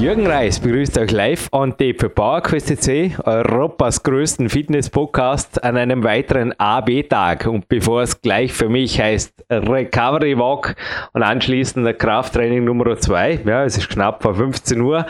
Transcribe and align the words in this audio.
Jürgen 0.00 0.28
Reis 0.28 0.60
begrüßt 0.60 0.96
euch 0.98 1.10
live 1.10 1.48
on 1.50 1.72
tape 1.72 1.96
für 1.98 2.08
PowerQuest 2.08 2.88
Europas 3.24 4.00
größten 4.04 4.48
Fitness-Podcast 4.48 5.64
an 5.64 5.76
einem 5.76 6.04
weiteren 6.04 6.52
AB-Tag. 6.56 7.46
Und 7.46 7.68
bevor 7.68 8.02
es 8.02 8.20
gleich 8.20 8.52
für 8.52 8.68
mich 8.68 9.00
heißt 9.00 9.44
Recovery 9.50 10.38
Walk 10.38 10.76
und 11.14 11.24
anschließend 11.24 11.84
der 11.84 11.94
Krafttraining 11.94 12.62
Nummer 12.62 12.96
2, 12.96 13.40
ja, 13.44 13.64
es 13.64 13.76
ist 13.76 13.88
knapp 13.88 14.22
vor 14.22 14.36
15 14.36 14.80
Uhr, 14.80 15.04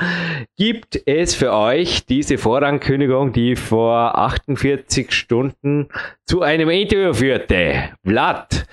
gibt 0.57 0.99
es 1.05 1.35
für 1.35 1.53
euch 1.53 2.07
diese 2.07 2.39
Vorankündigung, 2.39 3.35
die 3.35 3.57
vor 3.57 4.17
48 4.17 5.13
Stunden 5.13 5.89
zu 6.25 6.41
einem 6.41 6.71
Interview 6.71 7.13
führte. 7.13 7.91
Vlad, 8.07 8.65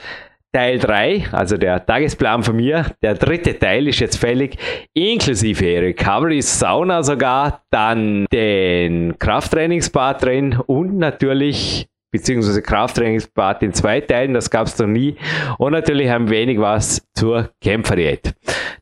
Teil 0.55 0.79
3, 0.79 1.25
also 1.33 1.57
der 1.57 1.85
Tagesplan 1.85 2.41
von 2.41 2.55
mir, 2.55 2.85
der 3.01 3.15
dritte 3.15 3.59
Teil 3.59 3.89
ist 3.89 3.99
jetzt 3.99 4.15
fällig, 4.15 4.57
inklusive 4.93 5.81
Recovery 5.81 6.41
Sauna 6.41 7.03
sogar, 7.03 7.63
dann 7.71 8.25
den 8.31 9.19
Krafttrainingsbad 9.19 10.23
drin 10.23 10.57
und 10.65 10.97
natürlich 10.97 11.89
beziehungsweise 12.15 12.61
Krafttrainingsbad 12.61 13.61
in 13.61 13.73
zwei 13.73 13.99
Teilen, 13.99 14.33
das 14.33 14.49
gab 14.49 14.67
es 14.67 14.77
noch 14.79 14.87
nie. 14.87 15.17
Und 15.57 15.73
natürlich 15.73 16.09
ein 16.09 16.29
wenig 16.29 16.59
was 16.59 17.05
zur 17.13 17.49
Kämpferdiät. 17.61 18.33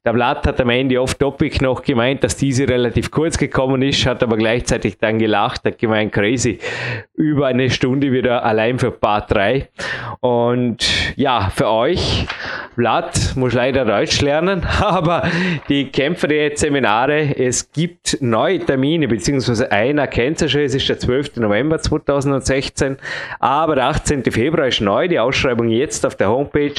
Der 0.05 0.13
Blatt 0.13 0.45
hat 0.45 0.59
am 0.59 0.69
Ende 0.69 1.01
oft 1.01 1.17
Topic 1.17 1.63
noch 1.63 1.81
gemeint, 1.81 2.23
dass 2.23 2.35
diese 2.35 2.67
relativ 2.67 3.09
kurz 3.09 3.37
gekommen 3.37 3.81
ist, 3.81 4.05
hat 4.05 4.21
aber 4.21 4.37
gleichzeitig 4.37 4.97
dann 4.97 5.17
gelacht, 5.17 5.63
hat 5.65 5.77
gemeint, 5.79 6.11
crazy, 6.11 6.59
über 7.15 7.47
eine 7.47 7.69
Stunde 7.69 8.11
wieder 8.11 8.43
allein 8.43 8.77
für 8.77 8.91
Part 8.91 9.31
3. 9.31 9.69
Und 10.19 10.85
ja, 11.15 11.49
für 11.55 11.69
euch, 11.69 12.27
Blatt 12.75 13.33
muss 13.35 13.53
leider 13.53 13.85
Deutsch 13.85 14.19
lernen, 14.21 14.65
aber 14.81 15.23
die 15.69 15.85
Kämpferdiät-Seminare, 15.85 17.37
es 17.37 17.71
gibt 17.71 18.17
neue 18.19 18.59
Termine, 18.59 19.07
beziehungsweise 19.07 19.71
einer 19.71 20.07
kennt 20.07 20.41
ihr 20.41 20.49
schon, 20.49 20.61
es 20.61 20.75
ist 20.75 20.89
der 20.89 20.99
12. 20.99 21.37
November 21.37 21.79
2016 21.79 22.97
aber 23.39 23.75
der 23.75 23.85
18. 23.85 24.23
Februar 24.31 24.67
ist 24.67 24.81
neu, 24.81 25.07
die 25.07 25.19
Ausschreibung 25.19 25.69
jetzt 25.69 26.05
auf 26.05 26.15
der 26.15 26.29
Homepage. 26.29 26.75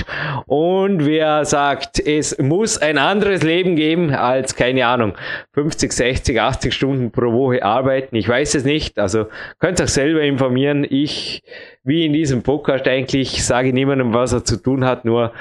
Und 0.47 1.05
wer 1.07 1.45
sagt, 1.45 2.01
es 2.01 2.39
muss 2.39 2.79
ein 2.79 2.99
anderes 2.99 3.43
Leben 3.43 3.77
geben 3.77 4.15
als, 4.15 4.57
keine 4.57 4.87
Ahnung, 4.87 5.15
50, 5.53 5.93
60, 5.93 6.41
80 6.41 6.75
Stunden 6.75 7.11
pro 7.11 7.33
Woche 7.33 7.65
arbeiten, 7.65 8.17
ich 8.17 8.29
weiß 8.29 8.55
es 8.55 8.65
nicht. 8.65 8.99
Also 8.99 9.27
könnt 9.59 9.81
ihr 9.81 9.85
euch 9.85 9.91
selber 9.91 10.23
informieren. 10.23 10.87
Ich, 10.89 11.43
wie 11.83 12.07
in 12.07 12.13
diesem 12.13 12.43
Podcast 12.43 12.87
eigentlich, 12.89 13.45
sage 13.45 13.73
niemandem, 13.73 14.15
was 14.15 14.33
er 14.33 14.45
zu 14.45 14.57
tun 14.57 14.85
hat, 14.85 15.05
nur 15.05 15.33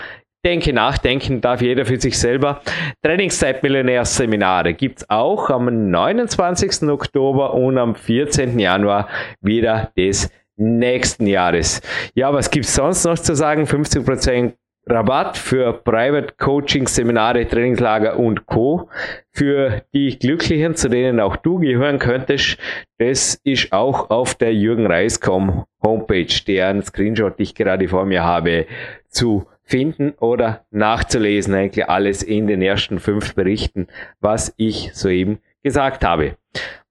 Denke 0.45 0.73
nachdenken 0.73 1.39
darf 1.39 1.61
jeder 1.61 1.85
für 1.85 1.97
sich 2.01 2.19
selber. 2.19 2.59
Trainingszeit 3.01 3.63
Millionärseminare 3.63 4.73
gibt's 4.73 5.09
auch 5.09 5.49
am 5.49 5.89
29. 5.89 6.89
Oktober 6.89 7.53
und 7.53 7.77
am 7.77 7.95
14. 7.95 8.59
Januar 8.59 9.07
wieder 9.39 9.93
des 9.95 10.29
nächsten 10.55 11.27
Jahres. 11.27 11.81
Ja, 12.15 12.33
was 12.33 12.49
gibt's 12.49 12.75
sonst 12.75 13.05
noch 13.05 13.17
zu 13.17 13.35
sagen? 13.35 13.63
50% 13.63 14.53
Rabatt 14.85 15.37
für 15.37 15.71
Private 15.71 16.33
Coaching, 16.37 16.87
Seminare, 16.87 17.47
Trainingslager 17.47 18.19
und 18.19 18.45
Co. 18.45 18.89
Für 19.31 19.83
die 19.93 20.19
Glücklichen, 20.19 20.75
zu 20.75 20.89
denen 20.89 21.21
auch 21.21 21.37
du 21.37 21.59
gehören 21.59 21.99
könntest. 21.99 22.57
Das 22.97 23.39
ist 23.45 23.71
auch 23.71 24.09
auf 24.09 24.35
der 24.35 24.53
Jürgen 24.53 24.85
Reiscom 24.85 25.63
Homepage, 25.81 26.43
deren 26.45 26.83
Screenshot 26.83 27.35
ich 27.37 27.55
gerade 27.55 27.87
vor 27.87 28.05
mir 28.05 28.23
habe, 28.23 28.65
zu 29.07 29.47
finden 29.63 30.13
oder 30.19 30.65
nachzulesen. 30.71 31.53
Eigentlich 31.53 31.87
alles 31.87 32.21
in 32.21 32.47
den 32.47 32.61
ersten 32.61 32.99
fünf 32.99 33.35
Berichten, 33.35 33.87
was 34.19 34.53
ich 34.57 34.91
soeben 34.93 35.39
gesagt 35.63 36.03
habe. 36.03 36.35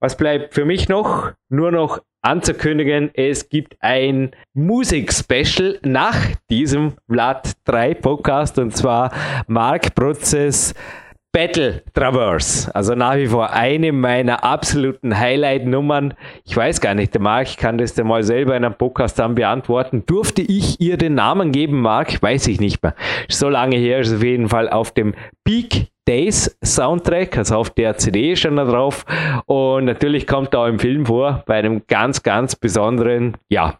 Was 0.00 0.16
bleibt 0.16 0.54
für 0.54 0.64
mich 0.64 0.88
noch? 0.88 1.32
Nur 1.50 1.70
noch 1.70 2.00
anzukündigen, 2.22 3.10
es 3.14 3.48
gibt 3.48 3.76
ein 3.80 4.30
Musik-Special 4.54 5.80
nach 5.82 6.16
diesem 6.48 6.94
Vlad 7.08 7.52
3 7.64 7.94
Podcast 7.94 8.58
und 8.58 8.76
zwar 8.76 9.12
Mark 9.46 9.94
Prozess 9.94 10.74
Battle 11.32 11.82
Traverse. 11.94 12.72
Also 12.74 12.94
nach 12.94 13.16
wie 13.16 13.26
vor 13.26 13.52
eine 13.52 13.90
meiner 13.90 14.44
absoluten 14.44 15.18
Highlight-Nummern. 15.18 16.12
Ich 16.44 16.54
weiß 16.54 16.82
gar 16.82 16.94
nicht, 16.94 17.14
der 17.14 17.22
Mark 17.22 17.56
kann 17.56 17.78
das 17.78 17.96
ja 17.96 18.04
mal 18.04 18.22
selber 18.22 18.54
in 18.54 18.66
einem 18.66 18.74
Podcast 18.74 19.18
dann 19.18 19.34
beantworten. 19.34 20.04
Durfte 20.04 20.42
ich 20.42 20.78
ihr 20.78 20.98
den 20.98 21.14
Namen 21.14 21.50
geben, 21.50 21.80
Mark? 21.80 22.20
Weiß 22.20 22.46
ich 22.48 22.60
nicht 22.60 22.82
mehr. 22.82 22.94
So 23.30 23.48
lange 23.48 23.76
her 23.76 24.00
ist 24.00 24.14
auf 24.14 24.22
jeden 24.22 24.50
Fall 24.50 24.68
auf 24.68 24.92
dem 24.92 25.14
Peak 25.42 25.91
Days 26.06 26.56
Soundtrack, 26.64 27.38
also 27.38 27.56
auf 27.56 27.70
der 27.70 27.96
CD 27.96 28.34
schon 28.34 28.56
da 28.56 28.64
drauf. 28.64 29.04
Und 29.46 29.84
natürlich 29.84 30.26
kommt 30.26 30.54
auch 30.54 30.66
im 30.66 30.78
Film 30.78 31.06
vor, 31.06 31.42
bei 31.46 31.56
einem 31.56 31.82
ganz, 31.86 32.22
ganz 32.22 32.56
besonderen, 32.56 33.36
ja, 33.48 33.78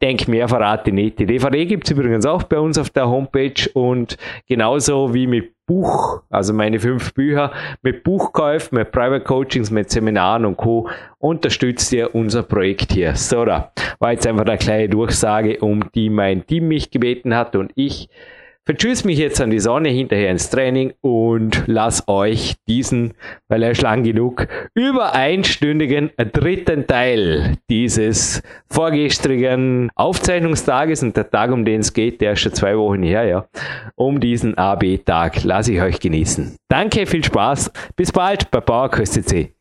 denke 0.00 0.30
mehr 0.30 0.48
verrate 0.48 0.92
nicht. 0.92 1.18
Die 1.18 1.26
DVD 1.26 1.66
gibt 1.66 1.84
es 1.84 1.90
übrigens 1.90 2.26
auch 2.26 2.42
bei 2.44 2.58
uns 2.58 2.78
auf 2.78 2.90
der 2.90 3.08
Homepage 3.08 3.70
und 3.72 4.16
genauso 4.46 5.14
wie 5.14 5.26
mit 5.26 5.54
Buch, 5.66 6.22
also 6.28 6.52
meine 6.52 6.78
fünf 6.78 7.14
Bücher, 7.14 7.50
mit 7.80 8.04
Buchkäufen, 8.04 8.76
mit 8.76 8.92
Private 8.92 9.24
Coachings, 9.24 9.70
mit 9.70 9.90
Seminaren 9.90 10.44
und 10.44 10.58
Co. 10.58 10.90
unterstützt 11.18 11.90
ihr 11.94 12.14
unser 12.14 12.42
Projekt 12.42 12.92
hier. 12.92 13.16
So, 13.16 13.46
da 13.46 13.72
war 13.98 14.12
jetzt 14.12 14.26
einfach 14.26 14.44
eine 14.44 14.58
kleine 14.58 14.90
Durchsage, 14.90 15.58
um 15.60 15.90
die 15.94 16.10
mein 16.10 16.46
Team 16.46 16.68
mich 16.68 16.90
gebeten 16.90 17.34
hat 17.34 17.56
und 17.56 17.72
ich 17.76 18.10
Vertschüss 18.66 19.04
mich 19.04 19.18
jetzt 19.18 19.42
an 19.42 19.50
die 19.50 19.60
Sonne 19.60 19.90
hinterher 19.90 20.30
ins 20.30 20.48
Training 20.48 20.94
und 21.02 21.64
lass 21.66 22.08
euch 22.08 22.54
diesen, 22.66 23.12
weil 23.46 23.62
er 23.62 23.72
ist 23.72 23.82
lang 23.82 24.04
genug, 24.04 24.48
über 24.72 25.12
einstündigen 25.14 26.10
dritten 26.32 26.86
Teil 26.86 27.58
dieses 27.68 28.42
vorgestrigen 28.70 29.90
Aufzeichnungstages 29.96 31.02
und 31.02 31.14
der 31.14 31.30
Tag, 31.30 31.52
um 31.52 31.66
den 31.66 31.80
es 31.80 31.92
geht, 31.92 32.22
der 32.22 32.32
ist 32.32 32.40
schon 32.40 32.54
zwei 32.54 32.74
Wochen 32.78 33.02
her, 33.02 33.24
ja, 33.24 33.46
um 33.96 34.18
diesen 34.18 34.56
AB-Tag 34.56 35.44
lasse 35.44 35.74
ich 35.74 35.82
euch 35.82 36.00
genießen. 36.00 36.56
Danke, 36.70 37.04
viel 37.04 37.22
Spaß, 37.22 37.70
bis 37.96 38.12
bald 38.12 38.50
bei 38.50 38.60
PowerQuest 38.60 39.28
C. 39.28 39.52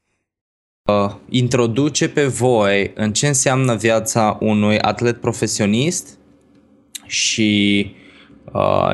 Uh, 0.90 1.12
introduce 1.30 2.08
pe 2.10 2.26
voi 2.26 2.92
în 2.96 3.14
ce 3.14 3.28
înseamnă 3.28 3.76
viața 3.76 4.38
unui 4.42 4.80
atlet 4.80 5.22
profesionist 5.22 6.20
și 7.06 7.92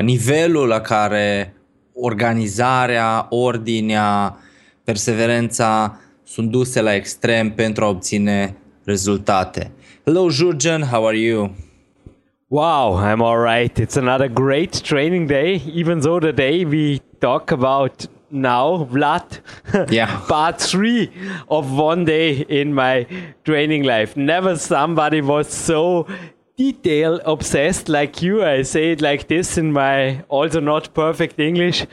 nivelul 0.00 0.66
la 0.66 0.80
care 0.80 1.54
organizarea, 1.94 3.26
ordinea, 3.30 4.36
perseverența 4.84 6.00
sunt 6.24 6.50
duse 6.50 6.80
la 6.80 6.94
extrem 6.94 7.50
pentru 7.50 7.84
a 7.84 7.88
obține 7.88 8.56
rezultate. 8.84 9.70
Hello 10.04 10.28
Jurgen, 10.28 10.82
how 10.82 11.06
are 11.06 11.18
you? 11.18 11.54
Wow, 12.48 12.98
I'm 12.98 13.20
all 13.20 13.38
right. 13.54 13.78
It's 13.78 13.96
another 13.96 14.28
great 14.28 14.80
training 14.80 15.28
day, 15.28 15.62
even 15.74 16.00
though 16.00 16.20
the 16.20 16.32
day 16.32 16.64
we 16.64 16.98
talk 17.18 17.50
about 17.50 18.08
now, 18.30 18.88
Vlad, 18.90 19.40
yeah. 19.90 20.20
part 20.26 20.60
three 20.60 21.10
of 21.46 21.78
one 21.78 22.04
day 22.04 22.44
in 22.48 22.72
my 22.74 23.06
training 23.44 23.84
life. 23.84 24.16
Never 24.16 24.56
somebody 24.56 25.20
was 25.20 25.48
so 25.48 26.06
detail 26.60 27.20
obsessed 27.24 27.88
like 27.88 28.20
you. 28.20 28.44
I 28.44 28.60
say 28.62 28.92
it 28.92 29.00
like 29.00 29.28
this 29.28 29.56
in 29.56 29.72
my 29.72 30.22
also 30.28 30.60
not 30.60 30.92
perfect 30.92 31.40
English. 31.40 31.86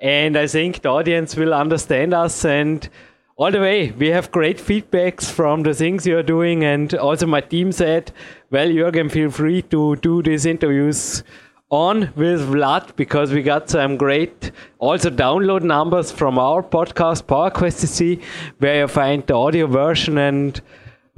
And 0.00 0.36
I 0.36 0.48
think 0.48 0.82
the 0.82 0.88
audience 0.88 1.36
will 1.36 1.54
understand 1.54 2.12
us. 2.12 2.44
And 2.44 2.88
all 3.36 3.52
the 3.52 3.60
way, 3.60 3.92
we 3.92 4.08
have 4.08 4.32
great 4.32 4.58
feedbacks 4.58 5.30
from 5.30 5.62
the 5.62 5.72
things 5.72 6.04
you're 6.04 6.24
doing. 6.24 6.64
And 6.64 6.92
also, 6.94 7.26
my 7.26 7.40
team 7.40 7.70
said, 7.70 8.10
Well, 8.50 8.66
Jürgen, 8.66 9.08
feel 9.08 9.30
free 9.30 9.62
to 9.74 9.94
do 9.96 10.20
these 10.20 10.46
interviews 10.46 11.22
on 11.70 12.12
with 12.16 12.40
Vlad 12.50 12.96
because 12.96 13.32
we 13.32 13.42
got 13.42 13.70
some 13.70 13.96
great 13.96 14.50
also 14.78 15.10
download 15.10 15.62
numbers 15.62 16.10
from 16.10 16.40
our 16.40 16.62
podcast, 16.62 17.24
PowerQuest 17.24 17.86
C, 17.86 18.20
where 18.58 18.80
you 18.80 18.88
find 18.88 19.24
the 19.26 19.34
audio 19.34 19.68
version 19.68 20.18
and 20.18 20.60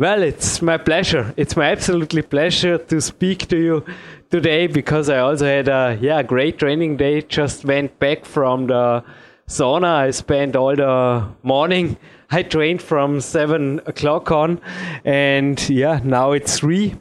well, 0.01 0.23
it's 0.23 0.63
my 0.63 0.79
pleasure. 0.79 1.35
It's 1.37 1.57
my 1.57 1.71
absolutely 1.71 2.23
pleasure 2.23 2.79
to 2.79 3.01
speak 3.03 3.49
to 3.49 3.59
you 3.59 3.85
today 4.31 4.67
because 4.67 5.11
I 5.11 5.19
also 5.19 5.45
had 5.45 5.69
a 5.69 5.99
yeah 6.01 6.23
great 6.23 6.59
training 6.59 6.97
day. 6.97 7.21
Just 7.21 7.67
went 7.67 7.99
back 7.99 8.25
from 8.25 8.69
the 8.69 9.05
sauna. 9.47 10.07
I 10.07 10.11
spent 10.13 10.57
all 10.57 10.75
the 10.75 11.29
morning. 11.43 11.99
I 12.31 12.43
trained 12.43 12.81
from 12.81 13.21
seven 13.21 13.81
o'clock 13.85 14.33
on, 14.33 14.59
and 15.05 15.69
yeah, 15.69 16.01
now 16.03 16.33
it's 16.33 16.59
three. 16.59 16.95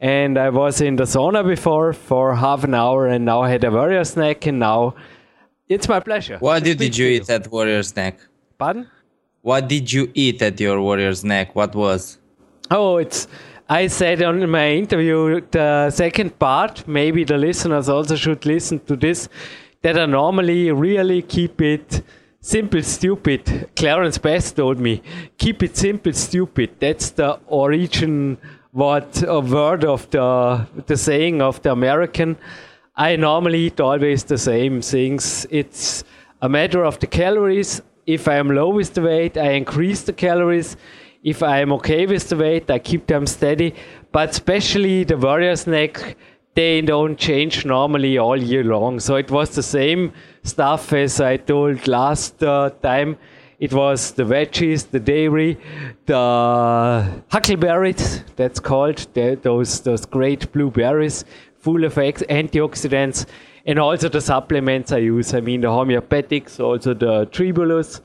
And 0.00 0.36
I 0.36 0.48
was 0.48 0.80
in 0.80 0.96
the 0.96 1.04
sauna 1.04 1.46
before 1.46 1.92
for 1.92 2.34
half 2.34 2.64
an 2.64 2.74
hour, 2.74 3.06
and 3.06 3.24
now 3.24 3.42
I 3.42 3.50
had 3.50 3.62
a 3.62 3.70
warrior 3.70 4.02
snack, 4.02 4.46
and 4.46 4.58
now 4.58 4.96
it's 5.68 5.88
my 5.88 6.00
pleasure. 6.00 6.38
What 6.38 6.64
did 6.64 6.98
you 6.98 7.06
eat 7.06 7.30
at 7.30 7.46
warrior 7.48 7.84
snack? 7.84 8.18
Pardon? 8.58 8.88
what 9.42 9.68
did 9.68 9.92
you 9.92 10.10
eat 10.14 10.42
at 10.42 10.60
your 10.60 10.80
warrior 10.80 11.14
snack? 11.14 11.54
What 11.54 11.74
was? 11.74 12.18
Oh, 12.72 12.98
it's. 12.98 13.26
I 13.68 13.88
said 13.88 14.22
on 14.22 14.48
my 14.48 14.70
interview, 14.70 15.40
the 15.50 15.90
second 15.90 16.38
part, 16.38 16.86
maybe 16.86 17.24
the 17.24 17.36
listeners 17.36 17.88
also 17.88 18.14
should 18.14 18.46
listen 18.46 18.78
to 18.86 18.94
this, 18.96 19.28
that 19.82 19.98
I 19.98 20.06
normally 20.06 20.70
really 20.70 21.22
keep 21.22 21.60
it 21.60 22.02
simple, 22.40 22.82
stupid. 22.82 23.70
Clarence 23.74 24.18
Bass 24.18 24.52
told 24.52 24.78
me, 24.78 25.02
keep 25.38 25.62
it 25.62 25.76
simple, 25.76 26.12
stupid. 26.12 26.70
That's 26.78 27.10
the 27.10 27.40
origin, 27.46 28.38
what 28.72 29.22
a 29.26 29.40
word 29.40 29.84
of 29.84 30.08
the, 30.10 30.66
the 30.86 30.96
saying 30.96 31.42
of 31.42 31.62
the 31.62 31.72
American. 31.72 32.36
I 32.96 33.16
normally 33.16 33.66
eat 33.66 33.80
always 33.80 34.24
the 34.24 34.38
same 34.38 34.80
things. 34.80 35.46
It's 35.50 36.04
a 36.42 36.48
matter 36.48 36.84
of 36.84 36.98
the 37.00 37.06
calories. 37.08 37.82
If 38.06 38.26
I 38.28 38.34
am 38.34 38.48
low 38.48 38.70
with 38.70 38.94
the 38.94 39.02
weight, 39.02 39.36
I 39.36 39.52
increase 39.52 40.02
the 40.02 40.12
calories 40.12 40.76
if 41.22 41.42
I'm 41.42 41.72
okay 41.72 42.06
with 42.06 42.28
the 42.28 42.36
weight, 42.36 42.70
I 42.70 42.78
keep 42.78 43.06
them 43.06 43.26
steady. 43.26 43.74
But 44.12 44.30
especially 44.30 45.04
the 45.04 45.16
warrior 45.16 45.56
snack, 45.56 46.16
they 46.54 46.80
don't 46.80 47.16
change 47.18 47.64
normally 47.64 48.18
all 48.18 48.36
year 48.36 48.64
long. 48.64 49.00
So 49.00 49.16
it 49.16 49.30
was 49.30 49.54
the 49.54 49.62
same 49.62 50.12
stuff 50.42 50.92
as 50.92 51.20
I 51.20 51.36
told 51.36 51.86
last 51.86 52.42
uh, 52.42 52.70
time. 52.82 53.18
It 53.58 53.74
was 53.74 54.12
the 54.12 54.22
veggies, 54.22 54.90
the 54.90 54.98
dairy, 54.98 55.58
the 56.06 57.22
huckleberries, 57.28 58.24
that's 58.34 58.58
called, 58.58 59.06
the, 59.12 59.38
those, 59.42 59.82
those 59.82 60.06
great 60.06 60.50
blueberries, 60.50 61.26
full 61.58 61.84
of 61.84 61.94
antioxidants, 61.96 63.26
and 63.66 63.78
also 63.78 64.08
the 64.08 64.22
supplements 64.22 64.92
I 64.92 64.98
use. 64.98 65.34
I 65.34 65.40
mean, 65.42 65.60
the 65.60 65.68
homeopathics, 65.68 66.58
also 66.58 66.94
the 66.94 67.26
tribulus, 67.26 68.00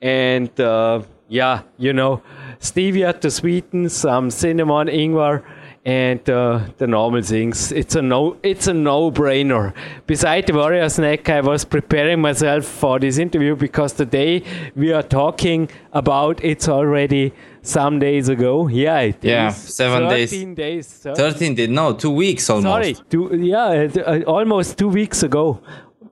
and 0.00 0.58
uh, 0.58 1.02
yeah, 1.28 1.62
you 1.76 1.92
know, 1.92 2.22
stevia 2.60 3.18
to 3.20 3.30
sweeten, 3.30 3.88
some 3.88 4.30
cinnamon, 4.30 4.88
ingwer, 4.88 5.42
and 5.84 6.28
uh, 6.30 6.60
the 6.78 6.86
normal 6.86 7.22
things. 7.22 7.70
It's 7.70 7.94
a 7.94 8.02
no, 8.02 8.36
it's 8.42 8.66
a 8.66 8.72
no-brainer. 8.72 9.74
Beside 10.06 10.46
the 10.46 10.54
warrior 10.54 10.88
snack, 10.88 11.28
I 11.28 11.40
was 11.40 11.64
preparing 11.64 12.20
myself 12.20 12.64
for 12.64 12.98
this 12.98 13.18
interview 13.18 13.54
because 13.54 13.92
today 13.92 14.42
we 14.74 14.92
are 14.92 15.02
talking 15.02 15.68
about 15.92 16.42
it's 16.42 16.68
already 16.68 17.34
some 17.62 17.98
days 17.98 18.28
ago. 18.28 18.68
Yeah, 18.68 19.00
it 19.00 19.18
yeah, 19.22 19.50
seven 19.50 20.08
13 20.08 20.54
days. 20.54 21.00
days. 21.02 21.16
13 21.16 21.54
days, 21.54 21.68
no, 21.68 21.92
two 21.92 22.10
weeks 22.10 22.48
almost. 22.48 22.64
Sorry, 22.64 22.96
two, 23.10 23.36
yeah, 23.36 23.88
uh, 24.06 24.20
almost 24.26 24.78
two 24.78 24.88
weeks 24.88 25.22
ago. 25.22 25.60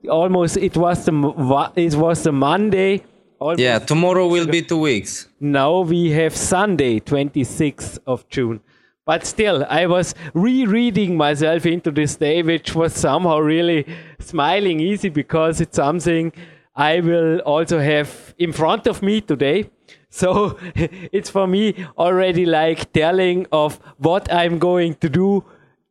Almost, 0.09 0.57
it 0.57 0.75
was 0.75 1.05
the 1.05 1.71
it 1.75 1.95
was 1.95 2.23
the 2.23 2.31
Monday 2.33 3.03
Almost 3.43 3.59
yeah, 3.59 3.79
tomorrow 3.93 4.27
will 4.27 4.47
be 4.47 4.61
two 4.61 4.77
weeks. 4.79 5.27
Now 5.41 5.81
we 5.81 6.11
have 6.11 6.33
Sunday, 6.35 7.01
26th 7.01 7.99
of 8.07 8.27
June. 8.29 8.61
But 9.05 9.25
still, 9.25 9.65
I 9.69 9.85
was 9.85 10.15
rereading 10.33 11.17
myself 11.17 11.65
into 11.65 11.91
this 11.91 12.15
day, 12.15 12.41
which 12.41 12.73
was 12.73 12.93
somehow 12.93 13.39
really 13.39 13.85
smiling 14.19 14.79
easy 14.79 15.09
because 15.09 15.59
it's 15.59 15.75
something 15.75 16.31
I 16.73 17.01
will 17.01 17.39
also 17.39 17.79
have 17.79 18.33
in 18.37 18.53
front 18.53 18.87
of 18.87 19.01
me 19.03 19.19
today. 19.19 19.69
So 20.09 20.57
it's 20.75 21.29
for 21.29 21.45
me 21.45 21.85
already 21.97 22.45
like 22.45 22.93
telling 22.93 23.45
of 23.51 23.77
what 23.97 24.31
I'm 24.31 24.57
going 24.57 24.95
to 24.95 25.09
do 25.09 25.43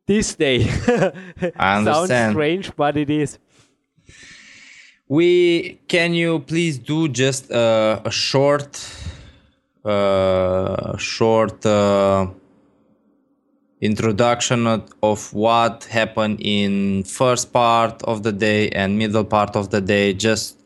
this 0.07 0.33
day. 0.33 0.63
I 1.55 1.77
understand. 1.77 2.09
Sounds 2.09 2.31
strange, 2.31 2.75
but 2.75 2.97
it 2.97 3.11
is 3.11 3.37
we 5.07 5.79
can 5.87 6.13
you 6.13 6.39
please 6.39 6.77
do 6.77 7.07
just 7.07 7.49
a 7.51 8.09
short 8.09 8.79
uh, 9.83 10.97
short 10.97 11.65
uh, 11.65 12.27
introduction 13.81 14.65
of 15.01 15.33
what 15.33 15.83
happened 15.85 16.39
in 16.39 17.03
first 17.03 17.51
part 17.51 18.01
of 18.03 18.23
the 18.23 18.31
day 18.31 18.69
and 18.69 18.97
middle 18.97 19.25
part 19.25 19.55
of 19.57 19.69
the 19.71 19.81
day 19.81 20.13
just 20.13 20.57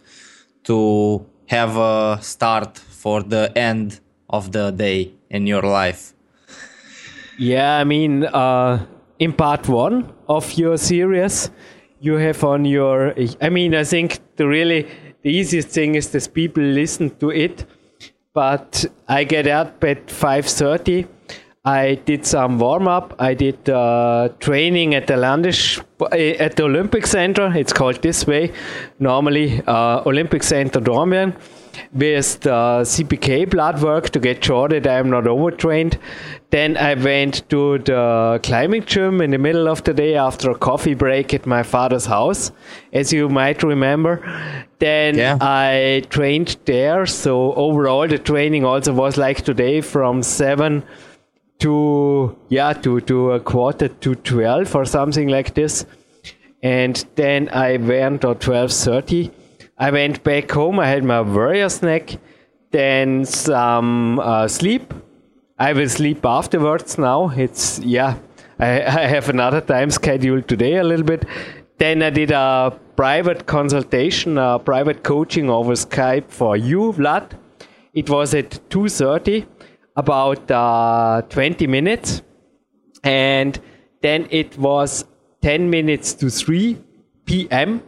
to 0.63 1.25
have 1.47 1.77
a 1.77 2.19
start 2.21 2.77
for 2.77 3.23
the 3.23 3.51
end 3.57 3.99
of 4.29 4.51
the 4.51 4.69
day 4.71 5.11
in 5.29 5.47
your 5.47 5.63
life? 5.63 6.13
Yeah 7.39 7.77
i 7.77 7.83
mean 7.83 8.23
uh, 8.25 8.85
in 9.19 9.33
part 9.33 9.67
one 9.67 10.13
of 10.27 10.53
your 10.53 10.77
series 10.77 11.49
you 11.99 12.15
have 12.15 12.43
on 12.43 12.65
your 12.65 13.13
i 13.41 13.49
mean 13.49 13.73
i 13.75 13.83
think 13.83 14.19
the 14.35 14.47
really 14.47 14.87
the 15.23 15.31
easiest 15.31 15.69
thing 15.69 15.95
is 15.95 16.09
that 16.11 16.33
people 16.33 16.63
listen 16.63 17.09
to 17.17 17.31
it. 17.31 17.65
But 18.33 18.85
i 19.07 19.23
get 19.23 19.47
up 19.47 19.83
at 19.83 20.07
5.30 20.07 21.07
i 21.65 21.95
did 22.05 22.25
some 22.25 22.59
warm-up. 22.59 23.15
I 23.19 23.33
did 23.33 23.69
uh, 23.69 24.29
training 24.39 24.95
at 24.95 25.07
the 25.07 25.15
landish 25.15 25.83
at 26.39 26.55
the 26.55 26.63
olympic 26.63 27.07
center. 27.07 27.51
It's 27.55 27.73
called 27.73 28.01
this 28.01 28.27
way. 28.27 28.53
Normally 28.99 29.61
uh, 29.65 30.03
olympic 30.05 30.43
center 30.43 30.79
Dornbirn 30.79 31.35
with 31.93 32.39
the 32.41 32.83
CPK 32.83 33.49
blood 33.49 33.81
work 33.81 34.09
to 34.11 34.19
get 34.19 34.43
sure 34.43 34.67
that 34.69 34.87
I'm 34.87 35.09
not 35.09 35.27
overtrained. 35.27 35.97
Then 36.49 36.77
I 36.77 36.93
went 36.93 37.49
to 37.49 37.77
the 37.79 38.39
climbing 38.41 38.85
gym 38.85 39.21
in 39.21 39.31
the 39.31 39.37
middle 39.37 39.67
of 39.67 39.83
the 39.83 39.93
day 39.93 40.15
after 40.15 40.51
a 40.51 40.55
coffee 40.55 40.93
break 40.93 41.33
at 41.33 41.45
my 41.45 41.63
father's 41.63 42.05
house, 42.05 42.51
as 42.93 43.11
you 43.11 43.27
might 43.27 43.63
remember. 43.63 44.21
Then 44.79 45.17
yeah. 45.17 45.37
I 45.41 46.03
trained 46.09 46.55
there. 46.65 47.05
So 47.05 47.53
overall, 47.53 48.07
the 48.07 48.17
training 48.17 48.63
also 48.63 48.93
was 48.93 49.17
like 49.17 49.43
today 49.43 49.81
from 49.81 50.23
seven 50.23 50.83
to 51.59 52.37
yeah 52.49 52.71
to 52.71 53.01
to 53.01 53.31
a 53.31 53.39
quarter 53.39 53.87
to 53.89 54.15
twelve 54.15 54.73
or 54.75 54.85
something 54.85 55.27
like 55.27 55.53
this. 55.53 55.85
And 56.63 57.05
then 57.15 57.49
I 57.49 57.77
went 57.77 58.23
at 58.23 58.39
twelve 58.39 58.71
thirty 58.71 59.31
I 59.77 59.91
went 59.91 60.23
back 60.23 60.51
home. 60.51 60.79
I 60.79 60.87
had 60.87 61.03
my 61.03 61.21
warrior 61.21 61.69
snack, 61.69 62.17
then 62.71 63.25
some 63.25 64.19
uh, 64.19 64.47
sleep. 64.47 64.93
I 65.59 65.73
will 65.73 65.89
sleep 65.89 66.25
afterwards 66.25 66.97
now. 66.97 67.29
It's, 67.29 67.79
yeah, 67.79 68.17
I, 68.59 68.81
I 68.83 69.07
have 69.07 69.29
another 69.29 69.61
time 69.61 69.89
schedule 69.89 70.41
today 70.41 70.77
a 70.77 70.83
little 70.83 71.05
bit. 71.05 71.25
Then 71.77 72.03
I 72.03 72.09
did 72.09 72.31
a 72.31 72.77
private 72.95 73.45
consultation, 73.45 74.37
a 74.37 74.59
private 74.59 75.03
coaching 75.03 75.49
over 75.49 75.73
Skype 75.73 76.29
for 76.29 76.57
you, 76.57 76.93
Vlad. 76.93 77.31
It 77.93 78.09
was 78.09 78.33
at 78.33 78.51
2.30, 78.69 79.47
about 79.95 80.49
uh, 80.51 81.23
20 81.29 81.67
minutes. 81.67 82.21
And 83.03 83.59
then 84.01 84.27
it 84.29 84.57
was 84.57 85.05
10 85.41 85.69
minutes 85.69 86.13
to 86.15 86.29
3 86.29 86.77
p.m 87.25 87.81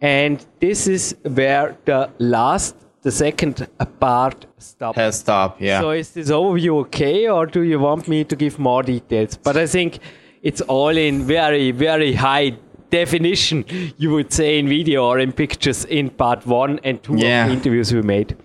and 0.00 0.44
this 0.60 0.86
is 0.86 1.16
where 1.22 1.76
the 1.84 2.10
last 2.18 2.74
the 3.02 3.10
second 3.10 3.66
part 3.98 4.46
stopped 4.58 4.98
has 4.98 5.18
stopped 5.18 5.60
yeah. 5.60 5.80
So 5.80 5.90
is 5.90 6.10
this 6.10 6.30
overview 6.30 6.80
okay 6.80 7.28
or 7.28 7.46
do 7.46 7.62
you 7.62 7.78
want 7.78 8.08
me 8.08 8.24
to 8.24 8.36
give 8.36 8.58
more 8.58 8.82
details? 8.82 9.36
But 9.36 9.56
i 9.56 9.66
think 9.66 9.98
it's 10.42 10.60
all 10.62 10.96
in 10.96 11.22
very 11.26 11.70
very 11.70 12.12
high 12.12 12.56
definition 12.90 13.64
you 13.96 14.10
would 14.10 14.32
say 14.32 14.58
in 14.58 14.68
video 14.68 15.04
or 15.04 15.18
in 15.18 15.32
pictures 15.32 15.84
in 15.84 16.10
part 16.10 16.46
one 16.46 16.80
and 16.82 17.02
two 17.02 17.16
yeah. 17.16 17.44
of 17.44 17.48
the 17.48 17.56
interviews 17.56 17.92
we 17.94 18.02
made. 18.02 18.36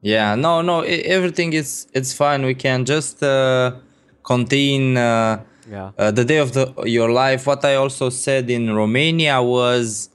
Yeah 0.00 0.34
no 0.34 0.62
no 0.62 0.80
everything 0.82 1.52
is 1.52 1.86
it's 1.92 2.12
fine. 2.12 2.44
We 2.44 2.54
can 2.54 2.84
just 2.84 3.22
uh, 3.22 3.72
contain 4.22 4.96
uh, 4.96 5.42
yeah. 5.70 5.90
Uh, 5.98 6.10
the 6.10 6.24
day 6.24 6.38
of 6.38 6.54
the, 6.54 6.72
your 6.84 7.10
life. 7.10 7.46
What 7.46 7.64
i 7.64 7.74
also 7.74 8.08
said 8.10 8.48
in 8.48 8.74
romania 8.74 9.42
was 9.42 10.08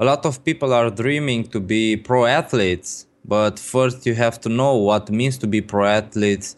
a 0.00 0.04
lot 0.04 0.24
of 0.24 0.42
people 0.44 0.72
are 0.72 0.90
dreaming 0.90 1.44
to 1.44 1.60
be 1.60 1.94
pro 1.94 2.24
athletes, 2.24 3.06
but 3.24 3.58
first 3.58 4.06
you 4.06 4.14
have 4.14 4.40
to 4.40 4.48
know 4.48 4.74
what 4.74 5.10
it 5.10 5.12
means 5.12 5.36
to 5.38 5.46
be 5.46 5.60
pro 5.60 5.84
athletes 5.84 6.56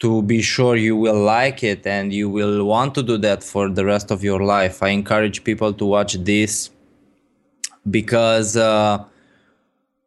to 0.00 0.22
be 0.22 0.40
sure 0.42 0.74
you 0.74 0.96
will 0.96 1.22
like 1.22 1.62
it 1.62 1.86
and 1.86 2.12
you 2.12 2.28
will 2.28 2.64
want 2.64 2.94
to 2.94 3.02
do 3.02 3.16
that 3.18 3.42
for 3.42 3.68
the 3.68 3.84
rest 3.84 4.10
of 4.10 4.24
your 4.24 4.42
life. 4.42 4.82
I 4.82 4.88
encourage 4.88 5.44
people 5.44 5.72
to 5.74 5.84
watch 5.84 6.14
this 6.14 6.70
because 7.90 8.56
uh, 8.56 9.04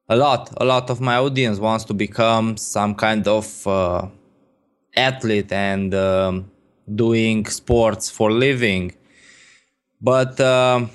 a 0.09 0.15
lot, 0.15 0.51
a 0.57 0.65
lot 0.65 0.89
of 0.89 0.99
my 0.99 1.17
audience 1.17 1.59
wants 1.59 1.85
to 1.85 1.93
become 1.93 2.57
some 2.57 2.95
kind 2.95 3.27
of 3.27 3.67
uh, 3.67 4.07
athlete 4.95 5.51
and 5.51 5.93
um, 5.93 6.51
doing 6.93 7.45
sports 7.45 8.09
for 8.09 8.31
living. 8.31 8.95
But 10.01 10.39
uh, 10.39 10.87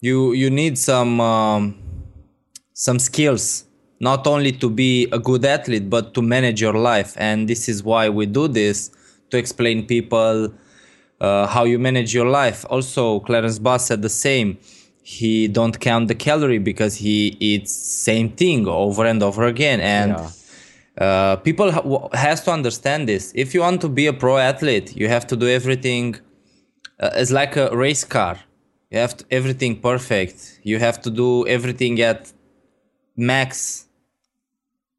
you 0.00 0.32
you 0.32 0.50
need 0.50 0.78
some 0.78 1.20
um, 1.20 1.78
some 2.72 2.98
skills 2.98 3.64
not 4.00 4.26
only 4.26 4.52
to 4.52 4.70
be 4.70 5.08
a 5.12 5.18
good 5.18 5.44
athlete 5.44 5.90
but 5.90 6.14
to 6.14 6.22
manage 6.22 6.60
your 6.60 6.74
life 6.74 7.14
and 7.18 7.48
this 7.48 7.68
is 7.68 7.82
why 7.82 8.08
we 8.08 8.26
do 8.26 8.48
this 8.48 8.90
to 9.30 9.36
explain 9.36 9.86
people 9.86 10.52
uh, 11.20 11.46
how 11.46 11.64
you 11.64 11.78
manage 11.78 12.14
your 12.14 12.26
life 12.26 12.64
also 12.70 13.20
clarence 13.20 13.58
bass 13.58 13.86
said 13.86 14.00
the 14.00 14.08
same 14.08 14.58
he 15.02 15.48
don't 15.48 15.80
count 15.80 16.08
the 16.08 16.14
calorie 16.14 16.58
because 16.58 16.96
he 16.96 17.36
eats 17.40 17.72
same 17.72 18.28
thing 18.30 18.66
over 18.66 19.04
and 19.04 19.22
over 19.22 19.44
again 19.44 19.80
and 19.80 20.12
yeah. 20.12 21.04
uh, 21.04 21.36
people 21.36 21.72
ha- 21.72 22.08
has 22.12 22.42
to 22.44 22.50
understand 22.52 23.08
this. 23.08 23.32
If 23.34 23.54
you 23.54 23.60
want 23.60 23.80
to 23.80 23.88
be 23.88 24.06
a 24.06 24.12
pro 24.12 24.36
athlete, 24.36 24.94
you 24.96 25.08
have 25.08 25.26
to 25.28 25.36
do 25.36 25.48
everything. 25.48 26.16
Uh, 27.00 27.10
it's 27.14 27.30
like 27.30 27.56
a 27.56 27.74
race 27.74 28.04
car. 28.04 28.38
You 28.90 28.98
have 28.98 29.16
to, 29.18 29.24
everything 29.30 29.80
perfect. 29.80 30.60
You 30.64 30.78
have 30.78 31.00
to 31.02 31.10
do 31.10 31.46
everything 31.46 32.00
at 32.00 32.32
max, 33.16 33.86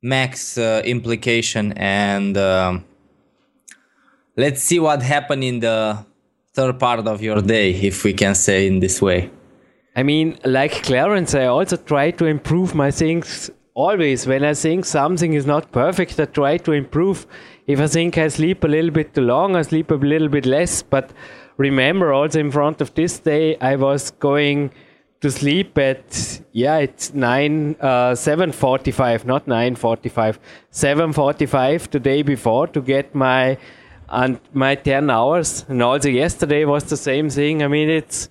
max 0.01 0.57
uh, 0.57 0.81
implication, 0.85 1.73
and 1.73 2.37
um, 2.37 2.85
let's 4.37 4.61
see 4.61 4.79
what 4.79 5.01
happened 5.01 5.43
in 5.43 5.59
the 5.59 6.05
third 6.53 6.79
part 6.79 7.05
of 7.05 7.21
your 7.21 7.41
day, 7.41 7.71
if 7.71 8.03
we 8.05 8.13
can 8.13 8.33
say 8.33 8.65
in 8.65 8.79
this 8.79 9.01
way. 9.01 9.29
I 9.95 10.03
mean, 10.03 10.39
like 10.45 10.83
Clarence, 10.83 11.35
I 11.35 11.47
also 11.47 11.75
try 11.75 12.11
to 12.11 12.25
improve 12.25 12.73
my 12.73 12.91
things 12.91 13.51
always. 13.73 14.25
When 14.25 14.45
I 14.45 14.53
think 14.53 14.85
something 14.85 15.33
is 15.33 15.45
not 15.45 15.71
perfect, 15.73 16.17
I 16.17 16.25
try 16.25 16.57
to 16.57 16.71
improve. 16.71 17.27
If 17.67 17.79
I 17.81 17.87
think 17.87 18.17
I 18.17 18.29
sleep 18.29 18.63
a 18.63 18.67
little 18.67 18.91
bit 18.91 19.13
too 19.13 19.21
long, 19.21 19.57
I 19.57 19.63
sleep 19.63 19.91
a 19.91 19.95
little 19.95 20.29
bit 20.29 20.45
less. 20.45 20.81
But 20.81 21.11
remember, 21.61 22.11
also 22.11 22.39
in 22.39 22.51
front 22.51 22.81
of 22.81 22.93
this 22.95 23.19
day, 23.19 23.57
I 23.57 23.75
was 23.75 24.11
going 24.11 24.71
to 25.21 25.29
sleep 25.29 25.77
at 25.77 26.41
yeah, 26.51 26.77
it's 26.77 27.13
nine 27.13 27.75
uh, 27.79 28.15
seven 28.15 28.51
forty 28.51 28.91
five, 28.91 29.25
not 29.25 29.47
nine 29.47 29.75
forty 29.75 30.09
five, 30.09 30.39
seven 30.71 31.13
forty 31.13 31.45
five 31.45 31.89
the 31.91 31.99
day 31.99 32.23
before 32.23 32.67
to 32.67 32.81
get 32.81 33.13
my 33.13 33.57
and 34.09 34.39
my 34.53 34.75
ten 34.75 35.09
hours. 35.09 35.65
And 35.69 35.81
also 35.83 36.09
yesterday 36.09 36.65
was 36.65 36.85
the 36.85 36.97
same 36.97 37.29
thing. 37.29 37.63
I 37.63 37.67
mean, 37.67 37.89
it's 37.89 38.29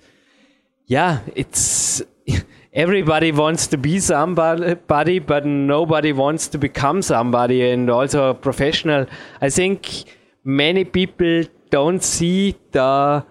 yeah, 0.85 1.19
it's 1.35 2.01
everybody 2.73 3.31
wants 3.31 3.67
to 3.67 3.77
be 3.77 3.99
somebody, 3.99 5.19
but 5.19 5.45
nobody 5.45 6.11
wants 6.11 6.49
to 6.49 6.57
become 6.57 7.01
somebody 7.01 7.69
and 7.71 7.89
also 7.89 8.29
a 8.31 8.33
professional. 8.33 9.05
I 9.41 9.49
think 9.49 10.03
many 10.43 10.83
people 10.83 11.45
don't 11.71 12.03
see 12.03 12.55
the 12.71 13.25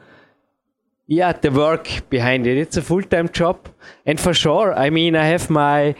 yeah 1.06 1.32
the 1.32 1.50
work 1.50 1.88
behind 2.10 2.46
it. 2.46 2.58
It's 2.58 2.76
a 2.76 2.82
full 2.82 3.02
time 3.02 3.28
job, 3.28 3.68
and 4.04 4.18
for 4.18 4.34
sure, 4.34 4.74
I 4.74 4.90
mean, 4.90 5.14
I 5.14 5.26
have 5.26 5.48
my 5.50 5.94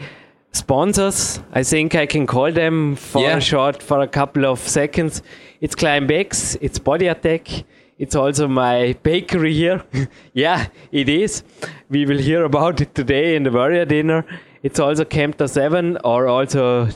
sponsors. 0.51 1.39
I 1.53 1.63
think 1.63 1.95
I 1.95 2.05
can 2.05 2.27
call 2.27 2.51
them 2.51 2.95
for 2.97 3.21
yeah. 3.21 3.37
a 3.37 3.41
short 3.41 3.81
for 3.81 4.01
a 4.01 4.07
couple 4.07 4.45
of 4.45 4.59
seconds. 4.59 5.21
It's 5.61 5.75
ClimbX, 5.75 6.57
it's 6.59 6.79
Body 6.79 7.07
Attack 7.07 7.63
it's 8.01 8.15
also 8.15 8.47
my 8.47 8.95
bakery 9.03 9.53
here. 9.53 9.85
yeah, 10.33 10.69
it 10.91 11.07
is. 11.07 11.43
We 11.87 12.07
will 12.07 12.17
hear 12.17 12.45
about 12.45 12.81
it 12.81 12.95
today 12.95 13.35
in 13.35 13.43
the 13.43 13.51
warrior 13.51 13.85
dinner. 13.85 14.25
It's 14.63 14.79
also 14.79 15.05
Kempter 15.05 15.47
7 15.47 15.99
or 16.03 16.27
also, 16.27 16.89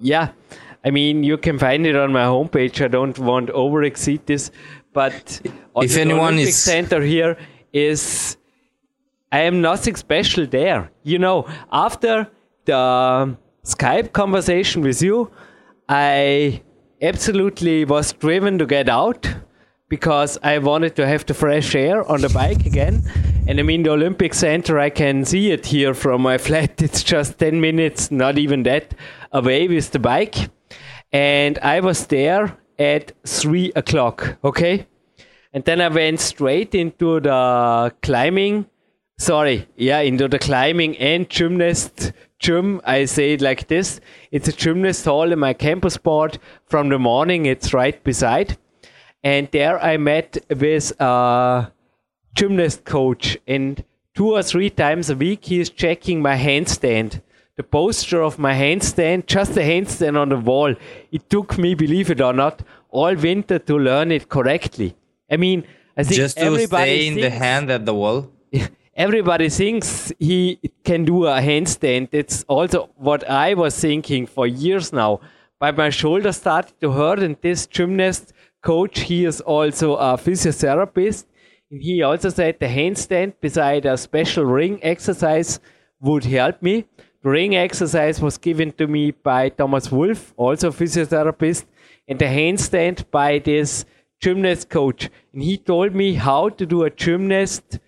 yeah, 0.00 0.30
I 0.84 0.90
mean, 0.90 1.22
you 1.22 1.36
can 1.38 1.60
find 1.60 1.86
it 1.86 1.94
on 1.94 2.12
my 2.12 2.24
homepage. 2.24 2.84
I 2.84 2.88
don't 2.88 3.16
want 3.20 3.46
to 3.46 3.52
over 3.52 3.84
exceed 3.84 4.26
this, 4.26 4.50
but 4.98 5.40
if 5.76 5.96
anyone 5.96 6.34
Olympic 6.34 6.48
is 6.48 6.56
center 6.56 7.00
here 7.00 7.36
is, 7.72 8.36
I 9.30 9.42
am 9.50 9.60
nothing 9.60 9.94
special 9.94 10.44
there. 10.44 10.90
You 11.04 11.20
know, 11.20 11.46
after 11.70 12.28
the 12.64 12.76
um, 12.76 13.38
Skype 13.64 14.10
conversation 14.12 14.82
with 14.82 15.00
you, 15.00 15.30
I 15.88 16.62
absolutely 17.00 17.84
was 17.84 18.12
driven 18.12 18.58
to 18.58 18.66
get 18.66 18.88
out 18.88 19.32
because 19.88 20.36
I 20.42 20.58
wanted 20.58 20.96
to 20.96 21.06
have 21.06 21.24
the 21.26 21.34
fresh 21.34 21.76
air 21.76 21.98
on 22.10 22.20
the 22.22 22.30
bike 22.30 22.66
again. 22.66 23.04
And 23.46 23.60
I 23.60 23.62
mean, 23.62 23.84
the 23.84 23.92
Olympic 23.92 24.34
Center, 24.34 24.80
I 24.80 24.90
can 24.90 25.24
see 25.24 25.52
it 25.52 25.66
here 25.66 25.94
from 25.94 26.22
my 26.22 26.38
flat. 26.46 26.82
It's 26.82 27.04
just 27.04 27.38
10 27.38 27.60
minutes, 27.60 28.10
not 28.10 28.36
even 28.36 28.64
that, 28.64 28.94
away 29.30 29.68
with 29.68 29.92
the 29.92 30.00
bike. 30.00 30.50
And 31.12 31.56
I 31.60 31.78
was 31.78 32.08
there 32.08 32.58
at 32.78 33.12
3 33.26 33.72
o'clock, 33.74 34.38
okay? 34.44 34.86
And 35.52 35.64
then 35.64 35.80
I 35.80 35.88
went 35.88 36.20
straight 36.20 36.74
into 36.74 37.20
the 37.20 37.94
climbing. 38.02 38.66
Sorry, 39.18 39.66
yeah, 39.76 40.00
into 40.00 40.28
the 40.28 40.38
climbing 40.38 40.96
and 40.98 41.28
gymnast 41.28 42.12
gym. 42.38 42.80
I 42.84 43.06
say 43.06 43.32
it 43.32 43.40
like 43.40 43.66
this 43.66 44.00
it's 44.30 44.48
a 44.48 44.52
gymnast 44.52 45.04
hall 45.04 45.32
in 45.32 45.38
my 45.38 45.54
campus 45.54 45.96
board. 45.96 46.38
From 46.66 46.88
the 46.88 46.98
morning, 46.98 47.46
it's 47.46 47.74
right 47.74 48.02
beside 48.04 48.56
and 49.22 49.48
there 49.50 49.82
I 49.82 49.96
met 49.96 50.38
with 50.48 50.92
a 51.00 51.72
gymnast 52.34 52.84
coach, 52.84 53.36
and 53.46 53.84
two 54.14 54.32
or 54.32 54.42
three 54.42 54.70
times 54.70 55.10
a 55.10 55.16
week 55.16 55.46
he 55.46 55.60
is 55.60 55.70
checking 55.70 56.22
my 56.22 56.36
handstand, 56.36 57.20
the 57.58 57.64
posture 57.64 58.22
of 58.22 58.38
my 58.38 58.54
handstand, 58.54 59.26
just 59.26 59.56
a 59.56 59.60
handstand 59.60 60.16
on 60.16 60.28
the 60.28 60.36
wall. 60.36 60.74
It 61.10 61.28
took 61.28 61.58
me, 61.58 61.74
believe 61.74 62.08
it 62.08 62.20
or 62.20 62.32
not, 62.32 62.62
all 62.88 63.14
winter 63.16 63.58
to 63.58 63.76
learn 63.76 64.12
it 64.12 64.28
correctly. 64.28 64.94
I 65.28 65.36
mean, 65.36 65.64
I 65.96 66.04
think 66.04 66.16
just 66.16 66.36
to 66.36 66.44
everybody 66.44 66.68
stay 66.68 67.06
in 67.08 67.14
thinks, 67.14 67.26
the 67.26 67.44
hand 67.44 67.70
at 67.72 67.84
the 67.84 67.94
wall. 67.94 68.30
Everybody 68.94 69.48
thinks 69.48 70.12
he 70.20 70.60
can 70.84 71.04
do 71.04 71.26
a 71.26 71.40
handstand. 71.40 72.08
It's 72.12 72.44
also 72.44 72.90
what 72.94 73.28
I 73.28 73.54
was 73.54 73.78
thinking 73.78 74.26
for 74.26 74.46
years 74.46 74.92
now. 74.92 75.20
But 75.58 75.76
my 75.76 75.90
shoulder 75.90 76.30
started 76.32 76.80
to 76.80 76.92
hurt, 76.92 77.18
and 77.18 77.36
this 77.40 77.66
gymnast 77.66 78.32
coach. 78.62 79.00
He 79.00 79.24
is 79.24 79.40
also 79.40 79.96
a 79.96 80.16
physiotherapist. 80.16 81.26
And 81.70 81.82
he 81.82 82.02
also 82.02 82.28
said 82.28 82.60
the 82.60 82.66
handstand 82.66 83.34
beside 83.40 83.84
a 83.84 83.96
special 83.96 84.44
ring 84.44 84.78
exercise 84.82 85.58
would 86.00 86.24
help 86.24 86.62
me. 86.62 86.84
Ring 87.22 87.56
exercise 87.56 88.20
was 88.20 88.38
given 88.38 88.72
to 88.72 88.86
me 88.86 89.10
by 89.10 89.48
Thomas 89.48 89.90
Wolf, 89.90 90.32
also 90.36 90.68
a 90.68 90.72
physiotherapist, 90.72 91.64
and 92.06 92.18
the 92.18 92.26
handstand 92.26 93.04
by 93.10 93.38
this 93.38 93.84
gymnast 94.20 94.68
coach. 94.68 95.10
And 95.32 95.42
he 95.42 95.58
told 95.58 95.94
me 95.94 96.14
how 96.14 96.48
to 96.50 96.64
do 96.66 96.84
a 96.84 96.90
gymnast 96.90 97.78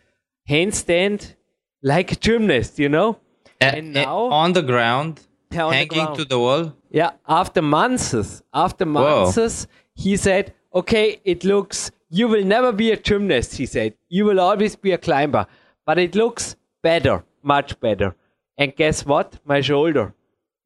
handstand 0.48 1.36
like 1.82 2.12
a 2.12 2.16
gymnast, 2.16 2.78
you 2.78 2.88
know? 2.88 3.18
and 3.60 3.92
now 3.92 4.16
on 4.16 4.52
the 4.52 4.62
ground, 4.62 5.20
on 5.52 5.72
hanging 5.72 5.88
the 5.88 5.94
ground. 5.94 6.16
to 6.18 6.24
the 6.24 6.38
wall. 6.38 6.72
Yeah, 6.90 7.12
after 7.28 7.62
months, 7.62 8.42
after 8.52 8.86
months, 8.86 9.36
Whoa. 9.36 9.56
he 9.94 10.16
said, 10.16 10.54
okay, 10.74 11.20
it 11.24 11.44
looks, 11.44 11.90
you 12.08 12.26
will 12.26 12.44
never 12.44 12.72
be 12.72 12.90
a 12.90 12.96
gymnast, 12.96 13.56
he 13.56 13.66
said. 13.66 13.94
You 14.08 14.24
will 14.24 14.40
always 14.40 14.76
be 14.76 14.92
a 14.92 14.98
climber. 14.98 15.46
But 15.86 15.98
it 15.98 16.14
looks 16.14 16.56
better, 16.82 17.24
much 17.42 17.78
better. 17.80 18.14
And 18.58 18.74
guess 18.76 19.06
what? 19.06 19.38
My 19.44 19.60
shoulder 19.60 20.14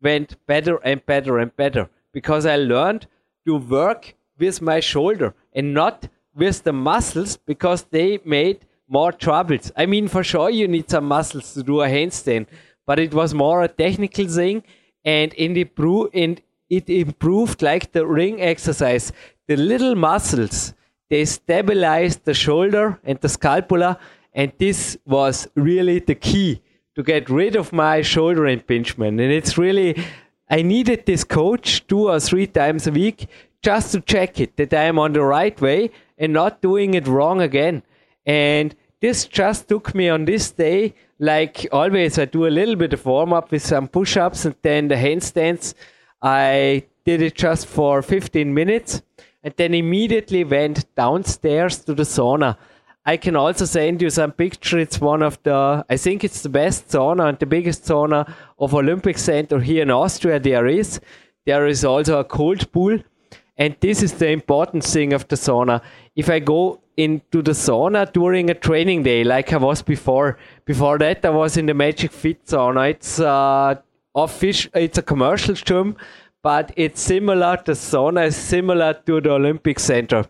went 0.03 0.37
better 0.47 0.77
and 0.85 1.05
better 1.07 1.39
and 1.39 1.55
better 1.57 1.89
because 2.13 2.47
I 2.47 2.57
learned 2.57 3.07
to 3.47 3.57
work 3.57 4.15
with 4.39 4.61
my 4.61 4.81
shoulder 4.81 5.35
and 5.53 5.73
not 5.73 6.09
with 6.35 6.65
the 6.65 6.73
muscles 6.73 7.37
because 7.37 7.85
they 7.85 8.19
made 8.25 8.67
more 8.89 9.13
troubles. 9.13 9.71
I 9.77 9.87
mean, 9.87 10.09
for 10.09 10.25
sure, 10.25 10.51
you 10.51 10.69
need 10.69 10.91
some 10.91 11.07
muscles 11.07 11.55
to 11.55 11.63
do 11.63 11.81
a 11.81 11.89
handstand, 11.89 12.47
but 12.87 12.99
it 12.99 13.15
was 13.15 13.33
more 13.33 13.63
a 13.63 13.69
technical 13.69 14.27
thing 14.27 14.63
and 15.05 15.33
it 15.37 16.89
improved 16.89 17.63
like 17.63 17.93
the 17.93 18.07
ring 18.07 18.41
exercise 18.41 19.13
the 19.47 19.57
little 19.57 19.95
muscles 19.95 20.73
they 21.11 21.25
stabilized 21.25 22.25
the 22.25 22.35
shoulder 22.35 22.99
and 23.05 23.21
the 23.21 23.29
scapula 23.29 23.99
and 24.33 24.53
this 24.59 24.97
was 25.05 25.47
really 25.55 25.99
the 25.99 26.15
key 26.15 26.61
to 26.95 27.03
get 27.03 27.29
rid 27.29 27.57
of 27.57 27.73
my 27.73 28.03
shoulder 28.03 28.47
impingement. 28.47 29.21
And 29.21 29.33
it's 29.33 29.59
really 29.59 29.97
i 30.51 30.63
needed 30.63 31.07
this 31.07 31.25
coach 31.25 31.87
two 31.87 32.09
or 32.09 32.21
three 32.21 32.47
times 32.47 32.87
a 32.87 32.93
week 32.93 33.27
just 33.63 33.93
to 33.93 34.01
check 34.03 34.39
it 34.41 34.57
that 34.59 34.75
i 34.75 34.83
am 34.83 34.99
on 34.99 35.15
the 35.15 35.23
right 35.23 35.59
way 35.59 35.91
and 36.19 36.33
not 36.33 36.61
doing 36.61 36.95
it 36.95 37.07
wrong 37.07 37.41
again. 37.41 37.83
And 38.27 38.75
this 39.01 39.27
just 39.27 39.69
took 39.69 39.95
me 39.95 40.09
on 40.09 40.25
this 40.25 40.51
day 40.51 40.95
like 41.19 41.67
always 41.73 42.19
i 42.19 42.25
do 42.25 42.47
a 42.47 42.57
little 42.59 42.77
bit 42.77 42.93
of 42.93 43.05
warm 43.07 43.33
up 43.33 43.51
with 43.51 43.65
some 43.65 43.89
push-ups 43.89 44.45
and 44.45 44.57
then 44.63 44.89
the 44.89 44.97
handstands. 44.97 45.75
I 46.23 46.85
did 47.05 47.21
it 47.21 47.35
just 47.35 47.67
for 47.67 48.03
15 48.03 48.55
minutes 48.55 49.03
and 49.43 49.53
then 49.57 49.75
immediately 49.75 50.43
went 50.43 50.95
downstairs 50.95 51.79
to 51.85 51.95
the 51.95 52.05
sauna. 52.05 52.57
I 53.07 53.17
can 53.19 53.37
also 53.37 53.67
send 53.67 54.01
you 54.01 54.11
some 54.11 54.33
picture. 54.33 54.79
It's 54.79 55.01
one 55.01 55.23
of 55.23 55.43
the, 55.43 55.85
I 55.91 55.97
think 55.97 56.25
it's 56.25 56.43
the 56.43 56.49
best 56.49 56.89
sauna 56.89 57.29
and 57.29 57.39
the 57.39 57.47
biggest 57.47 57.85
sauna 57.85 58.33
of 58.59 58.75
Olympic 58.75 59.19
Center 59.19 59.61
here 59.61 59.83
in 59.83 59.91
Austria. 59.91 60.41
There 60.41 60.67
is. 60.67 61.01
There 61.45 61.67
is 61.67 61.85
also 61.85 62.19
a 62.19 62.25
cold 62.25 62.73
pool. 62.73 62.99
And 63.59 63.77
this 63.81 64.03
is 64.03 64.15
the 64.15 64.31
important 64.31 64.85
thing 64.85 65.13
of 65.13 65.29
the 65.29 65.37
sauna. 65.37 65.83
If 66.17 66.31
I 66.31 66.39
go 66.39 66.81
into 66.97 67.43
the 67.43 67.53
sauna 67.53 68.11
during 68.11 68.49
a 68.49 68.55
training 68.55 69.03
day, 69.03 69.23
like 69.23 69.53
I 69.53 69.59
was 69.59 69.83
before, 69.83 70.39
before 70.65 70.99
that 70.99 71.25
I 71.25 71.31
was 71.31 71.57
in 71.57 71.67
the 71.67 71.75
Magic 71.75 72.11
Fit 72.11 72.47
sauna. 72.47 72.91
It's 72.91 73.21
uh, 73.21 73.75
official, 74.15 74.71
it's 74.75 74.99
a 74.99 75.03
commercial 75.03 75.55
gym 75.55 75.97
but 76.45 76.73
it's 76.77 77.01
similar. 77.01 77.59
The 77.65 77.73
sauna 77.73 78.27
is 78.27 78.37
similar 78.37 78.93
to 79.07 79.21
the 79.21 79.31
Olympic 79.31 79.81
Center. 79.81 80.27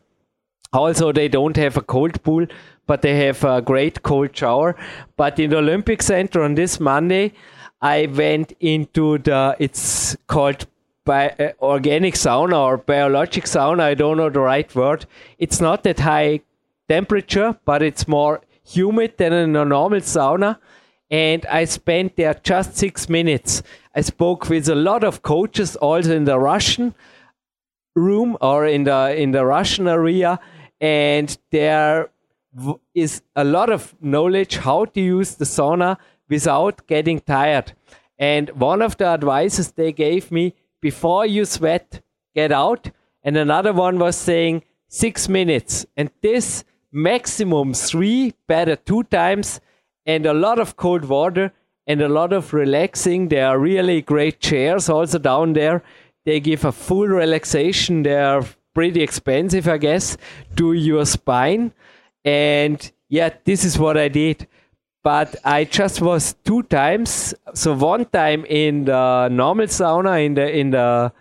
Also, 0.75 1.13
they 1.13 1.29
don't 1.29 1.57
have 1.57 1.77
a 1.77 1.81
cold 1.81 2.23
pool, 2.23 2.47
but 2.87 3.01
they 3.01 3.17
have 3.25 3.45
a 3.45 3.63
great 3.63 4.03
cold 4.03 4.37
shower. 4.37 4.77
But 5.17 5.39
in 5.39 5.51
the 5.51 5.59
Olympic 5.59 6.03
Center 6.03 6.43
on 6.43 6.57
this 6.57 6.81
Monday, 6.81 7.33
I 7.81 8.07
went 8.07 8.53
into 8.61 9.19
the, 9.19 9.57
it's 9.59 10.17
called 10.27 10.67
by 11.05 11.31
uh, 11.31 11.53
organic 11.61 12.15
sauna 12.15 12.59
or 12.59 12.79
biologic 12.79 13.45
sauna, 13.45 13.83
I 13.83 13.95
don't 13.95 14.17
know 14.17 14.31
the 14.31 14.41
right 14.41 14.75
word. 14.75 15.07
It's 15.39 15.61
not 15.61 15.85
that 15.85 16.01
high 16.01 16.41
temperature, 16.89 17.57
but 17.65 17.83
it's 17.83 18.09
more 18.09 18.41
humid 18.67 19.19
than 19.19 19.33
in 19.33 19.55
a 19.55 19.65
normal 19.65 20.01
sauna. 20.01 20.59
And 21.11 21.45
I 21.47 21.67
spent 21.67 22.17
there 22.17 22.35
just 22.43 22.77
six 22.77 23.09
minutes. 23.09 23.63
I 23.95 24.01
spoke 24.01 24.49
with 24.49 24.69
a 24.69 24.75
lot 24.75 25.05
of 25.05 25.23
coaches, 25.23 25.77
also 25.77 26.17
in 26.17 26.25
the 26.25 26.39
Russian 26.39 26.95
room 27.95 28.37
or 28.41 28.67
in 28.67 28.85
the 28.85 29.15
in 29.15 29.31
the 29.31 29.45
Russian 29.45 29.87
area, 29.87 30.41
and 30.85 31.39
there 31.51 32.11
is 32.95 33.23
a 33.35 33.43
lot 33.43 33.71
of 33.71 33.95
knowledge 34.03 34.57
how 34.59 34.85
to 34.85 35.01
use 35.01 35.37
the 35.37 35.47
sauna 35.47 35.97
without 36.29 36.87
getting 36.87 37.21
tired. 37.21 37.73
And 38.19 38.51
one 38.51 38.83
of 38.83 38.99
the 38.99 39.07
advices 39.07 39.73
they 39.73 39.93
gave 39.93 40.31
me 40.31 40.55
before 40.83 41.25
you 41.25 41.47
sweat, 41.47 42.03
get 42.35 42.53
out. 42.53 42.91
And 43.23 43.39
another 43.39 43.73
one 43.73 43.99
was 43.99 44.15
saying 44.15 44.65
six 44.89 45.27
minutes. 45.27 45.87
And 45.97 46.11
this 46.21 46.65
maximum 46.93 47.73
three, 47.73 48.35
better 48.47 48.77
two 48.77 49.05
times, 49.05 49.63
and 50.05 50.27
a 50.27 50.35
lot 50.35 50.59
of 50.59 50.77
cold 50.77 51.07
water 51.07 51.51
and 51.87 52.03
a 52.03 52.11
lot 52.11 52.35
of 52.35 52.53
relaxing. 52.53 53.29
There 53.29 53.47
are 53.47 53.59
really 53.59 54.03
great 54.03 54.39
chairs 54.39 54.91
also 54.91 55.19
down 55.19 55.55
there. 55.55 55.83
They 56.27 56.41
give 56.41 56.67
a 56.67 56.73
full 56.73 57.09
relaxation. 57.09 58.03
They 58.03 58.21
are 58.21 58.45
pretty 58.75 59.03
expensive, 59.03 59.69
I 59.69 59.79
guess, 59.79 60.17
to 60.57 60.73
your 60.73 61.07
spine. 61.07 61.73
And 62.25 62.93
yeah, 63.09 63.31
this 63.45 63.65
is 63.65 63.79
what 63.79 63.97
I 63.97 64.09
did. 64.09 64.49
But 65.03 65.37
I 65.45 65.65
just 65.65 66.01
was 66.01 66.35
two 66.45 66.63
times. 66.65 67.35
So 67.53 67.75
one 67.75 68.07
time 68.07 68.47
in 68.47 68.87
the 68.87 69.29
normal 69.29 69.67
sauna, 69.67 70.25
in 70.25 70.35
the 70.35 70.51
in 70.51 70.71
the 70.71 71.13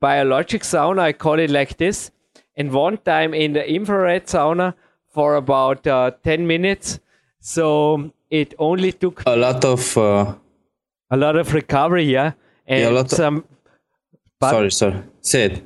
biologic 0.00 0.62
sauna, 0.62 1.00
I 1.00 1.12
call 1.12 1.38
it 1.38 1.50
like 1.50 1.76
this, 1.76 2.10
and 2.56 2.72
one 2.72 2.98
time 2.98 3.32
in 3.32 3.52
the 3.52 3.64
infrared 3.64 4.26
sauna 4.26 4.74
for 5.14 5.36
about 5.36 5.86
uh, 5.86 6.10
ten 6.24 6.48
minutes. 6.48 6.98
So 7.38 8.10
it 8.28 8.54
only 8.58 8.90
took 8.90 9.22
a 9.24 9.36
lot 9.36 9.64
of 9.64 9.96
uh, 9.96 10.34
a 11.08 11.16
lot 11.16 11.36
of 11.36 11.54
recovery, 11.54 12.04
yeah, 12.04 12.32
and 12.66 12.80
yeah, 12.80 12.88
a 12.88 12.90
lot 12.90 13.10
some. 13.10 13.44
Of, 14.42 14.50
sorry, 14.50 14.70
sorry. 14.72 15.02
Say 15.20 15.44
it. 15.44 15.62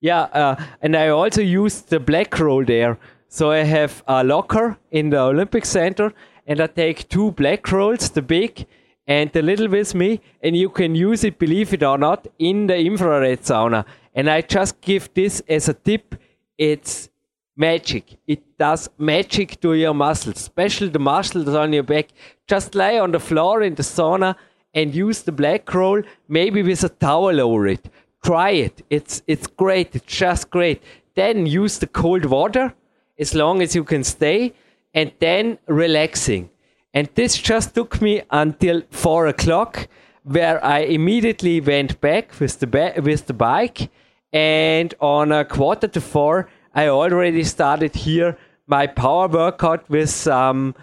Yeah, 0.00 0.22
uh, 0.22 0.64
and 0.80 0.96
I 0.96 1.08
also 1.08 1.40
use 1.40 1.80
the 1.82 1.98
black 1.98 2.38
roll 2.38 2.64
there. 2.64 2.98
So 3.28 3.50
I 3.50 3.58
have 3.58 4.02
a 4.06 4.24
locker 4.24 4.78
in 4.90 5.10
the 5.10 5.20
Olympic 5.20 5.66
Center, 5.66 6.12
and 6.46 6.60
I 6.60 6.66
take 6.66 7.08
two 7.08 7.32
black 7.32 7.70
rolls, 7.70 8.10
the 8.10 8.22
big 8.22 8.66
and 9.08 9.32
the 9.32 9.40
little 9.40 9.68
with 9.68 9.94
me, 9.94 10.20
and 10.42 10.54
you 10.54 10.68
can 10.68 10.94
use 10.94 11.24
it, 11.24 11.38
believe 11.38 11.72
it 11.72 11.82
or 11.82 11.96
not, 11.96 12.26
in 12.38 12.66
the 12.66 12.78
infrared 12.78 13.40
sauna. 13.40 13.86
And 14.14 14.28
I 14.28 14.42
just 14.42 14.80
give 14.82 15.12
this 15.14 15.40
as 15.48 15.68
a 15.68 15.74
tip. 15.74 16.14
It's 16.58 17.08
magic. 17.56 18.18
It 18.26 18.58
does 18.58 18.90
magic 18.98 19.60
to 19.62 19.72
your 19.72 19.94
muscles, 19.94 20.36
especially 20.36 20.90
the 20.90 20.98
muscles 20.98 21.48
on 21.48 21.72
your 21.72 21.84
back. 21.84 22.08
Just 22.46 22.74
lie 22.74 22.98
on 22.98 23.12
the 23.12 23.18
floor 23.20 23.62
in 23.62 23.74
the 23.76 23.82
sauna 23.82 24.36
and 24.74 24.94
use 24.94 25.22
the 25.22 25.32
black 25.32 25.72
roll, 25.72 26.02
maybe 26.28 26.62
with 26.62 26.84
a 26.84 26.90
towel 26.90 27.40
over 27.40 27.66
it. 27.66 27.88
Try 28.24 28.50
it. 28.50 28.84
It's 28.90 29.22
it's 29.26 29.46
great. 29.46 29.94
It's 29.94 30.18
just 30.18 30.50
great. 30.50 30.82
Then 31.14 31.46
use 31.46 31.78
the 31.78 31.86
cold 31.86 32.24
water 32.24 32.74
as 33.18 33.34
long 33.34 33.62
as 33.62 33.74
you 33.74 33.84
can 33.84 34.04
stay, 34.04 34.52
and 34.94 35.12
then 35.18 35.58
relaxing. 35.66 36.50
And 36.94 37.08
this 37.14 37.36
just 37.36 37.74
took 37.74 38.00
me 38.00 38.22
until 38.30 38.82
four 38.90 39.26
o'clock, 39.26 39.88
where 40.22 40.64
I 40.64 40.80
immediately 40.80 41.60
went 41.60 42.00
back 42.00 42.38
with 42.40 42.58
the 42.60 42.66
ba- 42.66 42.94
with 43.02 43.26
the 43.26 43.34
bike, 43.34 43.90
and 44.32 44.94
on 45.00 45.32
a 45.32 45.44
quarter 45.44 45.88
to 45.88 46.00
four, 46.00 46.48
I 46.74 46.88
already 46.88 47.44
started 47.44 47.94
here 47.94 48.36
my 48.66 48.86
power 48.86 49.28
workout 49.28 49.88
with 49.88 50.10
some 50.10 50.74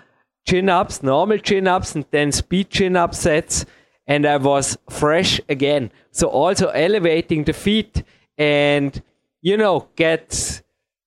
chin 0.48 0.70
ups, 0.70 1.04
normal 1.04 1.38
chin 1.38 1.68
ups, 1.68 1.96
and 1.96 2.06
then 2.12 2.32
speed 2.32 2.70
chin 2.70 2.96
up 2.96 3.14
sets, 3.14 3.66
and 4.08 4.26
I 4.26 4.38
was 4.38 4.78
fresh 4.90 5.42
again. 5.50 5.92
So 6.12 6.28
also 6.28 6.68
elevating 6.70 7.44
the 7.44 7.54
feet 7.54 8.04
and 8.38 9.02
you 9.42 9.58
know 9.58 9.88
get 9.96 10.62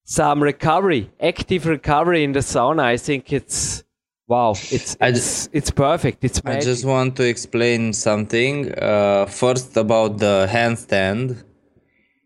some 0.04 0.42
recovery, 0.42 1.10
active 1.20 1.66
recovery 1.66 2.24
in 2.24 2.32
the 2.32 2.40
sauna. 2.40 2.82
I 2.82 2.96
think 2.96 3.32
it's 3.32 3.84
wow, 4.26 4.52
it's 4.52 4.72
it's, 4.72 5.18
just, 5.18 5.50
it's 5.52 5.70
perfect. 5.70 6.24
It's 6.24 6.42
magic. 6.42 6.62
I 6.62 6.64
just 6.64 6.84
want 6.84 7.16
to 7.16 7.28
explain 7.28 7.92
something. 7.92 8.72
Uh, 8.72 9.26
first 9.26 9.76
about 9.76 10.18
the 10.18 10.48
handstand. 10.50 11.44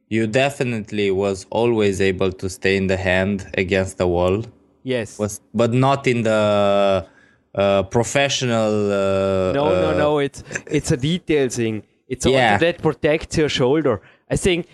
You 0.09 0.27
definitely 0.27 1.11
was 1.11 1.47
always 1.49 2.03
able 2.03 2.33
to 2.33 2.51
stay 2.51 2.77
in 2.77 2.87
the 2.87 2.99
hand 2.99 3.51
against 3.55 3.97
the 3.97 4.07
wall. 4.07 4.45
Yes. 4.83 5.19
Was 5.19 5.41
but 5.55 5.73
not 5.73 6.07
in 6.07 6.23
the 6.23 7.07
uh, 7.55 7.83
professional. 7.85 8.93
Uh, 8.93 9.53
no, 9.53 9.69
no, 9.81 9.97
no. 9.97 10.19
It's 10.19 10.43
it's 10.67 10.91
a 10.91 10.97
detail 10.97 11.49
thing. 11.49 11.83
It's 12.09 12.27
yeah. 12.27 12.59
that 12.59 12.83
protects 12.83 13.37
your 13.38 13.49
shoulder. 13.49 14.01
I 14.31 14.37
think 14.37 14.67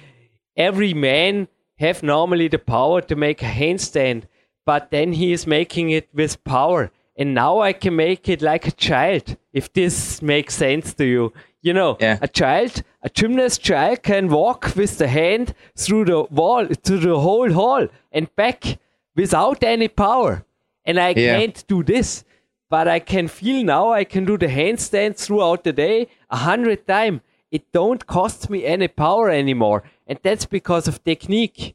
every 0.57 0.95
man 0.95 1.49
have 1.79 2.03
normally 2.03 2.49
the 2.49 2.59
power 2.59 3.01
to 3.03 3.14
make 3.14 3.43
a 3.43 3.47
handstand, 3.47 4.25
but 4.67 4.91
then 4.91 5.12
he 5.12 5.33
is 5.33 5.47
making 5.47 5.91
it 5.91 6.09
with 6.12 6.43
power. 6.45 6.91
And 7.17 7.35
now 7.35 7.61
I 7.61 7.73
can 7.73 7.97
make 7.97 8.29
it 8.29 8.43
like 8.43 8.67
a 8.67 8.71
child, 8.71 9.37
if 9.53 9.73
this 9.73 10.23
makes 10.23 10.55
sense 10.55 10.95
to 10.95 11.05
you. 11.05 11.33
You 11.61 11.75
know, 11.75 11.97
yeah. 12.01 12.19
a 12.23 12.29
child, 12.29 12.83
a 13.03 13.09
gymnast 13.09 13.61
child 13.61 14.05
can 14.05 14.29
walk 14.29 14.77
with 14.77 14.99
the 14.99 15.09
hand 15.09 15.55
through 15.77 16.05
the 16.05 16.23
wall, 16.31 16.67
to 16.69 16.99
the 16.99 17.19
whole 17.19 17.53
hall 17.53 17.88
and 18.12 18.35
back 18.37 18.79
without 19.17 19.64
any 19.64 19.88
power. 19.88 20.45
And 20.85 21.01
I 21.01 21.11
yeah. 21.11 21.38
can't 21.38 21.67
do 21.67 21.83
this, 21.83 22.25
but 22.71 22.87
I 22.89 22.99
can 22.99 23.29
feel 23.29 23.65
now 23.65 23.93
I 23.93 24.05
can 24.05 24.25
do 24.25 24.37
the 24.37 24.47
handstand 24.47 25.17
throughout 25.17 25.65
the 25.65 25.73
day 25.73 26.09
a 26.31 26.37
hundred 26.37 26.87
times. 26.87 27.21
It 27.51 27.73
don't 27.73 28.07
cost 28.07 28.51
me 28.51 28.65
any 28.65 28.89
power 28.89 29.31
anymore. 29.31 29.83
And 30.07 30.19
that's 30.23 30.45
because 30.45 30.87
of 30.87 31.03
technique. 31.03 31.75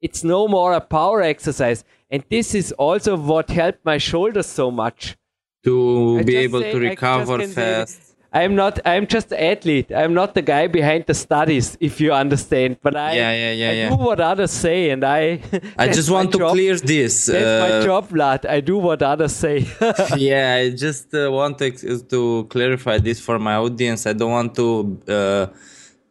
It's 0.00 0.22
no 0.22 0.46
more 0.46 0.74
a 0.74 0.80
power 0.80 1.22
exercise. 1.22 1.84
And 2.10 2.24
this 2.30 2.54
is 2.54 2.70
also 2.72 3.16
what 3.16 3.50
helped 3.50 3.84
my 3.84 3.98
shoulders 3.98 4.46
so 4.46 4.70
much. 4.70 5.16
To 5.64 6.18
I 6.20 6.22
be 6.22 6.36
able 6.36 6.60
say, 6.60 6.72
to 6.72 6.78
recover 6.78 7.46
fast. 7.48 8.07
I'm 8.32 8.54
not. 8.54 8.78
I'm 8.84 9.06
just 9.06 9.32
an 9.32 9.38
athlete. 9.38 9.90
I'm 9.90 10.12
not 10.12 10.34
the 10.34 10.42
guy 10.42 10.66
behind 10.66 11.06
the 11.06 11.14
studies, 11.14 11.78
if 11.80 11.98
you 11.98 12.12
understand. 12.12 12.76
But 12.82 12.94
I, 12.94 13.12
yeah, 13.14 13.32
yeah, 13.32 13.52
yeah, 13.52 13.70
I 13.70 13.72
yeah. 13.72 13.88
do 13.88 13.96
what 13.96 14.20
others 14.20 14.50
say, 14.50 14.90
and 14.90 15.02
I. 15.02 15.40
I 15.78 15.88
just 15.88 16.10
want 16.10 16.32
to 16.32 16.38
job. 16.38 16.52
clear 16.52 16.76
this. 16.76 17.26
That's 17.26 17.44
uh, 17.44 17.78
my 17.78 17.84
job, 17.86 18.14
lad. 18.14 18.44
I 18.44 18.60
do 18.60 18.76
what 18.76 19.02
others 19.02 19.34
say. 19.34 19.66
yeah, 20.16 20.60
I 20.60 20.70
just 20.70 21.14
uh, 21.14 21.32
want 21.32 21.56
to 21.58 21.70
to 21.70 22.44
clarify 22.50 22.98
this 22.98 23.18
for 23.18 23.38
my 23.38 23.56
audience. 23.56 24.06
I 24.06 24.12
don't 24.12 24.30
want 24.30 24.54
to. 24.56 25.00
Uh, 25.08 25.46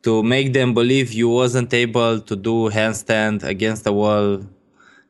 to 0.03 0.23
make 0.23 0.53
them 0.53 0.73
believe 0.73 1.11
you 1.11 1.27
wasn't 1.27 1.73
able 1.73 2.21
to 2.21 2.35
do 2.35 2.69
handstand 2.69 3.43
against 3.43 3.83
the 3.83 3.91
wall 3.91 4.39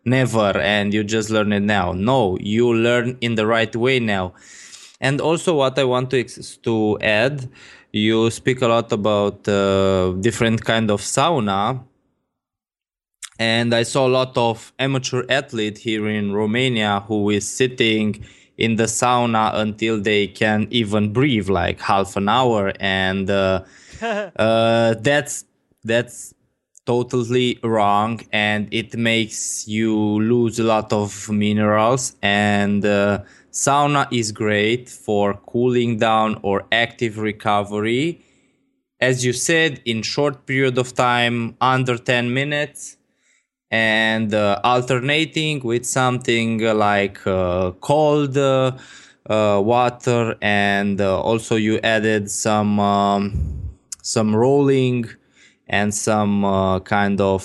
never 0.05 0.57
and 0.57 0.93
you 0.93 1.03
just 1.03 1.29
learn 1.29 1.51
it 1.51 1.59
now 1.59 1.91
no 1.91 2.37
you 2.39 2.73
learn 2.73 3.15
in 3.21 3.35
the 3.35 3.45
right 3.45 3.75
way 3.75 3.99
now 3.99 4.33
and 4.99 5.21
also 5.21 5.55
what 5.55 5.77
i 5.77 5.83
want 5.83 6.09
to 6.09 6.23
to 6.61 6.97
add 7.01 7.49
you 7.91 8.29
speak 8.29 8.61
a 8.61 8.67
lot 8.67 8.91
about 8.91 9.47
uh, 9.47 10.11
different 10.19 10.63
kind 10.63 10.91
of 10.91 11.01
sauna. 11.01 11.83
And 13.39 13.73
i 13.73 13.83
saw 13.83 14.07
a 14.07 14.09
lot 14.09 14.37
of 14.37 14.73
amateur 14.79 15.23
athlete 15.29 15.77
here 15.77 16.07
in 16.07 16.33
romania 16.33 17.03
who 17.07 17.29
is 17.29 17.47
sitting 17.47 18.25
in 18.57 18.75
the 18.75 18.85
sauna 18.85 19.53
until 19.55 20.01
they 20.01 20.27
can 20.27 20.67
even 20.71 21.13
breathe 21.13 21.49
like 21.49 21.79
half 21.79 22.15
an 22.15 22.27
hour. 22.27 22.73
And 22.79 23.29
uh, 23.29 23.63
uh, 24.01 24.95
that's 24.99 25.45
that's 25.83 26.33
totally 26.85 27.59
wrong. 27.63 28.21
And 28.31 28.67
it 28.71 28.95
makes 28.95 29.67
you 29.67 29.95
lose 29.95 30.59
a 30.59 30.63
lot 30.63 30.91
of 30.91 31.29
minerals. 31.29 32.15
And 32.21 32.83
uh, 32.85 33.23
sauna 33.57 34.07
is 34.11 34.31
great 34.31 34.87
for 34.87 35.33
cooling 35.51 35.97
down 35.97 36.39
or 36.43 36.57
active 36.71 37.17
recovery 37.17 38.21
as 38.99 39.25
you 39.25 39.33
said 39.33 39.81
in 39.83 40.03
short 40.03 40.45
period 40.45 40.77
of 40.77 40.93
time 40.93 41.55
under 41.59 41.97
10 41.97 42.31
minutes 42.31 42.97
and 43.71 44.31
uh, 44.33 44.61
alternating 44.63 45.59
with 45.63 45.85
something 45.85 46.59
like 46.59 47.17
uh, 47.25 47.71
cold 47.81 48.37
uh, 48.37 48.71
uh 49.27 49.59
water 49.73 50.35
and 50.41 51.01
uh, 51.01 51.19
also 51.19 51.55
you 51.55 51.79
added 51.83 52.29
some 52.29 52.79
um, 52.79 53.21
some 54.03 54.35
rolling 54.35 55.03
and 55.67 55.93
some 55.93 56.45
uh, 56.45 56.79
kind 56.79 57.19
of 57.19 57.43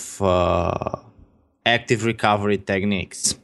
active 1.65 2.05
recovery 2.05 2.59
techniques. 2.59 3.35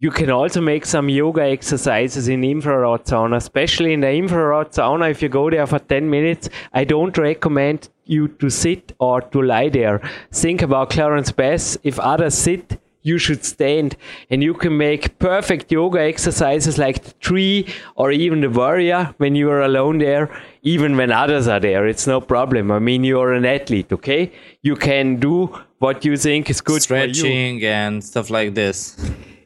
You 0.00 0.10
can 0.12 0.30
also 0.30 0.60
make 0.60 0.86
some 0.86 1.08
yoga 1.08 1.42
exercises 1.42 2.28
in 2.28 2.44
infrared 2.44 3.04
sauna, 3.04 3.36
especially 3.36 3.92
in 3.92 4.00
the 4.00 4.12
infrared 4.12 4.70
sauna. 4.70 5.10
If 5.10 5.22
you 5.22 5.28
go 5.28 5.50
there 5.50 5.66
for 5.66 5.80
10 5.80 6.08
minutes, 6.08 6.48
I 6.72 6.84
don't 6.84 7.18
recommend 7.18 7.88
you 8.04 8.28
to 8.28 8.48
sit 8.48 8.92
or 9.00 9.20
to 9.20 9.42
lie 9.42 9.70
there. 9.70 10.00
Think 10.30 10.62
about 10.62 10.90
Clarence 10.90 11.32
Bass. 11.32 11.76
If 11.82 11.98
others 11.98 12.34
sit, 12.34 12.80
you 13.02 13.18
should 13.18 13.44
stand 13.44 13.96
and 14.30 14.42
you 14.42 14.54
can 14.54 14.76
make 14.76 15.18
perfect 15.18 15.72
yoga 15.72 16.00
exercises 16.00 16.78
like 16.78 17.02
the 17.02 17.12
tree 17.14 17.66
or 17.96 18.12
even 18.12 18.40
the 18.40 18.50
warrior 18.50 19.14
when 19.18 19.34
you 19.34 19.50
are 19.50 19.62
alone 19.62 19.98
there 19.98 20.28
even 20.62 20.96
when 20.96 21.12
others 21.12 21.46
are 21.46 21.60
there 21.60 21.86
it's 21.86 22.08
no 22.08 22.20
problem 22.20 22.72
i 22.72 22.78
mean 22.78 23.04
you're 23.04 23.32
an 23.32 23.46
athlete 23.46 23.92
okay 23.92 24.32
you 24.62 24.74
can 24.74 25.16
do 25.16 25.46
what 25.78 26.04
you 26.04 26.16
think 26.16 26.50
is 26.50 26.60
good 26.60 26.82
stretching 26.82 27.64
and 27.64 28.02
stuff 28.02 28.30
like 28.30 28.54
this 28.54 28.96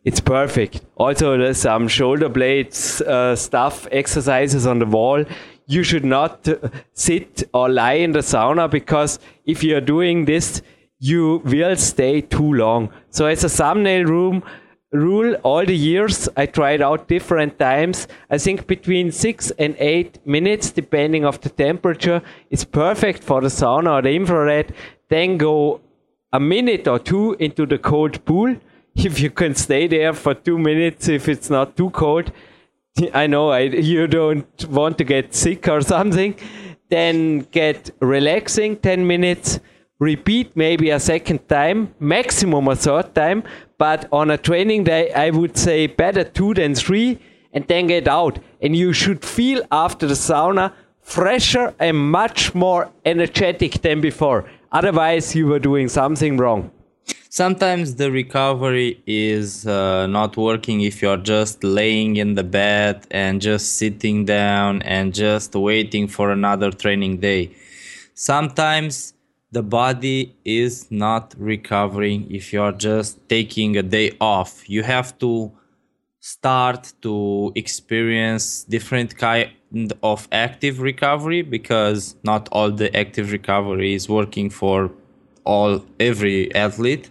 it's 0.05 0.21
perfect. 0.21 0.81
Also, 0.97 1.37
there's 1.39 1.59
some 1.59 1.87
shoulder 1.87 2.29
blades 2.29 3.01
uh, 3.03 3.37
stuff 3.37 3.87
exercises 3.93 4.67
on 4.67 4.81
the 4.81 4.87
wall. 4.87 5.25
You 5.67 5.85
should 5.85 6.05
not 6.05 6.49
uh, 6.49 6.57
sit 6.93 7.45
or 7.55 7.69
lie 7.69 7.95
in 7.95 8.13
the 8.13 8.19
sauna 8.19 8.69
because 8.69 9.21
if 9.47 9.63
you're 9.63 9.81
doing 9.81 10.25
this, 10.25 10.61
you 10.99 11.41
will 11.45 11.77
stay 11.77 12.21
too 12.21 12.53
long. 12.53 12.91
So, 13.11 13.27
as 13.27 13.45
a 13.45 13.49
thumbnail 13.49 14.05
room 14.05 14.43
rule, 14.91 15.35
all 15.45 15.65
the 15.65 15.77
years 15.77 16.29
I 16.37 16.47
tried 16.47 16.83
out 16.83 17.07
different 17.07 17.59
times. 17.61 18.09
I 18.29 18.39
think 18.39 18.67
between 18.67 19.13
six 19.13 19.53
and 19.53 19.77
eight 19.79 20.19
minutes, 20.27 20.73
depending 20.73 21.25
of 21.25 21.41
the 21.41 21.49
temperature, 21.49 22.23
is 22.51 22.65
perfect 22.65 23.23
for 23.23 23.41
the 23.41 23.49
sauna 23.49 23.99
or 23.99 24.03
the 24.03 24.11
infrared. 24.11 24.75
Then 25.09 25.39
go 25.39 25.81
a 26.33 26.41
minute 26.41 26.89
or 26.89 26.99
two 26.99 27.37
into 27.39 27.67
the 27.67 27.79
cold 27.79 28.25
pool 28.25 28.57
if 28.97 29.21
you 29.21 29.31
can 29.31 29.55
stay 29.55 29.87
there 29.87 30.13
for 30.13 30.35
two 30.35 30.59
minutes 30.59 31.09
if 31.09 31.29
it's 31.29 31.49
not 31.49 31.77
too 31.77 31.91
cold. 31.91 32.31
I 33.15 33.27
know 33.27 33.49
I, 33.49 33.61
you 33.61 34.07
don't 34.07 34.69
want 34.69 34.99
to 34.99 35.05
get 35.05 35.35
sick 35.35 35.67
or 35.67 35.81
something. 35.81 36.35
Then 36.91 37.41
get 37.51 37.91
relaxing 38.01 38.77
10 38.77 39.07
minutes. 39.07 39.61
Repeat 39.99 40.55
maybe 40.57 40.91
a 40.91 41.01
second 41.01 41.49
time, 41.49 41.95
maximum 42.01 42.69
a 42.69 42.77
third 42.77 43.15
time. 43.15 43.45
But 43.79 44.09
on 44.13 44.31
a 44.31 44.37
training 44.37 44.85
day, 44.85 45.11
I 45.13 45.31
would 45.31 45.57
say 45.57 45.87
better 45.87 46.25
two 46.25 46.55
than 46.55 46.75
three, 46.75 47.19
and 47.53 47.67
then 47.67 47.87
get 47.87 48.09
out. 48.09 48.41
And 48.61 48.77
you 48.77 48.93
should 48.93 49.25
feel 49.25 49.63
after 49.71 50.07
the 50.07 50.15
sauna 50.15 50.73
fresher 51.01 51.75
and 51.79 51.97
much 51.97 52.55
more 52.55 52.91
energetic 53.05 53.81
than 53.81 54.01
before. 54.01 54.51
Otherwise, 54.71 55.35
you 55.35 55.47
were 55.47 55.59
doing 55.59 55.89
something 55.89 56.37
wrong 56.37 56.71
sometimes 57.33 57.95
the 57.95 58.13
recovery 58.13 59.03
is 59.07 59.67
uh, 59.67 60.07
not 60.07 60.37
working 60.37 60.83
if 60.83 61.01
you're 61.01 61.25
just 61.35 61.65
laying 61.65 62.17
in 62.17 62.35
the 62.35 62.45
bed 62.45 63.07
and 63.11 63.41
just 63.41 63.79
sitting 63.79 64.27
down 64.27 64.83
and 64.83 65.15
just 65.15 65.55
waiting 65.55 66.07
for 66.07 66.31
another 66.31 66.71
training 66.71 67.17
day. 67.17 67.51
Sometimes 68.13 69.15
the 69.51 69.63
body 69.63 70.37
is 70.45 70.91
not 70.91 71.35
recovering 71.39 72.31
if 72.31 72.53
you're 72.53 72.77
just 72.91 73.27
taking 73.31 73.79
a 73.79 73.83
day 73.83 74.15
off. 74.21 74.69
You 74.69 74.83
have 74.83 75.19
to 75.21 75.51
start 76.21 76.93
to 77.01 77.51
experience 77.55 78.65
different 78.65 79.17
kind 79.17 79.51
of 80.03 80.29
active 80.33 80.81
recovery 80.81 81.41
because 81.41 82.15
not 82.25 82.51
all 82.53 82.71
the 82.71 82.95
active 82.95 83.33
recovery 83.33 83.95
is 83.95 84.07
working 84.07 84.51
for 84.51 84.91
all 85.45 85.85
every 85.99 86.55
athlete 86.55 87.11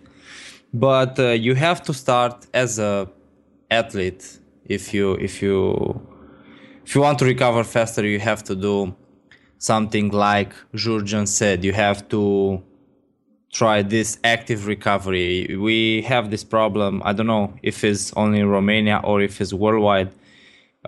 but 0.74 1.20
uh, 1.20 1.30
you 1.30 1.56
have 1.56 1.82
to 1.84 1.94
start 1.94 2.48
as 2.54 2.80
a 2.80 3.10
athlete. 3.70 4.40
If 4.66 4.94
you 4.94 5.14
if 5.14 5.42
you 5.42 6.02
if 6.86 6.96
you 6.96 7.02
want 7.02 7.20
to 7.20 7.26
recover 7.26 7.64
faster 7.64 8.06
you 8.06 8.20
have 8.20 8.44
to 8.46 8.56
do 8.56 8.96
something 9.58 10.10
like 10.10 10.54
Jurgen 10.74 11.28
said. 11.28 11.64
You 11.64 11.74
have 11.74 12.08
to 12.10 12.64
try 13.52 13.82
this 13.82 14.18
active 14.24 14.66
recovery. 14.66 15.56
We 15.58 16.02
have 16.04 16.32
this 16.32 16.44
problem. 16.44 17.02
I 17.04 17.14
don't 17.14 17.28
know 17.28 17.54
if 17.62 17.84
it's 17.84 18.14
only 18.14 18.40
in 18.40 18.48
romania 18.48 19.02
or 19.04 19.22
if 19.22 19.42
it's 19.42 19.54
worldwide. 19.54 20.12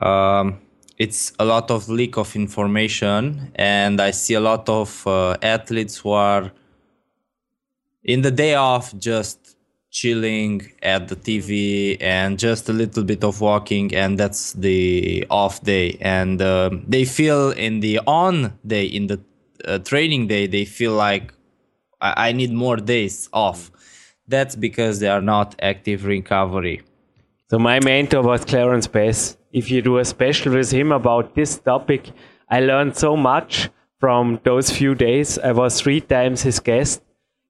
Um, 0.01 0.59
it's 0.97 1.33
a 1.39 1.45
lot 1.45 1.69
of 1.71 1.89
leak 1.89 2.17
of 2.17 2.35
information 2.35 3.51
and 3.55 3.99
i 3.99 4.11
see 4.11 4.35
a 4.35 4.39
lot 4.39 4.69
of 4.69 5.05
uh, 5.07 5.35
athletes 5.41 5.97
who 5.97 6.11
are 6.11 6.51
in 8.03 8.21
the 8.21 8.31
day 8.31 8.53
off 8.55 8.95
just 8.97 9.52
chilling 9.93 10.73
at 10.82 11.08
the 11.08 11.15
TV 11.15 11.97
and 12.01 12.39
just 12.39 12.67
a 12.67 12.73
little 12.73 13.03
bit 13.03 13.23
of 13.23 13.39
walking, 13.39 13.93
and 13.95 14.19
that's 14.19 14.53
the 14.53 15.25
off 15.29 15.62
day. 15.62 15.97
And 16.01 16.41
uh, 16.41 16.71
they 16.88 17.06
feel 17.06 17.51
in 17.51 17.79
the 17.79 17.99
on 18.08 18.58
day, 18.65 18.86
in 18.86 19.08
the 19.08 19.21
uh, 19.63 19.77
training 19.77 20.27
day, 20.27 20.47
they 20.47 20.65
feel 20.65 20.93
like 20.93 21.34
I-, 22.01 22.29
I 22.29 22.32
need 22.32 22.51
more 22.51 22.77
days 22.77 23.29
off. 23.32 23.71
That's 24.27 24.56
because 24.56 24.99
they 24.99 25.10
are 25.10 25.21
not 25.21 25.56
active 25.62 26.06
recovery. 26.06 26.82
So 27.49 27.60
my 27.60 27.79
mentor 27.79 28.23
was 28.23 28.43
Clarence 28.45 28.88
Bass. 28.88 29.38
If 29.51 29.69
you 29.69 29.84
do 29.84 29.99
a 29.99 30.06
special 30.06 30.53
with 30.53 30.71
him 30.71 30.91
about 30.91 31.36
this 31.36 31.60
topic, 31.60 32.10
I 32.49 32.62
learned 32.62 32.97
so 32.97 33.15
much 33.15 33.69
from 33.99 34.39
those 34.43 34.71
few 34.71 34.95
days. 34.95 35.38
I 35.38 35.51
was 35.51 35.79
three 35.79 36.01
times 36.01 36.41
his 36.41 36.60
guest, 36.60 37.03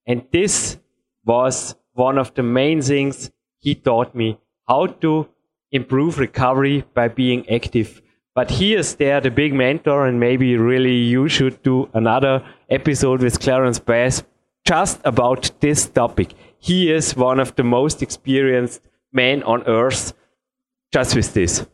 and 0.05 0.25
this 0.33 0.77
was 1.25 1.75
one 1.93 2.17
of 2.17 2.33
the 2.33 2.43
main 2.43 2.81
things 2.81 3.31
he 3.59 3.75
taught 3.75 4.13
me 4.13 4.37
how 4.67 4.87
to 4.87 5.27
improve 5.71 6.19
recovery 6.19 6.85
by 6.93 7.07
being 7.07 7.47
active. 7.49 8.01
But 8.35 8.49
he 8.51 8.73
is 8.73 8.95
there, 8.95 9.21
the 9.21 9.29
big 9.29 9.53
mentor, 9.53 10.07
and 10.07 10.19
maybe 10.19 10.57
really 10.57 10.95
you 10.95 11.27
should 11.27 11.61
do 11.61 11.89
another 11.93 12.43
episode 12.69 13.21
with 13.21 13.39
Clarence 13.39 13.79
Bass 13.79 14.23
just 14.65 14.99
about 15.03 15.51
this 15.59 15.87
topic. 15.87 16.33
He 16.57 16.91
is 16.91 17.15
one 17.15 17.39
of 17.39 17.55
the 17.55 17.63
most 17.63 18.01
experienced 18.01 18.81
men 19.11 19.43
on 19.43 19.63
earth 19.67 20.13
just 20.91 21.15
with 21.15 21.33
this. 21.33 21.65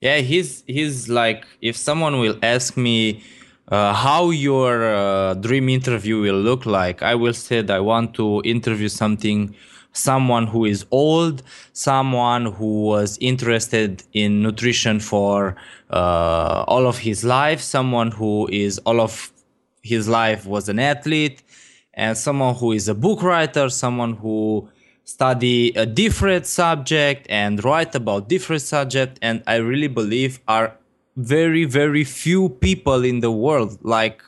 Yeah, 0.00 0.18
he's 0.18 0.64
he's 0.66 1.08
like 1.08 1.44
if 1.60 1.76
someone 1.76 2.18
will 2.18 2.38
ask 2.42 2.76
me 2.76 3.22
uh, 3.70 3.94
how 3.94 4.30
your 4.30 4.94
uh, 4.94 5.34
dream 5.34 5.68
interview 5.68 6.20
will 6.20 6.40
look 6.40 6.66
like. 6.66 7.02
I 7.02 7.14
will 7.14 7.34
say 7.34 7.62
that 7.62 7.74
I 7.74 7.80
want 7.80 8.14
to 8.14 8.42
interview 8.44 8.88
something, 8.88 9.54
someone 9.92 10.46
who 10.48 10.64
is 10.64 10.84
old, 10.90 11.42
someone 11.72 12.46
who 12.46 12.82
was 12.84 13.16
interested 13.20 14.02
in 14.12 14.42
nutrition 14.42 14.98
for 14.98 15.56
uh, 15.90 16.64
all 16.66 16.86
of 16.86 16.98
his 16.98 17.24
life, 17.24 17.60
someone 17.60 18.10
who 18.10 18.48
is 18.50 18.78
all 18.80 19.00
of 19.00 19.32
his 19.82 20.08
life 20.08 20.46
was 20.46 20.68
an 20.68 20.78
athlete, 20.78 21.42
and 21.94 22.16
someone 22.18 22.54
who 22.54 22.72
is 22.72 22.88
a 22.88 22.94
book 22.94 23.22
writer, 23.22 23.68
someone 23.68 24.14
who 24.14 24.68
study 25.04 25.72
a 25.74 25.86
different 25.86 26.46
subject 26.46 27.26
and 27.28 27.64
write 27.64 27.94
about 27.94 28.28
different 28.28 28.62
subject 28.62 29.18
and 29.22 29.42
i 29.46 29.56
really 29.56 29.88
believe 29.88 30.38
are 30.46 30.76
very 31.20 31.64
very 31.64 32.04
few 32.04 32.48
people 32.48 33.04
in 33.04 33.20
the 33.20 33.30
world 33.30 33.78
like 33.82 34.22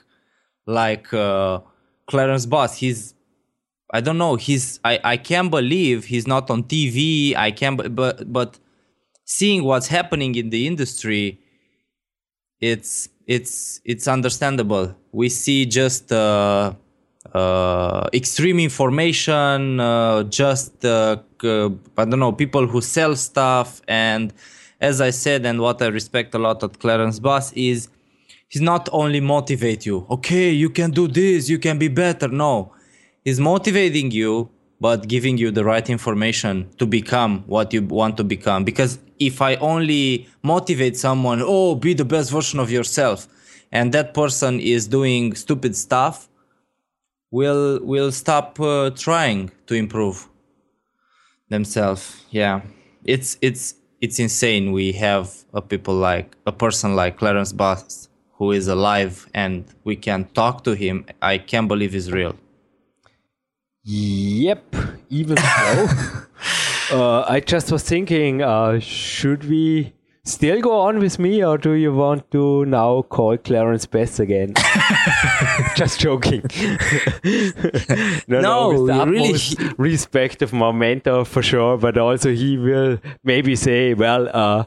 like 0.67 1.13
uh, 1.13 1.61
Clarence 2.07 2.47
Bass. 2.47 2.77
He's 2.77 3.15
I 3.93 4.01
don't 4.01 4.19
know. 4.19 4.37
He's 4.37 4.81
I 4.85 5.01
I 5.05 5.17
can't 5.17 5.51
believe 5.51 6.05
he's 6.07 6.27
not 6.27 6.51
on 6.51 6.65
TV. 6.65 7.35
I 7.37 7.51
can't 7.51 7.95
but 7.95 8.33
but 8.33 8.59
seeing 9.25 9.65
what's 9.65 9.89
happening 9.89 10.35
in 10.35 10.51
the 10.51 10.67
industry, 10.67 11.41
it's 12.61 13.09
it's 13.27 13.81
it's 13.85 14.09
understandable. 14.09 14.95
We 15.13 15.29
see 15.29 15.67
just 15.67 16.13
uh, 16.13 16.75
uh, 17.35 18.09
extreme 18.13 18.59
information, 18.59 19.81
uh, 19.81 20.25
just 20.25 20.85
uh, 20.85 21.17
I 21.43 22.05
don't 22.05 22.19
know 22.19 22.33
people 22.33 22.67
who 22.67 22.81
sell 22.81 23.17
stuff 23.17 23.83
and 23.89 24.33
as 24.83 25.01
I 25.01 25.11
said, 25.11 25.47
and 25.47 25.61
what 25.61 25.81
I 25.81 25.87
respect 25.87 26.35
a 26.35 26.38
lot 26.38 26.62
at 26.64 26.81
Clarence 26.81 27.21
Bass 27.21 27.53
is 27.53 27.88
he's 28.49 28.61
not 28.61 28.88
only 28.92 29.21
motivate 29.21 29.87
you, 29.87 30.05
okay, 30.11 30.51
you 30.51 30.68
can 30.68 30.90
do 30.90 31.07
this, 31.07 31.49
you 31.49 31.59
can 31.59 31.79
be 31.79 31.87
better. 31.87 32.27
No, 32.27 32.75
he's 33.25 33.38
motivating 33.38 34.11
you, 34.11 34.51
but 34.81 35.07
giving 35.07 35.38
you 35.38 35.53
the 35.53 35.64
right 35.64 35.88
information 35.88 36.68
to 36.79 36.85
become 36.85 37.45
what 37.47 37.73
you 37.73 37.83
want 37.83 38.16
to 38.16 38.25
become. 38.25 38.64
Because 38.64 38.99
if 39.21 39.40
I 39.40 39.55
only 39.57 40.29
motivate 40.42 40.97
someone, 40.97 41.40
oh, 41.40 41.77
be 41.77 41.95
the 41.95 42.05
best 42.05 42.33
version 42.33 42.59
of 42.59 42.68
yourself, 42.68 43.29
and 43.71 43.92
that 43.92 44.14
person 44.14 44.59
is 44.59 44.88
doing 44.88 45.37
stupid 45.37 45.77
stuff, 45.77 46.29
will 47.31 47.79
will 47.85 48.11
stop 48.11 48.59
uh, 48.59 48.90
trying 48.90 49.53
to 49.68 49.75
improve 49.75 50.29
themselves. 51.49 52.25
Yeah, 52.31 52.62
it's 53.05 53.38
it's 53.40 53.77
it's 54.03 54.19
insane 54.19 54.73
we 54.73 54.93
have 54.93 55.31
a 55.55 55.62
people 55.62 55.95
like 55.95 56.37
a 56.45 56.53
person 56.53 56.97
like 56.97 57.17
Clarence 57.17 57.53
Bass 57.53 58.09
who 58.33 58.51
is 58.51 58.67
alive 58.67 59.29
and 59.33 59.65
we 59.85 59.95
can 59.95 60.25
talk 60.35 60.65
to 60.65 60.73
him. 60.73 61.07
I 61.23 61.38
can't 61.38 61.69
believe 61.69 61.93
he's 61.93 62.11
real. 62.11 62.35
Yep, 63.85 64.77
even 65.09 65.37
so. 65.38 65.88
Uh, 66.91 67.25
I 67.27 67.41
just 67.41 67.73
was 67.73 67.83
thinking, 67.85 68.43
uh, 68.43 68.79
should 68.79 69.49
we 69.49 69.95
still 70.25 70.61
go 70.61 70.79
on 70.81 70.99
with 70.99 71.19
me, 71.19 71.45
or 71.45 71.59
do 71.59 71.73
you 71.73 71.93
want 71.93 72.31
to 72.31 72.65
now 72.67 73.03
call 73.03 73.37
Clarence 73.37 73.87
Bass 73.87 74.21
again? 74.21 74.55
just 75.77 76.01
joking. 76.01 76.43
no, 78.29 78.41
No, 78.41 78.69
with 78.69 78.87
the 78.87 79.07
really, 79.07 79.75
respect 79.79 80.43
of 80.43 80.53
my 80.53 80.73
mentor 80.73 81.25
for 81.25 81.43
sure, 81.43 81.77
but 81.77 81.99
also 81.99 82.33
he 82.33 82.57
will 82.57 82.99
maybe 83.25 83.57
say, 83.57 83.95
well, 83.95 84.29
uh, 84.33 84.65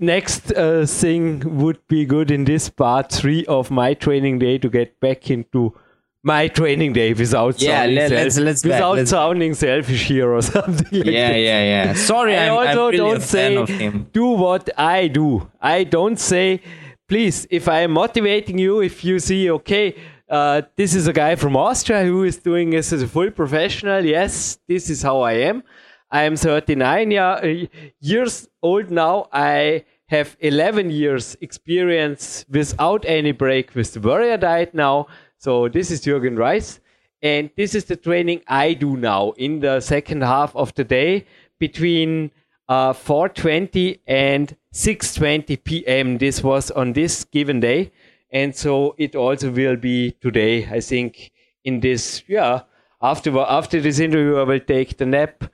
next 0.00 0.52
uh, 0.52 0.84
thing 0.86 1.58
would 1.58 1.86
be 1.88 2.04
good 2.04 2.30
in 2.30 2.44
this 2.44 2.68
part 2.68 3.10
three 3.10 3.44
of 3.46 3.70
my 3.70 3.94
training 3.94 4.38
day 4.38 4.58
to 4.58 4.68
get 4.68 4.98
back 5.00 5.30
into 5.30 5.74
my 6.22 6.48
training 6.48 6.92
day 6.92 7.12
without 7.14 7.60
Yeah, 7.60 7.80
sounding, 7.80 7.94
let, 7.96 8.10
let's, 8.10 8.38
let's 8.38 8.62
back, 8.62 8.72
without 8.72 8.96
let's- 8.96 9.10
sounding 9.10 9.54
selfish 9.54 10.04
here 10.06 10.30
or 10.32 10.42
something. 10.54 10.98
Like 10.98 11.06
Yeah, 11.06 11.30
that. 11.32 11.38
yeah, 11.38 11.62
yeah. 11.62 11.94
Sorry, 11.94 12.36
I 12.36 12.46
I'm, 12.48 12.52
I'm 12.52 12.68
also 12.68 12.86
really 12.86 12.96
don't 12.98 13.22
say 13.22 13.48
fan 13.54 13.56
of 13.62 13.68
him. 13.68 14.08
do 14.12 14.26
what 14.26 14.68
I 14.78 15.08
do. 15.08 15.48
I 15.60 15.84
don't 15.84 16.18
say, 16.18 16.60
please, 17.08 17.46
if 17.50 17.68
I 17.68 17.80
am 17.80 17.92
motivating 17.92 18.58
you, 18.58 18.80
if 18.82 19.02
you 19.04 19.18
see, 19.18 19.50
okay, 19.50 19.94
uh, 20.28 20.62
this 20.76 20.94
is 20.94 21.06
a 21.08 21.12
guy 21.12 21.34
from 21.36 21.56
Austria 21.56 22.04
who 22.04 22.22
is 22.24 22.36
doing 22.36 22.70
this 22.70 22.92
as 22.92 23.02
a 23.02 23.08
full 23.08 23.30
professional. 23.30 24.04
Yes, 24.04 24.58
this 24.68 24.90
is 24.90 25.02
how 25.02 25.22
I 25.22 25.32
am. 25.32 25.62
I 26.10 26.24
am 26.24 26.36
39 26.36 27.10
year, 27.12 27.22
uh, 27.22 27.66
years 28.00 28.46
old 28.62 28.90
now. 28.90 29.26
I 29.32 29.84
have 30.08 30.36
11 30.40 30.90
years 30.90 31.36
experience 31.40 32.44
without 32.48 33.04
any 33.06 33.32
break 33.32 33.74
with 33.74 33.94
the 33.94 34.00
warrior 34.00 34.36
diet 34.36 34.74
now. 34.74 35.06
So 35.40 35.68
this 35.68 35.90
is 35.90 36.02
Jürgen 36.02 36.36
Reis. 36.36 36.80
And 37.22 37.48
this 37.56 37.74
is 37.74 37.86
the 37.86 37.96
training 37.96 38.42
I 38.46 38.74
do 38.74 38.96
now 38.96 39.32
in 39.38 39.60
the 39.60 39.80
second 39.80 40.22
half 40.22 40.54
of 40.54 40.74
the 40.74 40.84
day 40.84 41.26
between 41.58 42.30
uh, 42.68 42.92
4.20 42.92 44.00
and 44.06 44.54
6.20 44.74 45.64
p.m. 45.64 46.18
This 46.18 46.42
was 46.42 46.70
on 46.70 46.92
this 46.92 47.24
given 47.24 47.58
day. 47.60 47.90
And 48.30 48.54
so 48.54 48.94
it 48.98 49.16
also 49.16 49.50
will 49.50 49.76
be 49.76 50.12
today, 50.20 50.68
I 50.70 50.80
think, 50.80 51.32
in 51.64 51.80
this, 51.80 52.22
yeah, 52.28 52.62
after, 53.00 53.36
after 53.38 53.80
this 53.80 53.98
interview, 53.98 54.36
I 54.36 54.42
will 54.42 54.60
take 54.60 54.98
the 54.98 55.06
nap, 55.06 55.44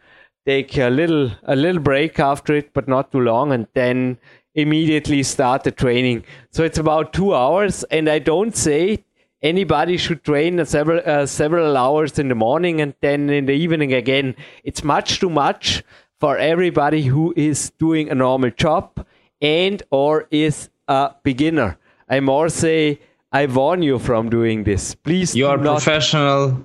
take 0.47 0.77
a 0.79 0.91
little, 0.91 1.31
a 1.45 1.55
little 1.55 1.81
break 1.81 2.19
after 2.19 2.55
it, 2.55 2.73
but 2.75 2.89
not 2.89 3.13
too 3.13 3.21
long. 3.21 3.53
And 3.53 3.69
then 3.75 4.19
immediately 4.57 5.23
start 5.23 5.63
the 5.63 5.71
training. 5.71 6.25
So 6.51 6.65
it's 6.65 6.79
about 6.79 7.13
two 7.13 7.35
hours. 7.35 7.85
And 7.85 8.09
I 8.09 8.19
don't 8.19 8.57
say 8.57 9.05
anybody 9.51 9.97
should 10.05 10.21
train 10.25 10.65
several 10.67 11.01
uh, 11.15 11.27
several 11.27 11.77
hours 11.77 12.19
in 12.19 12.29
the 12.29 12.35
morning 12.35 12.81
and 12.81 12.95
then 13.01 13.31
in 13.31 13.47
the 13.47 13.57
evening 13.65 13.93
again. 14.03 14.35
It's 14.65 14.83
much 14.95 15.19
too 15.21 15.31
much 15.31 15.83
for 16.21 16.37
everybody 16.39 17.03
who 17.03 17.33
is 17.37 17.71
doing 17.79 18.11
a 18.11 18.15
normal 18.15 18.51
job 18.51 19.05
and 19.41 19.83
or 19.91 20.27
is 20.31 20.69
a 20.89 21.01
beginner. 21.23 21.79
I 22.09 22.21
more 22.21 22.49
say 22.49 23.01
I 23.33 23.47
warn 23.47 23.83
you 23.83 23.99
from 23.99 24.31
doing 24.31 24.65
this. 24.65 24.95
Please 24.95 25.35
You 25.35 25.49
are 25.49 25.59
professional. 25.59 26.65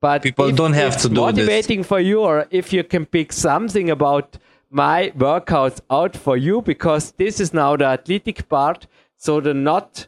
but 0.00 0.22
People 0.22 0.50
don't 0.52 0.74
have 0.74 0.96
to 1.02 1.08
do 1.08 1.14
this. 1.14 1.20
motivating 1.28 1.82
for 1.82 2.00
you 2.00 2.20
or 2.20 2.46
if 2.50 2.72
you 2.72 2.84
can 2.84 3.06
pick 3.06 3.32
something 3.32 3.90
about 3.90 4.38
my 4.70 5.12
workouts 5.16 5.80
out 5.90 6.16
for 6.16 6.36
you 6.36 6.60
because 6.62 7.12
this 7.22 7.40
is 7.40 7.52
now 7.54 7.76
the 7.76 7.86
athletic 7.86 8.48
part 8.48 8.86
so 9.16 9.40
the 9.40 9.54
not 9.54 10.06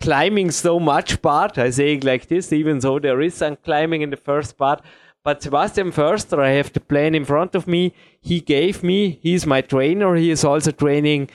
climbing 0.00 0.50
so 0.50 0.78
much 0.78 1.20
part 1.22 1.58
i 1.58 1.70
say 1.70 1.94
it 1.94 2.04
like 2.04 2.26
this 2.28 2.52
even 2.52 2.78
though 2.78 2.98
there 2.98 3.20
is 3.20 3.34
some 3.34 3.56
climbing 3.64 4.02
in 4.02 4.10
the 4.10 4.16
first 4.30 4.56
part. 4.56 4.80
But 5.24 5.42
sebastian 5.42 5.90
förster 5.92 6.38
i 6.40 6.50
have 6.50 6.72
the 6.72 6.80
plan 6.80 7.14
in 7.14 7.24
front 7.24 7.54
of 7.54 7.66
me. 7.66 7.92
He 8.20 8.40
gave 8.40 8.82
me 8.82 9.18
he's 9.22 9.44
my 9.46 9.60
trainer 9.60 10.14
he 10.14 10.30
is 10.30 10.44
also 10.44 10.70
training 10.70 11.28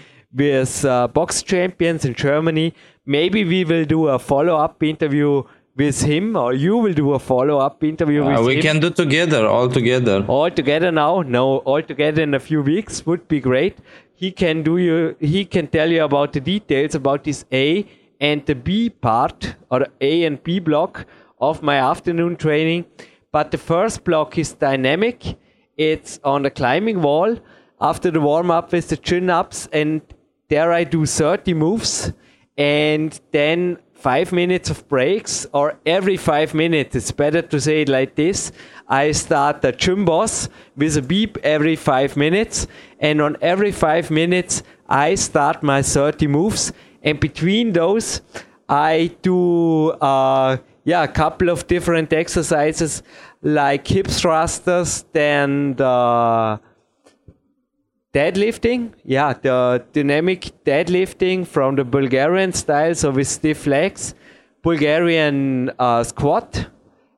with 0.44 0.86
uh, 0.86 1.08
box 1.10 1.44
champions 1.44 2.06
in 2.06 2.14
germany. 2.16 2.74
Maybe 3.06 3.44
we 3.44 3.66
will 3.66 3.86
do 3.86 4.08
a 4.08 4.18
follow-up 4.18 4.82
interview 4.82 5.44
with 5.76 6.02
him 6.04 6.36
or 6.36 6.54
you 6.54 6.78
will 6.78 6.94
do 6.94 7.12
a 7.14 7.20
follow-up 7.20 7.84
interview 7.84 8.24
with 8.26 8.38
Uh, 8.40 8.44
we 8.44 8.56
him. 8.56 8.62
can 8.62 8.80
do 8.80 8.90
together, 8.90 9.46
all 9.48 9.68
together. 9.70 10.24
all 10.28 10.50
together 10.50 10.92
now? 10.92 11.22
No 11.22 11.44
all 11.72 11.82
together 11.92 12.24
in 12.24 12.34
a 12.34 12.40
few 12.40 12.62
weeks 12.64 13.06
would 13.06 13.28
be 13.28 13.40
great. 13.50 13.78
He 14.16 14.32
can 14.32 14.64
do 14.64 14.78
you 14.78 15.16
he 15.20 15.44
can 15.58 15.68
tell 15.68 15.92
you 15.98 16.04
about 16.10 16.32
the 16.34 16.40
details 16.54 16.96
about 16.96 17.26
this 17.26 17.44
a 17.52 17.86
and 18.24 18.46
the 18.46 18.56
b 18.56 18.90
part 18.90 19.56
or 19.70 19.86
a 20.00 20.24
and 20.24 20.42
b 20.44 20.60
block 20.60 21.06
of 21.42 21.62
my 21.62 21.76
afternoon 21.76 22.38
training. 22.38 22.86
But 23.34 23.52
the 23.52 23.58
first 23.58 24.06
block 24.06 24.38
is 24.38 24.54
dynamic. 24.54 25.38
It's 25.76 26.20
on 26.24 26.44
the 26.44 26.50
climbing 26.50 27.02
wall. 27.02 27.38
After 27.82 28.12
the 28.12 28.22
warm 28.22 28.50
up 28.50 28.72
with 28.72 28.88
the 28.88 28.96
chin 28.96 29.30
ups 29.30 29.68
and 29.74 30.02
there 30.48 30.72
i 30.72 30.86
do 30.86 31.06
30 31.06 31.54
moves. 31.54 32.14
And 32.58 33.20
then 33.32 33.80
five 33.94 34.32
minutes 34.32 34.70
of 34.70 34.88
breaks 34.88 35.46
or 35.54 35.80
every 35.86 36.18
five 36.18 36.54
minutes 36.54 36.96
it's 36.96 37.12
better 37.12 37.42
to 37.42 37.60
say 37.60 37.82
it 37.82 37.90
like 37.90 38.16
this. 38.16 38.54
I 38.88 39.12
start 39.12 39.62
the 39.62 39.74
gym 39.74 40.06
boss 40.06 40.48
with 40.78 40.96
a 40.96 41.02
beep 41.02 41.38
every 41.44 41.76
five 41.76 42.16
minutes. 42.16 42.68
And 43.00 43.22
on 43.22 43.36
every 43.42 43.74
five 43.74 44.10
minutes 44.10 44.64
i 44.88 45.16
start 45.16 45.62
my 45.62 45.82
30 45.82 46.28
moves 46.28 46.72
and 47.04 47.20
between 47.20 47.74
those 47.74 48.22
i 48.70 49.12
do 49.22 49.90
uh, 49.92 50.58
yeah 50.84 51.04
a 51.04 51.08
couple 51.08 51.50
of 51.50 51.68
different 51.68 52.12
exercises 52.14 53.04
like 53.42 53.88
hip 53.88 54.08
thrusters 54.08 55.04
then 55.12 55.76
the 55.76 56.60
deadlifting. 58.14 58.94
Yeah 59.04 59.34
the 59.34 59.84
dynamic 59.92 60.52
deadlifting 60.66 61.46
from 61.46 61.76
the 61.76 61.84
bulgarian 61.84 62.54
style 62.54 62.96
so 62.96 63.12
with 63.12 63.28
stiff 63.28 63.68
legs 63.68 64.16
bulgarian 64.62 65.72
uh, 65.80 66.04
squat 66.04 66.68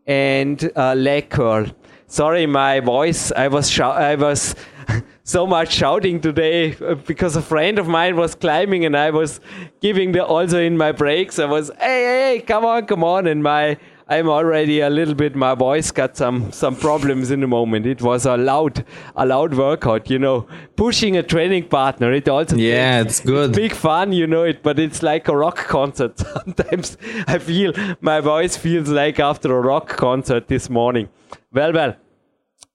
and 0.08 0.72
uh, 0.76 0.94
leg 0.94 1.30
curl. 1.30 1.66
Sorry 2.08 2.46
my 2.46 2.80
voice 2.80 3.32
i 3.32 3.48
was 3.48 3.80
i 3.80 4.16
was 4.16 4.56
so 5.28 5.46
much 5.48 5.74
shouting 5.74 6.22
today 6.22 6.76
uh, 6.78 6.94
because 7.08 7.36
a 7.36 7.42
friend 7.42 7.80
of 7.80 7.88
mine 7.88 8.16
was 8.16 8.36
climbing 8.36 8.86
and 8.86 8.96
i 8.96 9.10
was 9.10 9.40
giving 9.82 10.12
the 10.12 10.24
also 10.24 10.60
in 10.62 10.78
my 10.78 10.92
breaks 10.92 11.40
i 11.40 11.46
was 11.46 11.72
hey 11.80 12.04
hey, 12.10 12.36
hey 12.38 12.42
come 12.42 12.64
on 12.64 12.86
come 12.86 13.04
on 13.04 13.26
and 13.28 13.42
my 13.44 13.76
I'm 14.08 14.30
already 14.30 14.82
a 14.82 14.90
little 14.92 15.16
bit. 15.16 15.36
My 15.36 15.56
voice 15.56 15.90
got 15.90 16.16
some 16.16 16.52
some 16.52 16.76
problems 16.76 17.32
in 17.32 17.40
the 17.40 17.48
moment. 17.48 17.88
It 17.88 18.04
was 18.04 18.28
a 18.28 18.38
loud 18.38 18.86
a 19.16 19.26
loud 19.26 19.56
workout, 19.56 20.12
you 20.12 20.20
know. 20.20 20.46
Pushing 20.76 21.18
a 21.18 21.24
training 21.24 21.64
partner. 21.70 22.12
It 22.14 22.30
also 22.30 22.56
Yeah, 22.56 23.02
takes- 23.02 23.22
it's 23.22 23.26
good. 23.32 23.54
big 23.54 23.74
fun, 23.74 24.12
you 24.14 24.28
know 24.28 24.44
it, 24.44 24.62
but 24.62 24.78
it's 24.78 25.02
like 25.02 25.28
a 25.28 25.36
rock 25.36 25.58
concert. 25.58 26.20
Sometimes 26.36 27.00
I 27.28 27.40
feel 27.40 27.74
my 28.00 28.20
voice 28.22 28.56
feels 28.56 28.90
like 28.90 29.20
after 29.20 29.58
a 29.58 29.60
rock 29.60 29.88
concert 29.98 30.50
this 30.50 30.70
morning. 30.70 31.10
Well, 31.52 31.74
well. 31.74 31.96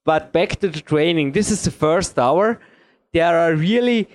But 0.03 0.31
back 0.31 0.59
to 0.59 0.67
the 0.67 0.81
training. 0.81 1.33
This 1.33 1.51
is 1.51 1.63
the 1.63 1.71
first 1.71 2.17
hour. 2.17 2.59
There 3.13 3.37
are 3.37 3.53
really 3.53 4.07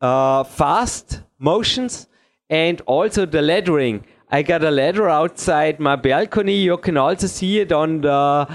uh, 0.00 0.44
fast 0.44 1.22
motions 1.38 2.08
and 2.48 2.80
also 2.82 3.26
the 3.26 3.38
laddering. 3.38 4.02
I 4.30 4.42
got 4.42 4.62
a 4.62 4.70
ladder 4.70 5.08
outside 5.08 5.80
my 5.80 5.96
balcony. 5.96 6.56
You 6.56 6.76
can 6.76 6.96
also 6.96 7.26
see 7.26 7.60
it 7.60 7.72
on 7.72 8.02
the 8.02 8.48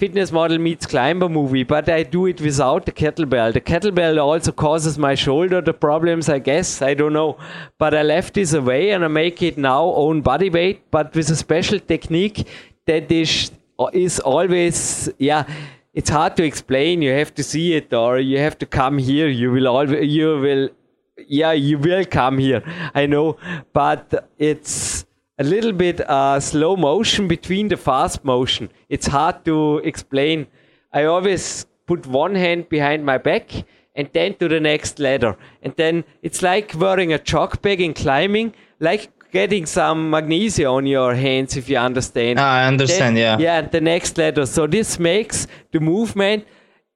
Fitness 0.00 0.32
Model 0.32 0.58
Meets 0.58 0.86
Climber 0.86 1.28
movie, 1.28 1.62
but 1.62 1.88
I 1.90 2.04
do 2.04 2.24
it 2.24 2.40
without 2.40 2.86
the 2.86 2.92
kettlebell. 2.92 3.52
The 3.52 3.60
kettlebell 3.60 4.18
also 4.18 4.50
causes 4.50 4.96
my 4.98 5.14
shoulder 5.14 5.60
the 5.60 5.74
problems, 5.74 6.30
I 6.30 6.38
guess. 6.38 6.80
I 6.80 6.94
don't 6.94 7.12
know. 7.12 7.36
But 7.78 7.94
I 7.94 8.02
left 8.02 8.34
this 8.34 8.54
away 8.54 8.92
and 8.92 9.04
I 9.04 9.08
make 9.08 9.42
it 9.42 9.58
now 9.58 9.84
own 9.84 10.22
body 10.22 10.48
weight, 10.48 10.90
but 10.90 11.14
with 11.14 11.28
a 11.28 11.36
special 11.36 11.78
technique 11.78 12.48
that 12.86 13.12
is, 13.12 13.50
is 13.92 14.20
always, 14.20 15.10
yeah, 15.18 15.44
it's 15.92 16.10
hard 16.10 16.36
to 16.36 16.44
explain. 16.44 17.02
You 17.02 17.12
have 17.12 17.34
to 17.34 17.42
see 17.42 17.74
it 17.74 17.92
or 17.92 18.18
you 18.18 18.38
have 18.38 18.58
to 18.58 18.66
come 18.66 18.98
here. 18.98 19.28
You 19.28 19.50
will 19.50 19.68
always, 19.68 20.06
you 20.08 20.38
will, 20.38 20.68
yeah, 21.16 21.52
you 21.52 21.78
will 21.78 22.04
come 22.04 22.38
here. 22.38 22.62
I 22.94 23.06
know, 23.06 23.36
but 23.72 24.28
it's 24.38 25.04
a 25.38 25.44
little 25.44 25.72
bit 25.72 26.00
uh, 26.02 26.38
slow 26.38 26.76
motion 26.76 27.28
between 27.28 27.68
the 27.68 27.76
fast 27.76 28.24
motion. 28.24 28.70
It's 28.88 29.06
hard 29.06 29.44
to 29.46 29.78
explain. 29.78 30.46
I 30.92 31.04
always 31.04 31.66
put 31.86 32.06
one 32.06 32.34
hand 32.34 32.68
behind 32.68 33.04
my 33.04 33.18
back 33.18 33.50
and 33.96 34.08
then 34.12 34.34
to 34.34 34.48
the 34.48 34.60
next 34.60 34.98
ladder. 34.98 35.36
And 35.62 35.74
then 35.76 36.04
it's 36.22 36.42
like 36.42 36.72
wearing 36.76 37.12
a 37.12 37.18
chalk 37.18 37.62
bag 37.62 37.80
in 37.80 37.94
climbing, 37.94 38.54
like 38.78 39.10
getting 39.32 39.66
some 39.66 40.10
magnesia 40.10 40.66
on 40.66 40.86
your 40.86 41.14
hands, 41.14 41.56
if 41.56 41.68
you 41.68 41.76
understand. 41.78 42.38
Ah, 42.38 42.62
I 42.62 42.66
understand, 42.66 43.16
Then- 43.16 43.40
yeah. 43.40 43.62
Yeah, 43.62 43.68
the 43.68 43.80
next 43.80 44.18
letter. 44.18 44.46
So 44.46 44.66
this 44.66 44.98
makes 44.98 45.46
the 45.72 45.80
movement. 45.80 46.44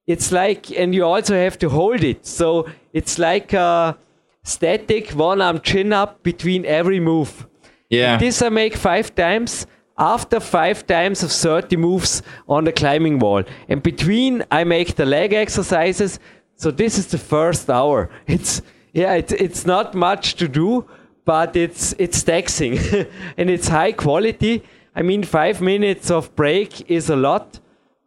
It's 0.06 0.30
like, 0.32 0.70
and 0.78 0.94
you 0.94 1.04
also 1.04 1.34
have 1.34 1.58
to 1.58 1.68
hold 1.68 2.02
it. 2.04 2.26
So 2.26 2.66
it's 2.92 3.18
like 3.18 3.52
a 3.52 3.96
static 4.42 5.10
one 5.12 5.40
arm 5.40 5.60
chin 5.60 5.92
up 5.92 6.22
between 6.22 6.64
every 6.66 7.00
move. 7.00 7.46
Yeah. 7.90 8.18
This 8.18 8.42
I 8.42 8.48
make 8.48 8.76
five 8.76 9.14
times. 9.14 9.66
after 9.96 10.40
five 10.40 10.84
times 10.88 11.22
of 11.22 11.30
30 11.30 11.76
moves 11.76 12.20
on 12.48 12.64
the 12.64 12.72
climbing 12.72 13.20
wall. 13.20 13.44
And 13.68 13.80
between, 13.80 14.42
I 14.50 14.64
make 14.64 14.96
the 14.96 15.04
leg 15.06 15.32
exercises. 15.32 16.18
So 16.56 16.72
this 16.72 16.98
is 16.98 17.06
the 17.06 17.18
first 17.18 17.70
hour. 17.70 18.10
It's 18.26 18.60
yeah, 18.92 19.14
it's 19.18 19.32
it's 19.32 19.64
not 19.66 19.94
much 19.94 20.34
to 20.36 20.48
do, 20.48 20.84
but 21.24 21.56
it's 21.56 21.94
it's 21.98 22.22
taxing 22.22 22.78
and 23.36 23.50
it's 23.50 23.68
high 23.68 23.92
quality. 23.92 24.62
I 24.94 25.02
mean, 25.02 25.24
five 25.24 25.60
minutes 25.60 26.10
of 26.10 26.34
break 26.36 26.90
is 26.90 27.10
a 27.10 27.16
lot, 27.16 27.60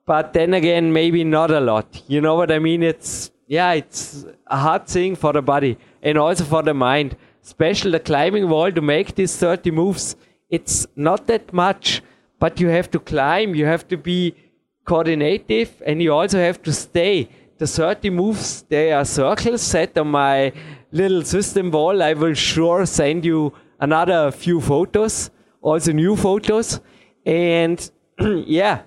but 0.06 0.34
then 0.34 0.54
again, 0.54 0.94
maybe 0.94 1.24
not 1.24 1.52
a 1.52 1.60
lot. 1.60 2.02
You 2.08 2.22
know 2.22 2.36
what 2.36 2.52
I 2.52 2.60
mean? 2.60 2.84
It's 2.84 3.32
yeah, 3.48 3.74
it's 3.74 4.26
a 4.48 4.58
hard 4.58 4.88
thing 4.88 5.16
for 5.16 5.34
the 5.34 5.42
body 5.42 5.78
and 6.02 6.18
also 6.18 6.44
for 6.44 6.64
the 6.64 6.74
mind. 6.74 7.16
Especially 7.44 7.92
the 7.92 8.00
climbing 8.02 8.50
wall 8.50 8.72
to 8.72 8.82
make 8.82 9.16
these 9.16 9.36
30 9.38 9.72
moves. 9.72 10.18
It's 10.50 10.86
not 10.98 11.28
that 11.28 11.54
much, 11.54 12.02
but 12.40 12.60
you 12.60 12.68
have 12.68 12.92
to 12.92 13.00
climb. 13.00 13.56
You 13.56 13.66
have 13.66 13.88
to 13.88 13.98
be 13.98 14.36
coordinative, 14.84 15.82
and 15.86 16.02
you 16.02 16.14
also 16.14 16.40
have 16.40 16.62
to 16.64 16.74
stay. 16.74 17.30
The 17.58 17.66
30 17.66 18.12
moves, 18.12 18.64
they 18.70 18.92
are 18.92 19.04
circles 19.04 19.64
set 19.64 19.98
on 19.98 20.10
my 20.10 20.54
little 20.92 21.24
system 21.24 21.72
wall. 21.72 22.04
I 22.04 22.14
will 22.14 22.36
sure 22.36 22.86
send 22.86 23.26
you 23.26 23.52
another 23.80 24.30
few 24.32 24.62
photos, 24.62 25.32
also 25.60 25.92
new 25.92 26.16
photos. 26.16 26.80
And 27.26 27.90
yeah, 28.20 28.84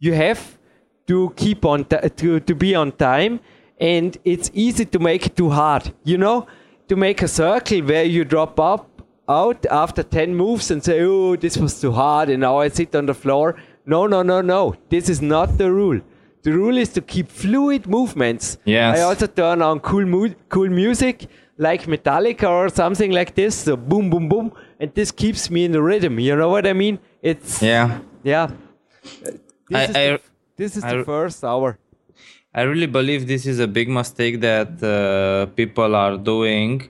you 0.00 0.12
have 0.12 0.58
to 1.06 1.32
keep 1.36 1.64
on 1.64 1.84
to, 1.84 2.40
to 2.40 2.54
be 2.56 2.74
on 2.74 2.90
time. 2.90 3.38
And 3.80 4.18
it's 4.24 4.50
easy 4.54 4.84
to 4.86 4.98
make 4.98 5.26
it 5.26 5.36
too 5.36 5.50
hard 5.50 5.94
you 6.02 6.18
know? 6.18 6.48
To 6.88 6.96
make 6.96 7.22
a 7.22 7.28
circle 7.28 7.80
where 7.82 8.02
you 8.02 8.24
drop 8.24 8.58
up 8.58 9.02
out 9.28 9.64
after 9.66 10.02
10 10.02 10.34
moves 10.34 10.70
and 10.70 10.82
say 10.82 11.02
oh 11.02 11.36
this 11.36 11.58
was 11.58 11.78
too 11.78 11.92
hard 11.92 12.30
and 12.30 12.40
now 12.40 12.58
i 12.58 12.68
sit 12.68 12.96
on 12.96 13.06
the 13.06 13.14
floor. 13.14 13.54
No 13.86 14.08
no 14.08 14.22
no 14.22 14.40
no. 14.40 14.74
This 14.88 15.08
is 15.08 15.22
not 15.22 15.58
the 15.58 15.70
rule 15.70 16.00
the 16.42 16.52
rule 16.52 16.76
is 16.76 16.88
to 16.90 17.00
keep 17.00 17.28
fluid 17.28 17.86
movements. 17.86 18.58
Yes. 18.64 18.98
I 18.98 19.02
also 19.02 19.26
turn 19.26 19.62
on 19.62 19.80
cool 19.80 20.30
cool 20.48 20.68
music 20.68 21.26
like 21.58 21.82
metallica 21.86 22.48
or 22.48 22.68
something 22.68 23.10
like 23.10 23.34
this. 23.34 23.54
So 23.56 23.76
boom 23.76 24.10
boom 24.10 24.28
boom. 24.28 24.52
And 24.80 24.94
this 24.94 25.10
keeps 25.10 25.50
me 25.50 25.64
in 25.64 25.72
the 25.72 25.82
rhythm. 25.82 26.18
You 26.18 26.36
know 26.36 26.48
what 26.48 26.66
i 26.66 26.72
mean? 26.72 26.98
It's 27.22 27.62
yeah. 27.62 27.98
yeah. 28.22 28.50
This 29.68 29.74
I- 29.74 29.82
is, 29.84 29.92
the, 29.92 30.20
this 30.56 30.76
is 30.76 30.84
I- 30.84 30.96
the 30.96 31.04
first 31.04 31.44
hour. 31.44 31.78
I 32.54 32.62
really 32.62 32.86
believe 32.86 33.26
this 33.28 33.44
is 33.46 33.58
a 33.58 33.68
big 33.68 33.88
mistake 33.88 34.40
that 34.40 34.82
uh, 34.82 35.46
people 35.54 35.94
are 35.94 36.16
doing 36.16 36.88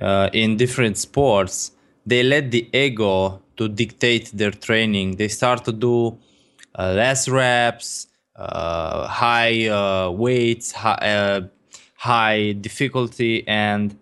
uh, 0.00 0.28
in 0.32 0.56
different 0.56 0.98
sports. 0.98 1.70
They 2.04 2.22
let 2.22 2.50
the 2.50 2.68
ego 2.72 3.40
to 3.56 3.68
dictate 3.68 4.30
their 4.34 4.50
training. 4.50 5.16
They 5.16 5.28
start 5.28 5.64
to 5.66 5.72
do 5.72 6.18
uh, 6.78 6.92
less 6.92 7.28
reps, 7.28 8.08
uh, 8.40 9.06
high 9.06 9.68
uh, 9.68 10.10
weights, 10.10 10.72
high, 10.72 10.94
uh, 10.94 11.40
high 11.96 12.52
difficulty, 12.52 13.46
and 13.46 13.98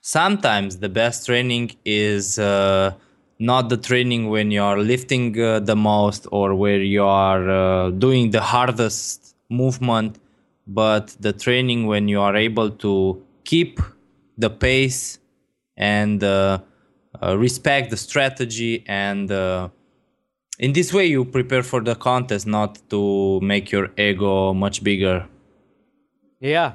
sometimes 0.00 0.78
the 0.78 0.88
best 0.88 1.26
training 1.26 1.70
is 1.84 2.36
uh, 2.38 2.92
not 3.38 3.68
the 3.68 3.76
training 3.76 4.28
when 4.28 4.50
you 4.50 4.60
are 4.60 4.78
lifting 4.78 5.40
uh, 5.40 5.60
the 5.60 5.76
most 5.76 6.26
or 6.32 6.56
where 6.56 6.82
you 6.82 7.04
are 7.04 7.90
doing 7.92 8.30
the 8.30 8.40
hardest 8.40 9.36
movement 9.48 10.18
but 10.66 11.16
the 11.20 11.32
training 11.32 11.86
when 11.86 12.08
you 12.08 12.20
are 12.20 12.34
able 12.34 12.70
to 12.70 13.22
keep 13.44 13.78
the 14.36 14.50
pace 14.50 15.20
and 15.76 16.22
respect 17.22 17.90
the 17.90 17.96
strategy 17.96 18.82
and 18.88 19.30
in 20.58 20.72
this 20.72 20.92
way 20.92 21.06
you 21.06 21.24
prepare 21.24 21.62
for 21.62 21.80
the 21.80 21.94
contest 21.94 22.46
not 22.46 22.78
to 22.90 23.40
make 23.40 23.70
your 23.70 23.90
ego 23.96 24.54
much 24.54 24.82
bigger 24.82 25.26
Yeah, 26.40 26.72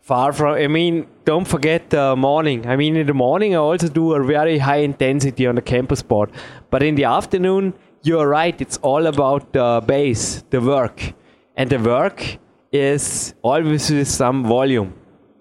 far 0.00 0.32
from. 0.32 0.54
I 0.54 0.66
mean, 0.66 1.06
don't 1.24 1.46
forget 1.46 1.90
the 1.90 2.16
morning. 2.16 2.66
I 2.66 2.76
mean, 2.76 2.96
in 2.96 3.06
the 3.06 3.14
morning 3.14 3.54
I 3.54 3.58
also 3.58 3.88
do 3.88 4.14
a 4.14 4.24
very 4.24 4.58
high 4.58 4.82
intensity 4.90 5.46
on 5.46 5.54
the 5.54 5.62
campus 5.62 6.00
sport, 6.00 6.30
but 6.70 6.82
in 6.82 6.96
the 6.96 7.04
afternoon 7.04 7.72
you're 8.02 8.28
right. 8.28 8.60
It's 8.60 8.78
all 8.78 9.06
about 9.06 9.52
the 9.52 9.82
base, 9.86 10.44
the 10.50 10.60
work, 10.60 11.14
and 11.56 11.70
the 11.70 11.78
work 11.78 12.38
is 12.72 13.34
always 13.42 13.90
with 13.90 14.08
some 14.08 14.44
volume. 14.44 14.92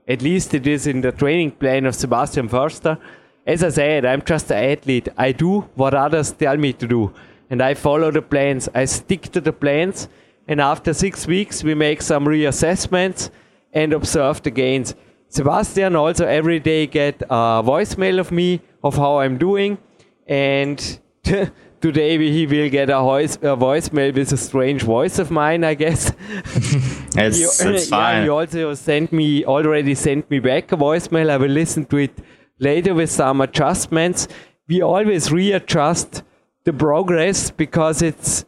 At 0.08 0.22
least 0.22 0.54
it 0.54 0.68
is 0.68 0.88
in 0.88 1.02
the 1.02 1.12
training 1.12 1.52
plan 1.52 1.86
of 1.86 1.96
Sebastian 1.96 2.50
Förster. 2.50 2.98
As 3.46 3.64
I 3.64 3.70
said, 3.70 4.06
I'm 4.06 4.22
just 4.22 4.52
an 4.52 4.64
athlete. 4.72 5.10
I 5.18 5.32
do 5.32 5.62
what 5.76 5.94
others 5.94 6.32
tell 6.32 6.58
me 6.58 6.74
to 6.74 6.88
do, 6.88 7.12
and 7.50 7.62
I 7.62 7.74
follow 7.74 8.12
the 8.12 8.22
plans. 8.22 8.70
I 8.74 8.86
stick 8.86 9.24
to 9.34 9.42
the 9.42 9.54
plans, 9.54 10.08
and 10.48 10.60
after 10.62 10.94
six 10.94 11.28
weeks 11.28 11.64
we 11.64 11.74
make 11.76 12.02
some 12.02 12.26
reassessments 12.26 13.30
and 13.74 13.94
observe 13.94 14.42
the 14.44 14.52
gains. 14.52 14.96
Sebastian 15.30 15.96
also 15.96 16.26
every 16.26 16.60
day 16.60 16.88
get 16.88 17.22
a 17.24 17.62
voicemail 17.64 18.20
of 18.20 18.32
me 18.32 18.62
of 18.84 18.96
how 18.96 19.20
I'm 19.20 19.38
doing, 19.38 19.78
and 20.28 21.00
today 21.82 22.18
he 22.18 22.46
will 22.48 22.70
get 22.70 22.90
a, 22.90 23.00
voice, 23.00 23.36
a 23.38 23.56
voicemail 23.58 24.14
with 24.16 24.32
a 24.32 24.38
strange 24.38 24.84
voice 24.84 25.20
of 25.20 25.32
mine, 25.32 25.64
I 25.64 25.74
guess. 25.74 26.12
it's, 27.16 27.40
You- 27.40 27.74
it's 27.74 27.90
yeah, 27.92 27.98
fine 27.98 28.26
you 28.26 28.34
also 28.34 28.74
sent 28.76 29.12
me 29.12 29.44
already 29.46 29.96
sent 29.96 30.30
me 30.30 30.40
back 30.40 30.72
a 30.72 30.78
voicemail. 30.78 31.30
I 31.30 31.38
will 31.38 31.50
listen 31.50 31.86
to 31.86 31.98
it 31.98 32.18
later 32.60 32.94
with 32.94 33.12
some 33.12 33.42
adjustments. 33.42 34.28
We 34.68 34.82
always 34.82 35.32
readjust 35.32 36.24
the 36.66 36.74
progress 36.74 37.52
because 37.52 38.02
it's 38.02 38.46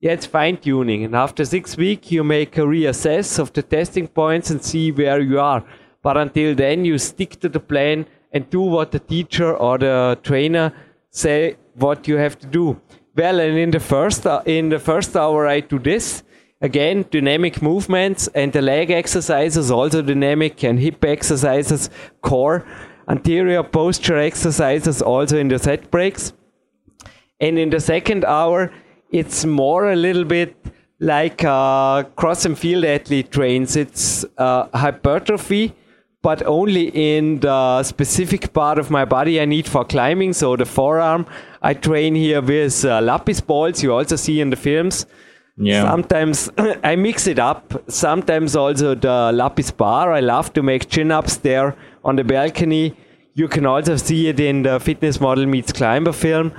yeah, 0.00 0.12
it's 0.12 0.26
fine 0.26 0.58
tuning. 0.58 1.04
And 1.04 1.16
after 1.16 1.44
six 1.44 1.76
weeks, 1.76 2.12
you 2.12 2.22
make 2.22 2.58
a 2.58 2.62
reassess 2.62 3.38
of 3.38 3.52
the 3.52 3.62
testing 3.62 4.06
points 4.06 4.50
and 4.50 4.62
see 4.62 4.92
where 4.92 5.20
you 5.20 5.40
are. 5.40 5.64
But 6.02 6.16
until 6.16 6.54
then, 6.54 6.84
you 6.84 6.98
stick 6.98 7.40
to 7.40 7.48
the 7.48 7.60
plan 7.60 8.06
and 8.32 8.48
do 8.50 8.60
what 8.60 8.92
the 8.92 8.98
teacher 8.98 9.56
or 9.56 9.78
the 9.78 10.18
trainer 10.22 10.72
say 11.10 11.56
what 11.74 12.06
you 12.06 12.16
have 12.16 12.38
to 12.40 12.46
do. 12.46 12.80
Well, 13.16 13.40
and 13.40 13.56
in 13.56 13.70
the 13.70 13.80
first 13.80 14.26
uh, 14.26 14.42
in 14.44 14.68
the 14.68 14.78
first 14.78 15.16
hour, 15.16 15.46
I 15.46 15.60
do 15.60 15.78
this 15.78 16.22
again 16.60 17.06
dynamic 17.10 17.62
movements 17.62 18.28
and 18.34 18.52
the 18.52 18.62
leg 18.62 18.90
exercises, 18.90 19.70
also 19.70 20.02
dynamic 20.02 20.62
and 20.62 20.78
hip 20.78 21.04
exercises, 21.04 21.88
core, 22.20 22.66
anterior 23.08 23.62
posture 23.62 24.18
exercises, 24.18 25.00
also 25.00 25.38
in 25.38 25.48
the 25.48 25.58
set 25.58 25.90
breaks. 25.90 26.34
And 27.40 27.58
in 27.58 27.70
the 27.70 27.80
second 27.80 28.24
hour, 28.24 28.72
it's 29.10 29.44
more 29.44 29.90
a 29.90 29.96
little 29.96 30.24
bit 30.24 30.56
like 31.00 31.44
uh, 31.44 32.04
cross 32.16 32.44
and 32.44 32.58
field 32.58 32.84
athlete 32.84 33.30
trains. 33.30 33.76
It's 33.76 34.24
uh, 34.38 34.68
hypertrophy, 34.74 35.74
but 36.22 36.42
only 36.46 36.88
in 36.94 37.40
the 37.40 37.82
specific 37.82 38.52
part 38.52 38.78
of 38.78 38.90
my 38.90 39.04
body 39.04 39.40
I 39.40 39.44
need 39.44 39.68
for 39.68 39.84
climbing. 39.84 40.32
So 40.32 40.56
the 40.56 40.64
forearm, 40.64 41.26
I 41.62 41.74
train 41.74 42.14
here 42.14 42.40
with 42.40 42.84
uh, 42.84 43.00
lapis 43.00 43.40
balls. 43.40 43.82
You 43.82 43.92
also 43.92 44.16
see 44.16 44.40
in 44.40 44.50
the 44.50 44.56
films. 44.56 45.06
yeah 45.58 45.82
Sometimes 45.82 46.50
I 46.82 46.96
mix 46.96 47.26
it 47.26 47.38
up. 47.38 47.82
Sometimes 47.88 48.56
also 48.56 48.94
the 48.94 49.30
lapis 49.32 49.70
bar. 49.70 50.12
I 50.12 50.20
love 50.20 50.52
to 50.54 50.62
make 50.62 50.88
chin 50.88 51.12
ups 51.12 51.36
there 51.36 51.76
on 52.02 52.16
the 52.16 52.24
balcony. 52.24 52.96
You 53.34 53.48
can 53.48 53.66
also 53.66 53.96
see 53.96 54.28
it 54.28 54.40
in 54.40 54.62
the 54.62 54.80
fitness 54.80 55.20
model 55.20 55.44
meets 55.44 55.70
climber 55.70 56.12
film. 56.12 56.52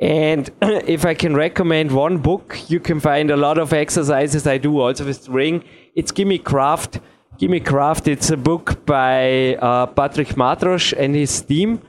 And 0.00 0.50
if 0.62 1.04
I 1.04 1.14
can 1.14 1.34
recommend 1.34 1.90
one 1.92 2.18
book, 2.18 2.58
you 2.68 2.80
can 2.80 3.00
find 3.00 3.30
a 3.30 3.36
lot 3.36 3.58
of 3.58 3.72
exercises 3.72 4.46
I 4.46 4.58
do 4.58 4.80
also 4.80 5.04
with 5.04 5.28
ring. 5.28 5.64
It's 5.94 6.12
Gimme 6.12 6.38
Kraft. 6.38 7.00
Gimme 7.38 7.60
Kraft. 7.60 8.08
It's 8.08 8.30
a 8.30 8.36
book 8.36 8.84
by 8.86 9.56
uh, 9.56 9.86
Patrick 9.86 10.28
Matros 10.28 10.92
and 10.96 11.14
his 11.14 11.40
team. 11.40 11.80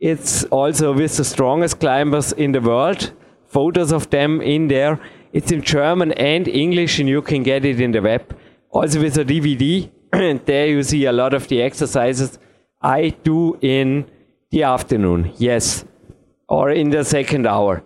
It's 0.00 0.44
also 0.44 0.92
with 0.92 1.16
the 1.16 1.24
strongest 1.24 1.80
climbers 1.80 2.32
in 2.32 2.52
the 2.52 2.60
world. 2.60 3.12
Photos 3.46 3.92
of 3.92 4.10
them 4.10 4.40
in 4.40 4.68
there. 4.68 5.00
It's 5.32 5.50
in 5.50 5.62
German 5.62 6.12
and 6.12 6.48
English, 6.48 6.98
and 6.98 7.08
you 7.08 7.20
can 7.20 7.42
get 7.42 7.64
it 7.64 7.80
in 7.80 7.92
the 7.92 8.00
web. 8.00 8.36
Also 8.70 9.00
with 9.00 9.18
a 9.18 9.24
DVD. 9.24 9.90
and 10.12 10.40
there 10.46 10.68
you 10.68 10.82
see 10.82 11.04
a 11.04 11.12
lot 11.12 11.34
of 11.34 11.48
the 11.48 11.60
exercises 11.60 12.38
I 12.80 13.10
do 13.24 13.58
in 13.60 14.06
the 14.50 14.62
afternoon. 14.62 15.32
Yes. 15.36 15.84
Or 16.48 16.70
in 16.70 16.90
the 16.90 17.04
second 17.04 17.46
hour. 17.46 17.82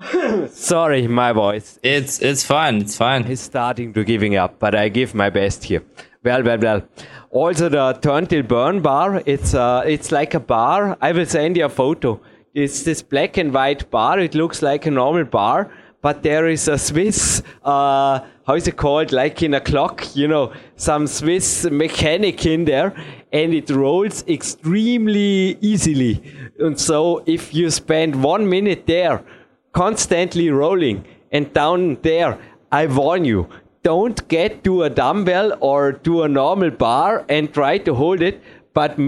Sorry, 0.50 1.06
my 1.06 1.32
voice 1.32 1.78
it's 1.82 2.20
it's 2.20 2.44
fine 2.44 2.76
it's 2.82 2.96
fine 2.96 3.24
is 3.24 3.40
starting 3.40 3.94
to 3.94 4.04
giving 4.04 4.36
up, 4.36 4.58
but 4.58 4.74
I 4.74 4.88
give 4.90 5.14
my 5.14 5.30
best 5.30 5.64
here. 5.64 5.82
Well, 6.22 6.42
well, 6.42 6.58
well. 6.58 6.82
Also 7.30 7.68
the 7.68 7.92
turn 8.02 8.26
till 8.26 8.42
burn 8.42 8.82
bar. 8.82 9.22
It's 9.26 9.54
uh, 9.54 9.82
it's 9.86 10.12
like 10.12 10.34
a 10.34 10.40
bar. 10.40 10.98
I 11.00 11.12
will 11.12 11.26
send 11.26 11.56
you 11.56 11.64
a 11.64 11.68
photo. 11.68 12.20
It's 12.52 12.82
this 12.82 13.02
black 13.02 13.36
and 13.36 13.54
white 13.54 13.90
bar. 13.90 14.18
It 14.18 14.34
looks 14.34 14.60
like 14.60 14.86
a 14.86 14.90
normal 14.90 15.24
bar, 15.24 15.70
but 16.02 16.22
there 16.22 16.46
is 16.48 16.68
a 16.68 16.78
Swiss. 16.78 17.42
Uh, 17.62 18.20
how 18.46 18.54
is 18.54 18.66
it 18.66 18.76
called? 18.76 19.12
Like 19.12 19.42
in 19.42 19.54
a 19.54 19.60
clock, 19.60 20.16
you 20.16 20.26
know, 20.26 20.52
some 20.76 21.06
Swiss 21.06 21.64
mechanic 21.70 22.44
in 22.46 22.64
there, 22.64 22.94
and 23.32 23.54
it 23.54 23.70
rolls 23.70 24.24
extremely 24.26 25.58
easily. 25.60 26.22
And 26.58 26.78
so, 26.80 27.22
if 27.26 27.52
you 27.54 27.70
spend 27.70 28.22
one 28.22 28.48
minute 28.48 28.86
there 28.86 29.22
constantly 29.76 30.48
rolling. 30.48 31.04
And 31.30 31.52
down 31.52 31.98
there, 32.02 32.38
I 32.72 32.86
warn 32.86 33.26
you, 33.26 33.48
don't 33.82 34.26
get 34.28 34.64
to 34.64 34.84
a 34.84 34.90
dumbbell 34.90 35.58
or 35.60 35.92
to 36.06 36.22
a 36.22 36.28
normal 36.28 36.70
bar 36.70 37.26
and 37.28 37.52
try 37.52 37.78
to 37.78 37.94
hold 37.94 38.22
it, 38.22 38.42
but 38.72 38.98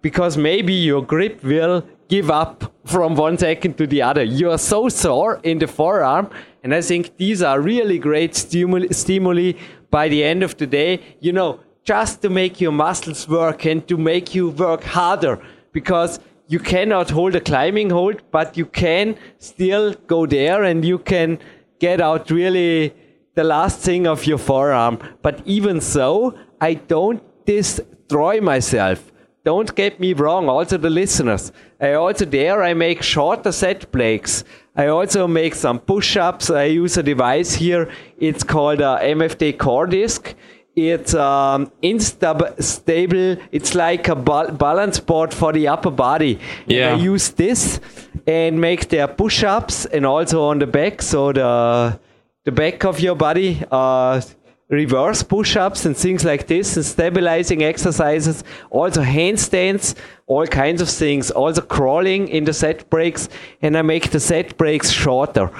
because 0.00 0.36
maybe 0.38 0.72
your 0.72 1.02
grip 1.02 1.44
will 1.44 1.86
give 2.08 2.30
up 2.30 2.72
from 2.86 3.14
one 3.14 3.36
second 3.36 3.76
to 3.78 3.86
the 3.86 4.00
other. 4.00 4.24
You 4.24 4.50
are 4.50 4.58
so 4.58 4.88
sore 4.88 5.40
in 5.42 5.58
the 5.58 5.66
forearm, 5.66 6.30
and 6.62 6.74
I 6.74 6.80
think 6.80 7.16
these 7.18 7.42
are 7.42 7.60
really 7.60 7.98
great 7.98 8.34
stimuli, 8.34 8.88
stimuli 8.92 9.52
by 9.90 10.08
the 10.08 10.24
end 10.24 10.42
of 10.42 10.56
the 10.56 10.66
day. 10.66 11.00
You 11.20 11.32
know, 11.32 11.60
just 11.84 12.22
to 12.22 12.30
make 12.30 12.60
your 12.62 12.72
muscles 12.72 13.28
work 13.28 13.66
and 13.66 13.86
to 13.88 13.98
make 13.98 14.34
you 14.34 14.48
work 14.48 14.84
harder 14.84 15.38
because 15.72 16.18
you 16.48 16.58
cannot 16.58 17.10
hold 17.10 17.34
a 17.34 17.40
climbing 17.40 17.90
hold, 17.90 18.22
but 18.30 18.56
you 18.56 18.66
can 18.66 19.16
still 19.38 19.94
go 20.06 20.26
there 20.26 20.62
and 20.64 20.84
you 20.84 20.98
can 20.98 21.38
get 21.78 22.00
out 22.00 22.30
really 22.30 22.94
the 23.34 23.44
last 23.44 23.80
thing 23.80 24.06
of 24.06 24.26
your 24.26 24.38
forearm. 24.38 24.98
But 25.22 25.42
even 25.44 25.80
so, 25.80 26.38
I 26.60 26.74
don't 26.74 27.22
destroy 27.46 28.40
myself. 28.40 29.10
Don't 29.44 29.74
get 29.74 30.00
me 30.00 30.14
wrong, 30.14 30.48
also 30.48 30.78
the 30.78 30.88
listeners. 30.88 31.52
I 31.78 31.92
also 31.92 32.24
there 32.24 32.62
I 32.62 32.72
make 32.72 33.02
shorter 33.02 33.52
set 33.52 33.90
breaks. 33.92 34.44
I 34.74 34.86
also 34.86 35.26
make 35.26 35.54
some 35.54 35.78
push-ups. 35.78 36.50
I 36.50 36.64
use 36.64 36.96
a 36.96 37.02
device 37.02 37.54
here. 37.54 37.90
It's 38.18 38.42
called 38.42 38.80
a 38.80 38.98
MFD 39.02 39.58
core 39.58 39.86
disc. 39.86 40.34
It's 40.76 41.14
um, 41.14 41.70
stable. 42.00 43.36
It's 43.52 43.74
like 43.74 44.08
a 44.08 44.16
ba- 44.16 44.52
balance 44.52 44.98
board 44.98 45.32
for 45.32 45.52
the 45.52 45.68
upper 45.68 45.90
body. 45.90 46.40
Yeah. 46.66 46.94
I 46.94 46.96
use 46.96 47.30
this 47.30 47.80
and 48.26 48.60
make 48.60 48.88
their 48.88 49.06
push-ups 49.06 49.86
and 49.86 50.04
also 50.04 50.42
on 50.42 50.58
the 50.58 50.66
back. 50.66 51.00
So 51.02 51.32
the 51.32 51.98
the 52.44 52.52
back 52.52 52.84
of 52.84 53.00
your 53.00 53.14
body, 53.14 53.62
uh, 53.70 54.20
reverse 54.68 55.22
push-ups 55.22 55.86
and 55.86 55.96
things 55.96 56.24
like 56.24 56.46
this, 56.46 56.76
and 56.76 56.84
stabilizing 56.84 57.62
exercises. 57.62 58.42
Also 58.70 59.02
handstands, 59.02 59.94
all 60.26 60.46
kinds 60.46 60.82
of 60.82 60.88
things. 60.88 61.30
Also 61.30 61.62
crawling 61.62 62.28
in 62.28 62.44
the 62.44 62.52
set 62.52 62.90
breaks, 62.90 63.28
and 63.62 63.76
I 63.78 63.82
make 63.82 64.10
the 64.10 64.20
set 64.20 64.56
breaks 64.56 64.90
shorter, 64.90 65.50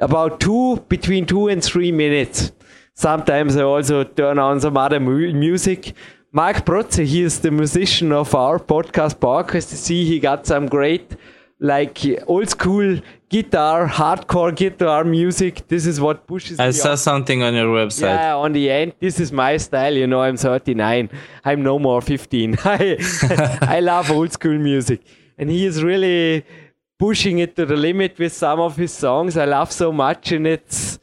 about 0.00 0.40
two 0.40 0.84
between 0.88 1.24
two 1.24 1.48
and 1.48 1.62
three 1.62 1.92
minutes. 1.92 2.52
Sometimes 2.98 3.56
I 3.56 3.62
also 3.62 4.02
turn 4.02 4.40
on 4.40 4.58
some 4.58 4.76
other 4.76 4.98
mu- 4.98 5.32
music. 5.32 5.92
Mark 6.32 6.64
Protze, 6.66 7.04
he 7.04 7.22
is 7.22 7.38
the 7.38 7.52
musician 7.52 8.10
of 8.10 8.34
our 8.34 8.58
podcast 8.58 9.20
PowerQuest. 9.20 9.68
See, 9.68 10.04
he 10.04 10.18
got 10.18 10.48
some 10.48 10.66
great, 10.66 11.14
like 11.60 11.96
old 12.26 12.48
school 12.48 12.98
guitar, 13.28 13.86
hardcore 13.86 14.52
guitar 14.52 15.04
music. 15.04 15.68
This 15.68 15.86
is 15.86 16.00
what 16.00 16.26
pushes. 16.26 16.58
I 16.58 16.70
saw 16.72 16.94
up. 16.94 16.98
something 16.98 17.40
on 17.44 17.54
your 17.54 17.68
website. 17.68 18.16
Yeah, 18.16 18.34
on 18.34 18.50
the 18.52 18.68
end, 18.68 18.94
this 18.98 19.20
is 19.20 19.30
my 19.30 19.58
style. 19.58 19.94
You 19.94 20.08
know, 20.08 20.22
I'm 20.22 20.36
39. 20.36 21.08
I'm 21.44 21.62
no 21.62 21.78
more 21.78 22.00
15. 22.02 22.56
I 22.64 22.98
I 23.62 23.78
love 23.78 24.10
old 24.10 24.32
school 24.32 24.58
music, 24.58 25.02
and 25.38 25.48
he 25.48 25.66
is 25.66 25.84
really 25.84 26.44
pushing 26.98 27.38
it 27.38 27.54
to 27.54 27.64
the 27.64 27.76
limit 27.76 28.18
with 28.18 28.32
some 28.32 28.58
of 28.58 28.76
his 28.76 28.92
songs. 28.92 29.36
I 29.36 29.44
love 29.44 29.70
so 29.70 29.92
much, 29.92 30.32
and 30.32 30.48
it's 30.48 30.98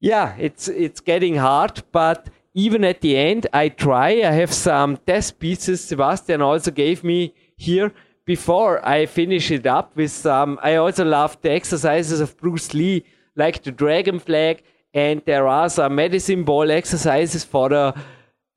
yeah, 0.00 0.34
it's 0.38 0.68
it's 0.68 1.00
getting 1.00 1.36
hard, 1.36 1.82
but 1.92 2.28
even 2.54 2.84
at 2.84 3.00
the 3.00 3.16
end, 3.16 3.46
I 3.52 3.68
try. 3.68 4.10
I 4.22 4.32
have 4.32 4.52
some 4.52 4.96
test 5.06 5.38
pieces. 5.38 5.82
Sebastian 5.82 6.42
also 6.42 6.70
gave 6.70 7.04
me 7.04 7.34
here 7.56 7.92
before 8.24 8.86
I 8.86 9.06
finish 9.06 9.50
it 9.50 9.66
up 9.66 9.96
with 9.96 10.10
some. 10.10 10.58
I 10.62 10.76
also 10.76 11.04
love 11.04 11.40
the 11.40 11.50
exercises 11.50 12.20
of 12.20 12.36
Bruce 12.36 12.74
Lee, 12.74 13.04
like 13.36 13.62
the 13.62 13.72
dragon 13.72 14.18
flag, 14.18 14.62
and 14.94 15.22
there 15.24 15.46
are 15.46 15.68
some 15.68 15.94
medicine 15.94 16.44
ball 16.44 16.70
exercises 16.70 17.44
for 17.44 17.68
the 17.68 17.94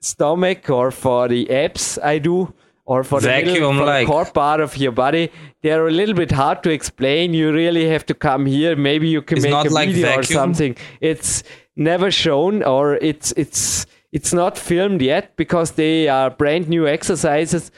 stomach 0.02 0.70
or 0.70 0.92
for 0.92 1.28
the 1.28 1.50
abs. 1.52 1.98
I 2.00 2.18
do 2.20 2.54
or 2.86 3.04
for 3.04 3.22
the, 3.22 3.28
Vacuum, 3.28 3.78
for 3.78 3.86
like. 3.86 4.08
the 4.08 4.12
core 4.12 4.26
part 4.26 4.60
of 4.60 4.78
your 4.78 4.92
body. 4.92 5.32
They're 5.62 5.88
a 5.88 5.92
little 5.92 6.16
bit 6.16 6.32
hard 6.32 6.64
to 6.64 6.70
explain. 6.70 7.34
You 7.34 7.52
really 7.52 7.88
have 7.90 8.06
to 8.08 8.14
come 8.14 8.46
here. 8.46 8.76
Maybe 8.76 9.08
you 9.08 9.22
can 9.22 9.38
It's 9.38 9.46
make 9.46 9.54
a 9.54 9.74
like 9.74 9.90
video 9.90 10.18
or 10.18 10.24
something. 10.24 10.76
It's 11.00 11.44
never 11.76 12.12
shown 12.12 12.64
or 12.64 12.96
it's 12.96 13.32
it's 13.38 13.86
it's 14.12 14.34
not 14.34 14.58
filmed 14.58 15.02
yet 15.02 15.36
because 15.38 15.72
they 15.72 16.08
are 16.08 16.30
brand 16.30 16.68
new 16.68 16.88
exercises 16.88 17.72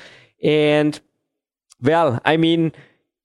and 0.43 0.99
well, 1.81 2.19
I 2.23 2.37
mean, 2.37 2.71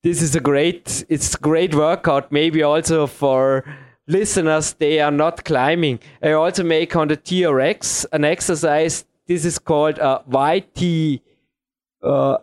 this 0.03 0.21
is 0.21 0.35
a 0.35 0.39
great 0.39 1.05
it's 1.09 1.35
a 1.35 1.37
great 1.39 1.73
workout 1.73 2.31
maybe 2.31 2.61
also 2.63 3.07
for 3.07 3.63
listeners 4.07 4.73
they 4.73 4.99
are 4.99 5.11
not 5.11 5.45
climbing. 5.45 5.99
I 6.21 6.33
also 6.33 6.63
make 6.63 6.95
on 6.95 7.07
the 7.07 7.17
TRX 7.17 8.05
an 8.11 8.25
exercise 8.25 9.05
this 9.27 9.45
is 9.45 9.59
called 9.59 9.99
a 9.99 10.23
YT 10.27 11.21
uh, 12.03 12.37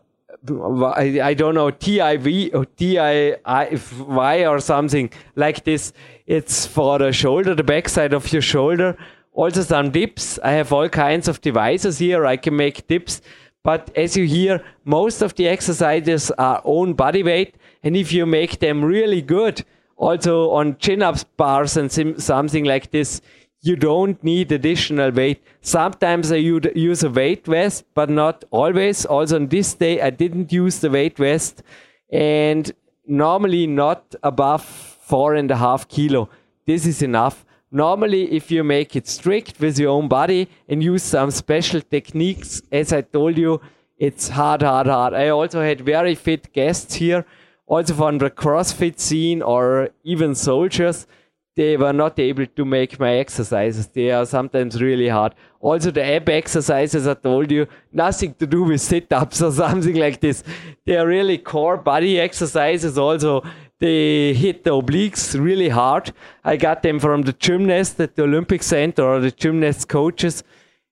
I, 0.49 1.21
I 1.23 1.35
don't 1.35 1.55
know 1.55 1.71
TIV 1.71 2.55
or 2.55 2.67
TII 2.67 4.47
or 4.47 4.61
something 4.61 5.11
like 5.35 5.65
this. 5.65 5.93
It's 6.27 6.67
for 6.67 6.99
the 6.99 7.13
shoulder, 7.13 7.55
the 7.55 7.65
backside 7.65 8.13
of 8.13 8.33
your 8.33 8.43
shoulder. 8.43 8.97
Also 9.33 9.63
some 9.63 9.91
dips. 9.91 10.39
I 10.43 10.53
have 10.53 10.73
all 10.73 10.89
kinds 10.89 11.29
of 11.29 11.41
devices 11.41 11.99
here. 11.99 12.27
I 12.27 12.37
can 12.37 12.57
make 12.57 12.87
dips. 12.87 13.21
But 13.63 13.91
as 13.97 14.17
you 14.17 14.27
hear, 14.27 14.65
most 14.85 15.23
of 15.23 15.35
the 15.35 15.49
exercises 15.49 16.31
are 16.33 16.63
own 16.65 16.95
body 16.95 17.23
weight. 17.23 17.57
And 17.83 17.97
if 17.97 18.13
you 18.13 18.25
make 18.25 18.61
them 18.61 18.85
really 18.85 19.23
good, 19.23 19.65
also 19.97 20.51
on 20.51 20.79
chin-ups 20.79 21.25
bars 21.37 21.77
and 21.77 21.91
something 22.23 22.65
like 22.65 22.91
this, 22.91 23.21
you 23.67 23.75
don't 23.75 24.23
need 24.23 24.53
additional 24.53 25.11
weight. 25.11 25.43
Sometimes 25.61 26.31
I 26.31 26.37
use 26.37 27.03
a 27.03 27.11
weight 27.11 27.47
vest, 27.47 27.85
but 27.95 28.09
not 28.09 28.45
always. 28.53 29.05
Also 29.05 29.37
on 29.37 29.49
this 29.49 29.75
day, 29.75 30.01
I 30.01 30.11
didn't 30.11 30.53
use 30.53 30.79
the 30.79 30.89
weight 30.89 31.17
vest 31.17 31.65
and 32.13 32.71
normally 33.07 33.67
not 33.67 34.15
above 34.23 34.65
four 34.65 35.35
and 35.35 35.51
a 35.51 35.57
half 35.57 35.89
kilo. 35.89 36.29
This 36.65 36.87
is 36.87 37.03
enough. 37.03 37.45
Normally, 37.73 38.33
if 38.33 38.53
you 38.53 38.63
make 38.63 38.95
it 38.95 39.09
strict 39.09 39.59
with 39.59 39.79
your 39.79 39.91
own 39.91 40.07
body 40.07 40.49
and 40.69 40.83
use 40.83 41.03
some 41.03 41.33
special 41.33 41.81
techniques, 41.81 42.63
as 42.71 42.93
I 42.93 43.01
told 43.01 43.37
you, 43.37 43.61
it's 43.99 44.29
hard, 44.29 44.63
hard, 44.63 44.87
hard. 44.87 45.13
I 45.13 45.31
also 45.31 45.61
had 45.61 45.81
very 45.81 46.15
fit 46.15 46.53
guests 46.53 46.95
here, 46.95 47.27
also 47.67 47.95
from 47.95 48.19
the 48.19 48.31
CrossFit 48.31 49.01
scene 49.01 49.43
or 49.43 49.89
even 50.05 50.37
soldiers 50.37 51.09
they 51.57 51.77
were 51.77 51.93
not 51.93 52.19
able 52.19 52.47
to 52.47 52.65
make 52.67 53.01
my 53.01 53.15
exercises. 53.15 53.87
They 53.87 54.11
are 54.11 54.27
sometimes 54.27 54.81
really 54.81 55.09
hard. 55.09 55.35
Also, 55.59 55.91
the 55.91 56.05
ab 56.05 56.29
exercises 56.29 57.09
I 57.09 57.15
told 57.15 57.51
you, 57.51 57.67
nothing 57.93 58.35
to 58.35 58.47
do 58.47 58.63
with 58.63 58.83
sit 58.83 59.11
ups 59.11 59.41
or 59.41 59.51
something 59.65 59.97
like 59.97 60.21
this. 60.21 60.45
They 60.85 60.97
are 60.97 61.07
really 61.07 61.39
core 61.39 61.79
body 61.79 62.21
exercises. 62.21 62.99
Also, 62.99 63.43
they 63.79 64.35
hit 64.35 64.65
the 64.65 64.71
obliques 64.71 65.39
really 65.39 65.71
hard. 65.71 66.13
I 66.45 66.59
got 66.59 66.83
them 66.83 67.01
from 67.01 67.23
the 67.23 67.33
gymnast 67.33 67.99
at 68.01 68.17
the 68.17 68.25
Olympic 68.25 68.63
Center 68.63 69.03
or 69.03 69.21
the 69.21 69.31
gymnast 69.31 69.89
coaches. 69.89 70.45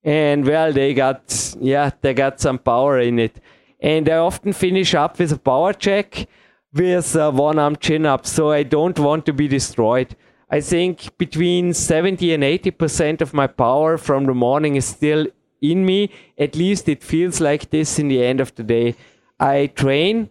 And 0.03 0.47
well, 0.47 0.73
they 0.73 0.95
got, 0.95 1.55
yeah, 1.61 1.91
they 2.01 2.15
got 2.15 2.41
some 2.41 2.59
power 2.59 3.01
in 3.01 3.19
it. 3.19 3.39
And 3.81 4.09
I 4.09 4.17
often 4.17 4.55
finish 4.55 4.95
up 4.95 5.19
with 5.19 5.33
a 5.33 5.39
power 5.39 5.75
check 5.75 6.27
with 6.73 7.15
a 7.17 7.31
one 7.31 7.59
arm 7.59 7.77
chin 7.77 8.07
up. 8.07 8.27
So 8.27 8.51
I 8.51 8.63
don't 8.63 8.99
want 8.99 9.27
to 9.27 9.35
be 9.35 9.47
destroyed. 9.47 10.17
I 10.51 10.61
think 10.61 11.17
between 11.19 11.73
70 11.73 12.35
and 12.35 12.43
80% 12.43 13.21
of 13.21 13.35
my 13.35 13.47
power 13.47 13.97
from 13.99 14.27
the 14.27 14.35
morning 14.35 14.77
is 14.77 14.85
still 14.85 15.27
in 15.61 15.85
me. 15.87 16.11
At 16.39 16.55
least 16.55 16.89
it 16.89 17.03
feels 17.03 17.41
like 17.41 17.71
this 17.71 17.99
in 17.99 18.09
the 18.09 18.23
end 18.23 18.41
of 18.41 18.55
the 18.55 18.63
day. 18.63 18.95
I 19.41 19.67
train. 19.67 20.31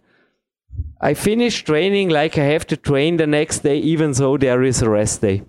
I 1.00 1.14
finish 1.14 1.62
training 1.62 2.08
like 2.08 2.38
I 2.38 2.44
have 2.44 2.66
to 2.68 2.76
train 2.76 3.16
the 3.16 3.26
next 3.26 3.60
day, 3.60 3.78
even 3.78 4.12
though 4.12 4.36
there 4.36 4.62
is 4.62 4.82
a 4.82 4.90
rest 4.90 5.20
day. 5.20 5.42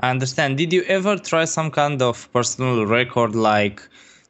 I 0.00 0.10
understand. 0.10 0.58
Did 0.58 0.72
you 0.72 0.82
ever 0.82 1.16
try 1.16 1.44
some 1.44 1.70
kind 1.70 2.02
of 2.02 2.30
personal 2.32 2.86
record, 2.86 3.34
like 3.34 3.82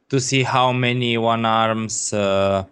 to 0.09 0.19
see 0.19 0.43
how 0.43 0.71
many 0.71 1.17
one 1.17 1.45
arms 1.45 2.13
uh, 2.13 2.65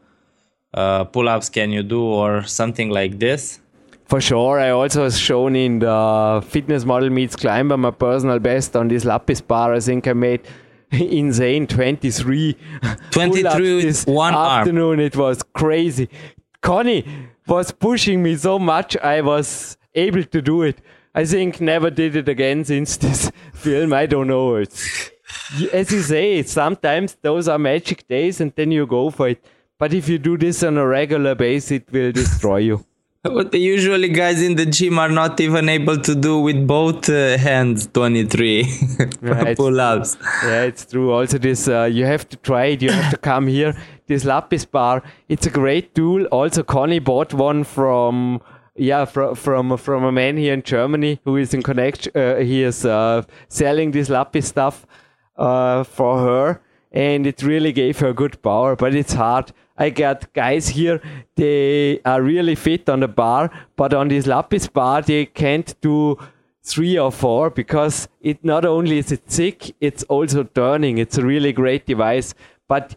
uh, 0.73 1.03
pull 1.05 1.29
ups 1.29 1.49
can 1.49 1.71
you 1.71 1.83
do, 1.83 2.01
or 2.01 2.43
something 2.43 2.89
like 2.89 3.19
this? 3.19 3.59
For 4.07 4.21
sure, 4.21 4.59
I 4.59 4.69
also 4.69 5.03
was 5.03 5.19
shown 5.19 5.55
in 5.55 5.79
the 5.79 6.41
fitness 6.47 6.85
model 6.85 7.09
meets 7.09 7.35
climber 7.35 7.75
my 7.75 7.91
personal 7.91 8.39
best 8.39 8.75
on 8.75 8.87
this 8.87 9.03
Lapis 9.03 9.41
bar. 9.41 9.73
I 9.73 9.81
think 9.81 10.07
I 10.07 10.13
made 10.13 10.41
insane 10.91 11.67
23 11.67 12.55
23 13.11 13.41
pull-ups 13.41 13.57
this 13.83 14.05
one 14.05 14.33
arm. 14.33 14.61
afternoon. 14.61 14.99
It 15.01 15.17
was 15.17 15.43
crazy. 15.53 16.09
Connie 16.61 17.05
was 17.47 17.71
pushing 17.71 18.23
me 18.23 18.35
so 18.37 18.57
much 18.57 18.95
I 18.97 19.19
was 19.21 19.77
able 19.93 20.23
to 20.23 20.41
do 20.41 20.61
it. 20.63 20.79
I 21.13 21.25
think 21.25 21.59
never 21.59 21.89
did 21.89 22.15
it 22.15 22.29
again 22.29 22.63
since 22.63 22.95
this 23.05 23.29
film. 23.53 23.91
I 23.91 24.05
don't 24.05 24.27
know. 24.27 24.55
It's 24.55 25.11
as 25.73 25.91
you 25.91 26.01
say, 26.01 26.43
sometimes 26.43 27.17
those 27.21 27.49
are 27.49 27.59
magic 27.59 28.07
days 28.07 28.39
and 28.39 28.53
then 28.55 28.71
you 28.71 28.85
go 28.87 29.09
for 29.09 29.27
it. 29.29 29.43
But 29.77 29.93
if 29.93 30.07
you 30.07 30.17
do 30.17 30.37
this 30.37 30.63
on 30.63 30.77
a 30.77 30.87
regular 30.87 31.35
basis, 31.35 31.71
it 31.71 31.91
will 31.91 32.11
destroy 32.13 32.57
you. 32.59 32.85
What 33.23 33.51
the 33.51 33.57
usually 33.59 34.09
guys 34.09 34.41
in 34.41 34.55
the 34.55 34.65
gym 34.65 34.99
are 34.99 35.09
not 35.09 35.39
even 35.39 35.69
able 35.69 35.97
to 35.97 36.15
do 36.15 36.39
with 36.39 36.65
both 36.67 37.09
uh, 37.09 37.37
hands 37.37 37.87
23 37.87 38.63
Yeah, 39.21 39.53
pull 39.55 39.79
ups. 39.81 40.17
Yeah, 40.43 40.63
it's 40.63 40.85
true. 40.85 41.11
Also, 41.11 41.37
this 41.37 41.67
uh, 41.67 41.83
you 41.91 42.05
have 42.05 42.29
to 42.29 42.37
try 42.37 42.65
it. 42.65 42.81
You 42.81 42.91
have 42.91 43.11
to 43.11 43.17
come 43.17 43.47
here. 43.47 43.75
This 44.07 44.23
Lapis 44.23 44.65
bar, 44.65 45.03
it's 45.27 45.45
a 45.45 45.49
great 45.49 45.93
tool. 45.95 46.25
Also, 46.25 46.63
Connie 46.63 46.99
bought 46.99 47.33
one 47.33 47.63
from 47.63 48.41
yeah 48.75 49.05
from 49.05 49.35
from 49.35 49.75
from 49.77 50.03
a 50.03 50.11
man 50.11 50.37
here 50.37 50.53
in 50.53 50.61
Germany 50.63 51.19
who 51.25 51.35
is 51.37 51.53
in 51.53 51.63
connection. 51.63 52.11
Uh, 52.15 52.37
he 52.37 52.63
is 52.63 52.85
uh, 52.85 53.23
selling 53.49 53.91
this 53.91 54.09
Lapis 54.09 54.47
stuff 54.47 54.85
uh, 55.37 55.83
for 55.83 56.19
her, 56.19 56.61
and 56.91 57.27
it 57.27 57.41
really 57.43 57.73
gave 57.73 57.99
her 57.99 58.13
good 58.13 58.41
power. 58.41 58.75
But 58.75 58.95
it's 58.95 59.13
hard. 59.13 59.51
I 59.77 59.89
got 59.91 60.33
guys 60.33 60.69
here, 60.69 61.01
they 61.35 61.99
are 62.03 62.21
really 62.21 62.55
fit 62.55 62.89
on 62.89 63.01
the 63.01 63.07
bar, 63.07 63.51
but 63.75 63.93
on 63.93 64.07
this 64.07 64.25
Lapis 64.25 64.67
bar, 64.67 65.01
they 65.01 65.25
can't 65.27 65.79
do 65.81 66.17
three 66.63 66.97
or 66.97 67.11
four 67.11 67.49
because 67.49 68.09
it 68.19 68.43
not 68.43 68.65
only 68.65 68.97
is 68.97 69.11
it 69.11 69.23
thick, 69.27 69.75
it's 69.79 70.03
also 70.03 70.43
turning. 70.43 70.97
It's 70.97 71.17
a 71.17 71.25
really 71.25 71.53
great 71.53 71.85
device, 71.85 72.33
but 72.67 72.95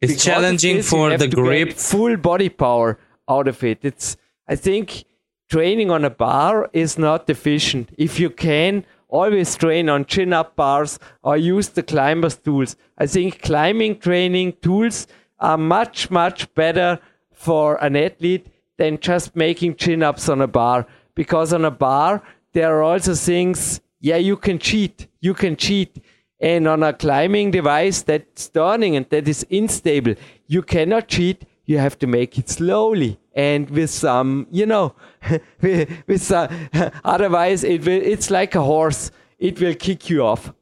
It's 0.00 0.22
challenging 0.22 0.76
this, 0.78 0.90
for 0.90 1.16
the 1.16 1.28
grip. 1.28 1.72
full 1.72 2.16
body 2.16 2.48
power 2.48 2.98
out 3.28 3.48
of 3.48 3.62
it. 3.64 3.78
It's 3.82 4.16
I 4.48 4.56
think 4.56 5.04
training 5.50 5.90
on 5.90 6.04
a 6.04 6.10
bar 6.10 6.70
is 6.72 6.98
not 6.98 7.28
efficient. 7.30 7.90
If 7.98 8.20
you 8.20 8.30
can 8.30 8.84
always 9.08 9.56
train 9.56 9.88
on 9.88 10.04
chin 10.04 10.32
up 10.32 10.54
bars 10.54 10.98
or 11.22 11.36
use 11.36 11.68
the 11.70 11.82
climbers 11.82 12.36
tools. 12.36 12.76
I 12.98 13.06
think 13.06 13.42
climbing 13.42 13.98
training 13.98 14.54
tools 14.60 15.06
are 15.40 15.58
much 15.58 16.10
much 16.10 16.52
better 16.54 16.98
for 17.32 17.82
an 17.84 17.96
athlete 17.96 18.46
than 18.76 18.98
just 18.98 19.36
making 19.36 19.74
chin 19.76 20.02
ups 20.02 20.28
on 20.28 20.40
a 20.40 20.46
bar 20.46 20.86
because 21.14 21.52
on 21.52 21.64
a 21.64 21.70
bar 21.70 22.22
there 22.52 22.76
are 22.76 22.82
also 22.82 23.14
things 23.14 23.80
yeah 24.00 24.16
you 24.16 24.36
can 24.36 24.58
cheat 24.58 25.08
you 25.20 25.34
can 25.34 25.56
cheat. 25.56 26.02
And 26.40 26.68
on 26.68 26.84
a 26.84 26.92
climbing 26.92 27.50
device 27.50 28.02
that's 28.02 28.48
turning 28.48 28.94
and 28.94 29.10
that 29.10 29.26
is 29.26 29.44
unstable. 29.50 30.14
You 30.46 30.62
cannot 30.62 31.08
cheat 31.08 31.44
you 31.64 31.78
have 31.78 31.98
to 31.98 32.06
make 32.06 32.38
it 32.38 32.48
slowly 32.48 33.18
and 33.34 33.68
with 33.70 33.90
some 33.90 34.46
you 34.50 34.64
know 34.64 34.94
with, 35.60 36.22
some, 36.22 36.48
otherwise 37.04 37.64
it 37.64 37.84
will 37.84 38.00
it's 38.00 38.30
like 38.30 38.54
a 38.54 38.62
horse 38.62 39.10
it 39.38 39.60
will 39.60 39.74
kick 39.74 40.08
you 40.08 40.24
off. 40.24 40.52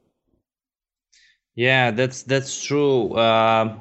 Yeah, 1.55 1.91
that's 1.91 2.23
that's 2.23 2.63
true. 2.63 3.13
Uh, 3.13 3.77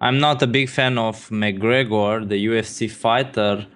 I'm 0.00 0.18
not 0.18 0.42
a 0.42 0.46
big 0.46 0.68
fan 0.68 0.96
of 0.98 1.28
McGregor, 1.30 2.28
the 2.28 2.46
UFC 2.46 2.90
fighter, 2.90 3.66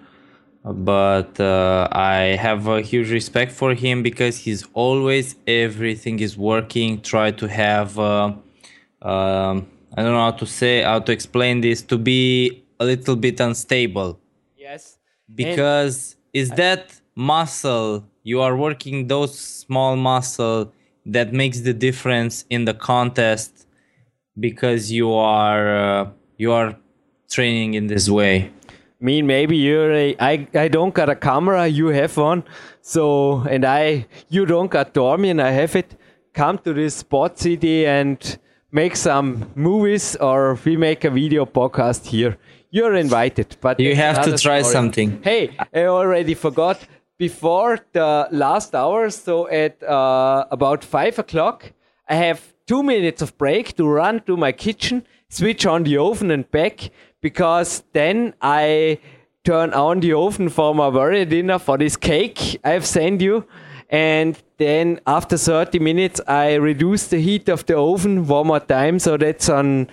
but 0.63 1.39
uh, 1.39 1.87
I 1.91 2.37
have 2.39 2.67
a 2.67 2.81
huge 2.81 3.11
respect 3.11 3.51
for 3.51 3.73
him 3.73 4.03
because 4.03 4.37
he's 4.37 4.65
always 4.73 5.35
everything 5.45 6.19
is 6.19 6.37
working. 6.37 7.01
Try 7.01 7.31
to 7.31 7.47
have, 7.47 7.99
uh, 7.99 8.33
um, 9.01 9.67
I 9.95 10.01
don't 10.01 10.13
know 10.13 10.25
how 10.29 10.31
to 10.31 10.45
say, 10.45 10.81
how 10.81 10.99
to 10.99 11.11
explain 11.11 11.61
this, 11.61 11.81
to 11.83 11.97
be 11.97 12.63
a 12.79 12.85
little 12.85 13.15
bit 13.15 13.39
unstable 13.39 14.19
yes 14.57 14.97
because 15.35 16.15
is 16.33 16.49
that 16.51 17.01
muscle 17.15 18.05
you 18.23 18.41
are 18.41 18.55
working 18.55 19.07
those 19.07 19.37
small 19.37 19.95
muscle 19.95 20.71
that 21.05 21.33
makes 21.33 21.59
the 21.61 21.73
difference 21.73 22.45
in 22.49 22.65
the 22.65 22.73
contest 22.73 23.62
because 24.39 24.91
you 24.91 25.13
are 25.13 25.77
uh, 25.77 26.09
you 26.37 26.51
are 26.51 26.75
training 27.31 27.73
in 27.75 27.87
this 27.87 28.09
way. 28.09 28.51
I 28.69 29.05
mean 29.05 29.27
maybe 29.27 29.57
you're 29.57 29.91
a, 29.93 30.15
I, 30.19 30.47
I 30.53 30.67
don't 30.69 30.93
got 30.93 31.09
a 31.09 31.15
camera 31.15 31.67
you 31.67 31.87
have 31.87 32.15
one. 32.15 32.43
So 32.81 33.41
and 33.49 33.65
i 33.65 34.05
you 34.29 34.45
don't 34.45 34.71
got 34.71 34.93
dormian 34.93 35.41
i 35.41 35.51
have 35.51 35.75
it. 35.75 35.95
Come 36.33 36.57
to 36.59 36.73
this 36.73 36.95
spot 36.95 37.37
city 37.37 37.85
and 37.85 38.17
make 38.71 38.95
some 38.95 39.51
movies 39.55 40.15
or 40.15 40.57
we 40.65 40.77
make 40.77 41.03
a 41.03 41.09
video 41.11 41.45
podcast 41.45 42.07
here. 42.07 42.37
You're 42.71 42.95
invited 42.95 43.55
but 43.61 43.79
You 43.79 43.95
have 43.95 44.23
to 44.23 44.31
try 44.37 44.61
story. 44.61 44.73
something. 44.73 45.21
hey 45.23 45.55
i 45.73 45.85
already 45.85 46.33
forgot. 46.33 46.79
Before 47.19 47.77
the 47.93 48.27
last 48.31 48.73
hour 48.75 49.09
so 49.09 49.47
at 49.49 49.81
uh, 49.83 50.45
about 50.49 50.83
five 50.83 51.19
o'clock 51.19 51.71
i 52.09 52.15
have 52.15 52.52
two 52.67 52.83
minutes 52.83 53.21
of 53.21 53.37
break 53.37 53.75
to 53.75 53.87
run 53.87 54.21
to 54.21 54.37
my 54.37 54.51
kitchen 54.51 55.05
switch 55.29 55.65
on 55.65 55.83
the 55.83 55.97
oven 55.97 56.31
and 56.31 56.49
back 56.51 56.89
because 57.21 57.83
then 57.93 58.33
i 58.41 58.97
turn 59.43 59.73
on 59.73 59.99
the 59.99 60.13
oven 60.13 60.49
for 60.49 60.73
my 60.73 60.89
very 60.89 61.25
dinner 61.25 61.59
for 61.59 61.77
this 61.77 61.97
cake 61.97 62.59
i've 62.63 62.85
sent 62.85 63.21
you. 63.21 63.45
And 63.89 64.41
then 64.57 64.99
after 65.05 65.37
30 65.37 65.79
minutes 65.79 66.21
i 66.27 66.55
reduce 66.55 67.07
the 67.07 67.19
heat 67.19 67.49
of 67.49 67.65
the 67.65 67.77
oven 67.77 68.25
one 68.25 68.47
more 68.47 68.59
time. 68.59 68.99
So 68.99 69.17
that's 69.17 69.49
on 69.49 69.87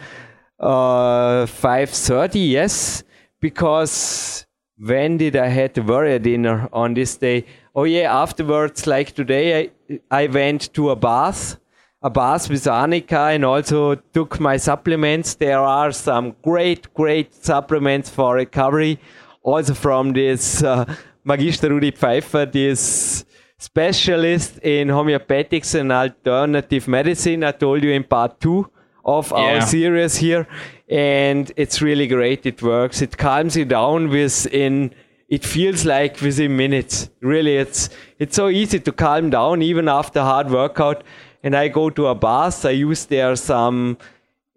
uh 0.59 1.47
5.30 1.47 2.51
yes? 2.51 3.03
Because 3.41 4.47
when 4.79 5.18
did 5.18 5.37
i 5.37 5.49
had 5.49 5.75
the 5.75 6.21
dinner 6.23 6.68
on 6.73 6.95
this 6.95 7.16
day? 7.16 7.45
Oh 7.75 7.85
yeah 7.85 8.14
afterwards 8.23 8.87
like 8.87 9.12
today 9.12 9.71
i 9.91 10.01
i 10.11 10.27
went 10.29 10.73
to 10.75 10.91
a 10.91 10.97
bath 10.97 11.60
a 12.03 12.11
bath 12.11 12.48
with 12.48 12.64
Annika 12.64 13.34
and 13.34 13.44
also 13.44 13.94
took 13.94 14.40
my 14.40 14.57
supplements. 14.57 15.34
There 15.34 15.59
are 15.61 15.92
some 15.92 16.34
great, 16.42 16.92
great 16.94 17.34
supplements 17.34 18.09
for 18.09 18.34
recovery, 18.34 18.98
also 19.42 19.74
from 19.74 20.12
this 20.12 20.62
uh, 20.62 20.86
Magister 21.24 21.68
Rudi 21.68 21.90
Pfeiffer, 21.90 22.46
this 22.46 23.24
specialist 23.59 24.59
in 24.62 24.88
homeopathics 24.88 25.78
and 25.78 25.92
alternative 25.92 26.88
medicine. 26.88 27.44
I 27.44 27.53
told 27.53 27.84
you 27.84 27.90
in 27.90 28.05
part 28.05 28.40
two 28.40 28.70
of 29.05 29.32
our 29.32 29.61
series 29.61 30.16
here, 30.16 30.46
and 30.88 31.53
it's 31.57 31.82
really 31.82 32.07
great. 32.07 32.46
It 32.46 32.62
works. 32.62 33.03
It 33.03 33.18
calms 33.18 33.57
you 33.57 33.66
down 33.66 34.09
within. 34.09 34.94
It 35.28 35.44
feels 35.44 35.84
like 35.84 36.20
within 36.20 36.57
minutes. 36.57 37.11
Really, 37.20 37.57
it's 37.57 37.90
it's 38.18 38.36
so 38.36 38.48
easy 38.48 38.80
to 38.80 38.92
calm 38.92 39.30
down 39.30 39.62
even 39.62 39.88
after 39.88 40.20
hard 40.20 40.51
workout. 40.51 41.05
And 41.43 41.57
I 41.57 41.68
go 41.68 41.91
to 41.91 42.07
a 42.09 42.14
bath. 42.14 42.64
I 42.64 42.70
use 42.70 43.07
there 43.07 43.34
some, 43.36 43.99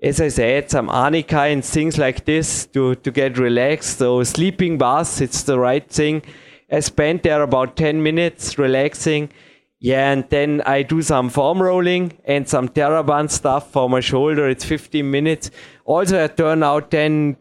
as 0.01 0.19
I 0.19 0.27
said, 0.27 0.69
some 0.69 0.89
arnica 0.89 1.41
and 1.41 1.63
things 1.63 1.97
like 1.97 2.25
this 2.25 2.65
to 2.67 2.95
to 2.95 3.11
get 3.11 3.37
relaxed. 3.37 3.99
So 3.99 4.23
sleeping 4.23 4.77
baths, 4.77 5.21
it's 5.21 5.43
the 5.43 5.59
right 5.59 5.87
thing. 5.89 6.23
I 6.71 6.79
spent 6.79 7.23
there 7.23 7.43
about 7.43 7.75
10 7.75 8.01
minutes 8.01 8.57
relaxing. 8.57 9.29
Yeah, 9.79 10.11
and 10.13 10.25
then 10.29 10.61
I 10.65 10.81
do 10.83 11.01
some 11.01 11.29
foam 11.29 11.61
rolling 11.61 12.13
and 12.23 12.47
some 12.47 12.69
TheraBand 12.69 13.29
stuff 13.29 13.69
for 13.71 13.89
my 13.89 13.99
shoulder. 13.99 14.47
It's 14.47 14.63
15 14.63 15.11
minutes. 15.11 15.51
Also, 15.83 16.23
I 16.23 16.27
turn 16.27 16.63
out 16.63 16.89
then 16.91 17.35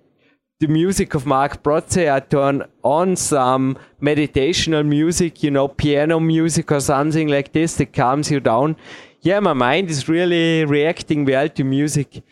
the 0.58 0.66
music 0.66 1.14
of 1.14 1.24
Mark 1.24 1.62
Protze. 1.62 2.12
I 2.12 2.18
turn 2.18 2.64
on 2.82 3.14
some 3.16 3.78
meditational 4.00 4.84
music, 4.84 5.42
you 5.44 5.52
know, 5.52 5.68
piano 5.68 6.18
music 6.18 6.72
or 6.72 6.80
something 6.80 7.28
like 7.28 7.52
this 7.52 7.76
that 7.76 7.92
calms 7.92 8.30
you 8.30 8.40
down. 8.40 8.76
Yeah, 9.24 9.38
my 9.38 9.52
mind 9.52 9.88
is 9.88 10.08
really 10.08 10.64
reacting 10.64 11.24
well 11.24 11.48
to 11.50 11.62
music. 11.62 12.24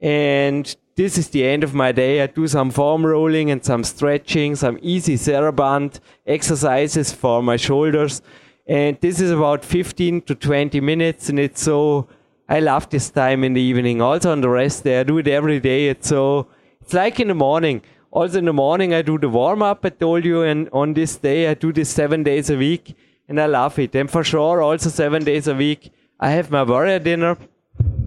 And 0.00 0.74
this 0.96 1.16
is 1.16 1.28
the 1.28 1.46
end 1.46 1.62
of 1.62 1.72
my 1.72 1.92
day. 1.92 2.20
I 2.20 2.26
do 2.26 2.48
some 2.48 2.72
foam 2.72 3.06
rolling 3.06 3.52
and 3.52 3.64
some 3.64 3.84
stretching, 3.84 4.56
some 4.56 4.76
easy 4.82 5.14
TheraBand 5.14 6.00
exercises 6.26 7.12
for 7.12 7.44
my 7.44 7.56
shoulders. 7.56 8.22
And 8.66 8.98
this 9.00 9.20
is 9.20 9.30
about 9.30 9.64
15 9.64 10.22
to 10.22 10.34
20 10.34 10.80
minutes. 10.80 11.28
And 11.28 11.38
it's 11.38 11.62
so, 11.62 12.08
I 12.48 12.58
love 12.58 12.90
this 12.90 13.08
time 13.10 13.44
in 13.44 13.52
the 13.52 13.62
evening. 13.62 14.02
Also 14.02 14.32
on 14.32 14.40
the 14.40 14.48
rest 14.48 14.82
day, 14.82 14.98
I 14.98 15.04
do 15.04 15.18
it 15.18 15.28
every 15.28 15.60
day. 15.60 15.90
It's 15.90 16.08
so, 16.08 16.48
it's 16.80 16.92
like 16.92 17.20
in 17.20 17.28
the 17.28 17.34
morning. 17.34 17.82
Also 18.10 18.38
in 18.38 18.46
the 18.46 18.52
morning, 18.52 18.92
I 18.92 19.02
do 19.02 19.16
the 19.16 19.28
warm 19.28 19.62
up, 19.62 19.84
I 19.84 19.90
told 19.90 20.24
you. 20.24 20.42
And 20.42 20.68
on 20.72 20.94
this 20.94 21.14
day, 21.14 21.46
I 21.46 21.54
do 21.54 21.72
this 21.72 21.88
seven 21.88 22.24
days 22.24 22.50
a 22.50 22.56
week. 22.56 22.96
And 23.28 23.40
I 23.40 23.46
love 23.46 23.78
it. 23.78 23.94
And 23.94 24.10
for 24.10 24.24
sure, 24.24 24.60
also 24.60 24.90
seven 24.90 25.22
days 25.22 25.46
a 25.46 25.54
week, 25.54 25.92
I 26.22 26.30
have 26.30 26.52
my 26.52 26.62
warrior 26.62 27.00
dinner 27.00 27.36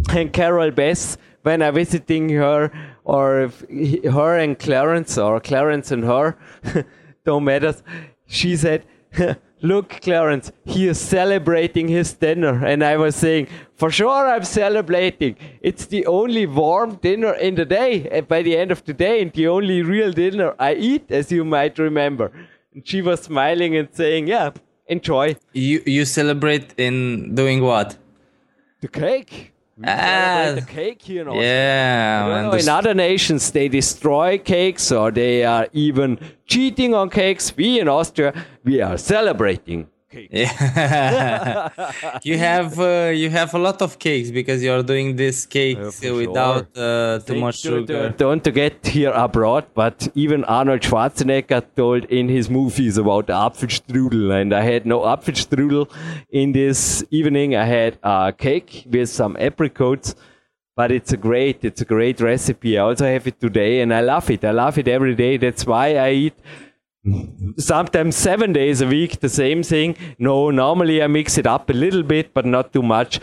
and 0.09 0.31
Carol 0.31 0.71
Bass 0.71 1.17
when 1.43 1.61
I 1.61 1.69
visiting 1.71 2.29
her 2.29 2.71
or 3.03 3.51
he- 3.69 4.07
her 4.07 4.37
and 4.37 4.57
Clarence 4.57 5.17
or 5.17 5.41
Clarence 5.41 5.91
and 5.91 6.05
her 6.05 6.37
don't 7.25 7.43
matter. 7.43 7.75
She 8.25 8.55
said, 8.55 8.85
"Look, 9.61 9.89
Clarence, 10.01 10.53
he 10.63 10.87
is 10.87 10.97
celebrating 10.97 11.89
his 11.89 12.13
dinner," 12.13 12.65
and 12.65 12.85
I 12.85 12.95
was 12.95 13.17
saying, 13.17 13.47
"For 13.75 13.91
sure, 13.91 14.23
I'm 14.33 14.45
celebrating. 14.45 15.35
It's 15.61 15.85
the 15.87 16.05
only 16.05 16.45
warm 16.45 16.95
dinner 17.07 17.33
in 17.33 17.55
the 17.55 17.65
day, 17.65 18.07
and 18.09 18.29
by 18.29 18.43
the 18.43 18.55
end 18.55 18.71
of 18.71 18.85
the 18.85 18.93
day, 18.93 19.21
and 19.21 19.33
the 19.33 19.47
only 19.49 19.81
real 19.81 20.13
dinner 20.13 20.55
I 20.57 20.75
eat, 20.75 21.11
as 21.11 21.33
you 21.33 21.43
might 21.43 21.77
remember." 21.77 22.31
And 22.73 22.87
she 22.87 23.01
was 23.01 23.23
smiling 23.23 23.75
and 23.75 23.89
saying, 23.91 24.27
"Yeah, 24.27 24.51
enjoy 24.87 25.35
you 25.53 25.81
you 25.85 26.05
celebrate 26.05 26.73
in 26.77 27.33
doing 27.35 27.61
what 27.61 27.97
the 28.85 28.99
cake." 28.99 29.51
We 29.77 29.85
celebrate 29.85 30.61
the 30.61 30.67
ah. 30.71 30.73
cake 30.73 31.01
here 31.01 31.21
in 31.23 31.27
Austria. 31.27 31.51
yeah, 31.51 32.41
know, 32.43 32.53
in 32.53 32.69
other 32.69 32.93
nations, 32.93 33.51
they 33.51 33.67
destroy 33.67 34.37
cakes 34.37 34.89
or 34.89 35.11
they 35.11 35.43
are 35.43 35.67
even 35.73 36.17
cheating 36.45 36.93
on 36.93 37.09
cakes. 37.09 37.53
We 37.57 37.81
in 37.81 37.89
Austria, 37.89 38.31
we 38.63 38.79
are 38.81 38.97
celebrating 38.97 39.87
cake. 40.15 40.29
Yeah. 40.31 41.69
you 42.29 42.37
have 42.37 42.79
uh, 42.79 43.11
you 43.23 43.29
have 43.39 43.53
a 43.53 43.61
lot 43.67 43.81
of 43.81 43.97
cakes 44.07 44.29
because 44.39 44.59
you 44.65 44.71
are 44.75 44.83
doing 44.93 45.15
this 45.23 45.45
cakes 45.45 45.99
for 45.99 46.13
without 46.13 46.67
uh, 46.77 47.19
too 47.27 47.39
much 47.45 47.57
sugar. 47.59 48.09
to- 48.11 48.17
Don't 48.25 48.43
forget 48.43 48.75
here 48.97 49.11
abroad, 49.25 49.65
but 49.81 50.07
even 50.15 50.43
Arnold 50.45 50.81
Schwarzenegger 50.81 51.61
told 51.75 52.05
in 52.05 52.29
his 52.29 52.49
movies 52.49 52.97
about 52.97 53.27
Apfelstrudel, 53.27 54.31
and 54.39 54.53
I 54.53 54.61
had 54.71 54.85
no 54.85 54.99
Apfelstrudel 55.13 55.83
in 56.31 56.51
this 56.51 57.03
evening. 57.11 57.55
I 57.55 57.65
had 57.65 57.97
a 58.03 58.33
cake 58.45 58.85
with 58.89 59.09
some 59.09 59.35
apricots, 59.39 60.15
but 60.75 60.91
it's 60.91 61.11
a 61.13 61.17
great, 61.17 61.63
it's 61.63 61.81
a 61.81 61.85
great 61.95 62.19
recipe. 62.21 62.77
I 62.77 62.81
also 62.83 63.05
have 63.05 63.25
it 63.27 63.39
today, 63.39 63.81
and 63.81 63.93
I 63.93 64.01
love 64.01 64.29
it. 64.29 64.43
I 64.43 64.51
love 64.51 64.77
it 64.77 64.87
every 64.87 65.15
day. 65.15 65.37
That's 65.37 65.65
why 65.65 65.87
I 66.07 66.11
eat 66.11 66.33
sometimes 67.57 68.15
seven 68.15 68.53
days 68.53 68.81
a 68.81 68.87
week 68.87 69.19
the 69.19 69.29
same 69.29 69.63
thing. 69.63 69.95
No, 70.17 70.49
normally 70.49 71.01
I 71.01 71.07
mix 71.07 71.37
it 71.37 71.47
up 71.47 71.69
a 71.69 71.73
little 71.73 72.03
bit, 72.03 72.33
but 72.33 72.45
not 72.45 72.73
too 72.73 72.81
much. 72.81 73.19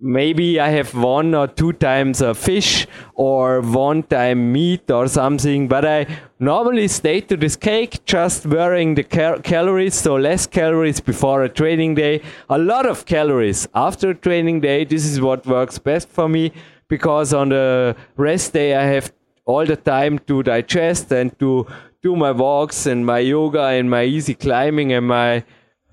Maybe 0.00 0.60
I 0.60 0.68
have 0.68 0.94
one 0.94 1.34
or 1.34 1.48
two 1.48 1.72
times 1.72 2.20
a 2.20 2.32
fish 2.32 2.86
or 3.14 3.60
one 3.60 4.04
time 4.04 4.52
meat 4.52 4.88
or 4.92 5.08
something, 5.08 5.66
but 5.66 5.84
I 5.84 6.06
normally 6.38 6.86
stay 6.86 7.20
to 7.22 7.36
this 7.36 7.56
cake, 7.56 8.04
just 8.04 8.44
varying 8.44 8.94
the 8.94 9.02
cal- 9.02 9.40
calories, 9.40 9.94
so 9.94 10.14
less 10.14 10.46
calories 10.46 11.00
before 11.00 11.42
a 11.42 11.48
training 11.48 11.96
day, 11.96 12.22
a 12.48 12.58
lot 12.58 12.86
of 12.86 13.06
calories 13.06 13.66
after 13.74 14.10
a 14.10 14.14
training 14.14 14.60
day. 14.60 14.84
This 14.84 15.04
is 15.04 15.20
what 15.20 15.44
works 15.46 15.78
best 15.78 16.08
for 16.08 16.28
me 16.28 16.52
because 16.86 17.34
on 17.34 17.48
the 17.48 17.96
rest 18.16 18.52
day 18.52 18.76
I 18.76 18.84
have 18.84 19.12
all 19.46 19.64
the 19.64 19.76
time 19.76 20.18
to 20.28 20.42
digest 20.42 21.10
and 21.10 21.36
to 21.40 21.66
do 22.02 22.14
my 22.14 22.30
walks 22.30 22.86
and 22.86 23.04
my 23.04 23.18
yoga 23.18 23.62
and 23.62 23.90
my 23.90 24.04
easy 24.04 24.34
climbing 24.34 24.92
and 24.92 25.06
my 25.06 25.44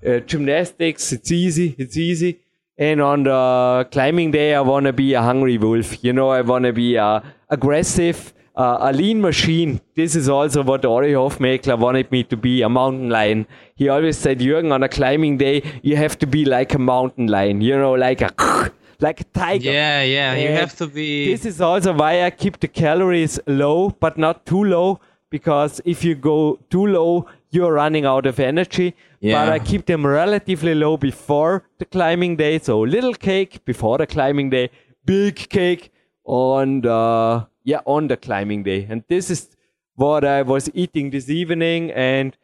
uh, 0.06 0.20
gymnastics. 0.20 1.12
It's 1.12 1.32
easy. 1.32 1.74
It's 1.78 1.96
easy. 1.96 2.40
And 2.78 3.00
on 3.00 3.24
the 3.24 3.88
climbing 3.90 4.30
day, 4.32 4.54
I 4.54 4.60
want 4.60 4.86
to 4.86 4.92
be 4.92 5.14
a 5.14 5.22
hungry 5.22 5.58
wolf. 5.58 6.04
You 6.04 6.12
know, 6.12 6.28
I 6.28 6.42
want 6.42 6.64
to 6.64 6.72
be 6.72 6.96
a 6.96 7.22
aggressive, 7.48 8.34
uh, 8.54 8.78
a 8.80 8.92
lean 8.92 9.20
machine. 9.20 9.80
This 9.94 10.14
is 10.14 10.28
also 10.28 10.62
what 10.62 10.84
Ori 10.84 11.12
Hofmeckler 11.12 11.78
wanted 11.78 12.12
me 12.12 12.22
to 12.24 12.36
be, 12.36 12.62
a 12.62 12.68
mountain 12.68 13.08
lion. 13.08 13.46
He 13.74 13.88
always 13.88 14.18
said, 14.18 14.40
Jürgen, 14.40 14.72
on 14.72 14.82
a 14.82 14.88
climbing 14.88 15.38
day, 15.38 15.62
you 15.82 15.96
have 15.96 16.18
to 16.18 16.26
be 16.26 16.44
like 16.44 16.74
a 16.74 16.78
mountain 16.78 17.28
lion. 17.28 17.62
You 17.62 17.78
know, 17.78 17.94
like 17.94 18.20
a 18.20 18.30
like 19.00 19.22
a 19.22 19.24
tiger. 19.24 19.70
Yeah, 19.70 20.02
yeah, 20.02 20.34
you 20.34 20.48
have 20.50 20.76
to 20.76 20.86
be. 20.86 21.32
This 21.32 21.46
is 21.46 21.60
also 21.60 21.94
why 21.94 22.24
I 22.24 22.30
keep 22.30 22.60
the 22.60 22.68
calories 22.68 23.40
low, 23.46 23.88
but 23.88 24.18
not 24.18 24.44
too 24.44 24.64
low, 24.64 25.00
because 25.30 25.80
if 25.84 26.04
you 26.04 26.14
go 26.14 26.58
too 26.70 26.86
low, 26.86 27.26
you're 27.50 27.72
running 27.72 28.04
out 28.04 28.26
of 28.26 28.38
energy. 28.38 28.94
But 29.22 29.48
I 29.48 29.58
keep 29.58 29.86
them 29.86 30.06
relatively 30.06 30.74
low 30.74 30.96
before 30.96 31.64
the 31.78 31.84
climbing 31.84 32.36
day. 32.36 32.58
So 32.58 32.80
little 32.80 33.14
cake 33.14 33.64
before 33.64 33.98
the 33.98 34.06
climbing 34.06 34.50
day, 34.50 34.70
big 35.04 35.36
cake 35.48 35.90
on 36.24 36.80
the 36.82 37.46
yeah 37.64 37.80
on 37.86 38.08
the 38.08 38.16
climbing 38.16 38.62
day. 38.62 38.86
And 38.88 39.02
this 39.08 39.30
is 39.30 39.56
what 39.94 40.24
I 40.24 40.42
was 40.42 40.70
eating 40.74 41.10
this 41.10 41.28
evening, 41.28 41.90
and 41.92 42.36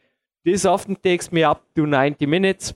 this 0.45 0.64
often 0.64 0.97
takes 0.97 1.30
me 1.30 1.45
up 1.45 1.62
to 1.76 1.87
90 1.87 2.26
minutes. 2.26 2.74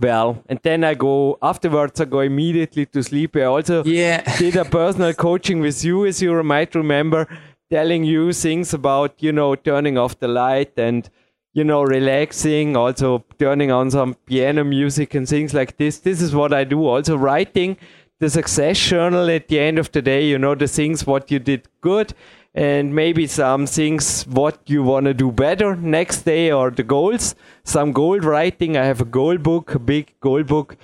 Well, 0.00 0.44
and 0.48 0.60
then 0.62 0.84
I 0.84 0.94
go 0.94 1.38
afterwards. 1.42 2.00
I 2.00 2.04
go 2.04 2.20
immediately 2.20 2.86
to 2.86 3.02
sleep. 3.02 3.34
I 3.36 3.42
also 3.42 3.82
yeah. 3.84 4.22
did 4.38 4.54
a 4.56 4.64
personal 4.78 5.12
coaching 5.12 5.60
with 5.60 5.84
you, 5.84 6.06
as 6.06 6.22
you 6.22 6.40
might 6.44 6.74
remember, 6.76 7.26
telling 7.70 8.04
you 8.04 8.32
things 8.32 8.72
about, 8.72 9.14
you 9.18 9.32
know, 9.32 9.54
turning 9.54 9.98
off 9.98 10.18
the 10.18 10.28
light 10.28 10.72
and, 10.76 11.08
you 11.52 11.64
know, 11.64 11.82
relaxing, 11.82 12.76
also 12.76 13.24
turning 13.38 13.70
on 13.70 13.90
some 13.90 14.14
piano 14.26 14.64
music 14.64 15.14
and 15.14 15.28
things 15.28 15.54
like 15.54 15.76
this. 15.76 15.98
This 15.98 16.22
is 16.22 16.34
what 16.34 16.52
I 16.52 16.64
do. 16.64 16.86
Also 16.86 17.16
writing 17.16 17.76
the 18.20 18.30
success 18.30 18.78
journal 18.78 19.30
at 19.30 19.48
the 19.48 19.60
end 19.60 19.78
of 19.78 19.92
the 19.92 20.02
day, 20.02 20.26
you 20.26 20.38
know, 20.38 20.54
the 20.54 20.66
things 20.66 21.06
what 21.06 21.30
you 21.30 21.38
did 21.38 21.68
good 21.80 22.14
and 22.54 22.94
maybe 22.94 23.26
some 23.26 23.66
things 23.66 24.24
what 24.24 24.58
you 24.66 24.82
want 24.82 25.04
to 25.04 25.14
do 25.14 25.30
better 25.30 25.76
next 25.76 26.22
day 26.22 26.50
or 26.50 26.70
the 26.70 26.82
goals. 26.82 27.34
Some 27.64 27.92
goal 27.92 28.18
writing. 28.18 28.76
I 28.76 28.84
have 28.84 29.00
a 29.00 29.04
goal 29.04 29.38
book, 29.38 29.74
a 29.74 29.78
big 29.78 30.14
goal 30.20 30.42
book 30.42 30.76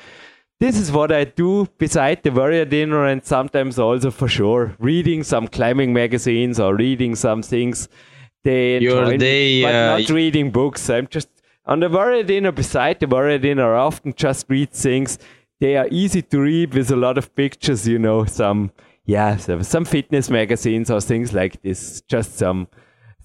this 0.64 0.78
is 0.78 0.90
what 0.90 1.12
I 1.12 1.24
do 1.24 1.68
beside 1.76 2.22
the 2.22 2.30
warrior 2.30 2.64
dinner 2.64 3.04
and 3.04 3.22
sometimes 3.22 3.78
also 3.78 4.10
for 4.10 4.28
sure 4.28 4.74
reading 4.78 5.22
some 5.22 5.46
climbing 5.46 5.92
magazines 5.92 6.58
or 6.58 6.74
reading 6.74 7.14
some 7.16 7.42
things. 7.42 7.86
They 8.44 8.78
Your 8.78 9.06
me, 9.08 9.18
day, 9.18 9.62
but 9.62 9.74
uh, 9.74 9.98
not 9.98 10.08
reading 10.08 10.50
books. 10.50 10.88
I'm 10.88 11.06
just 11.06 11.28
on 11.66 11.80
the 11.80 11.90
warrior 11.90 12.22
dinner 12.22 12.50
beside 12.50 12.98
the 13.00 13.06
warrior 13.06 13.38
dinner. 13.38 13.74
I 13.74 13.80
often 13.80 14.14
just 14.14 14.46
read 14.48 14.70
things. 14.70 15.18
They 15.60 15.76
are 15.76 15.88
easy 15.90 16.22
to 16.22 16.40
read 16.40 16.72
with 16.72 16.90
a 16.90 16.96
lot 16.96 17.18
of 17.18 17.34
pictures. 17.34 17.86
You 17.86 17.98
know, 17.98 18.24
some 18.24 18.72
yeah, 19.04 19.36
some, 19.36 19.62
some 19.64 19.84
fitness 19.84 20.30
magazines 20.30 20.90
or 20.90 21.02
things 21.02 21.34
like 21.34 21.60
this. 21.60 22.00
Just 22.08 22.38
some 22.38 22.68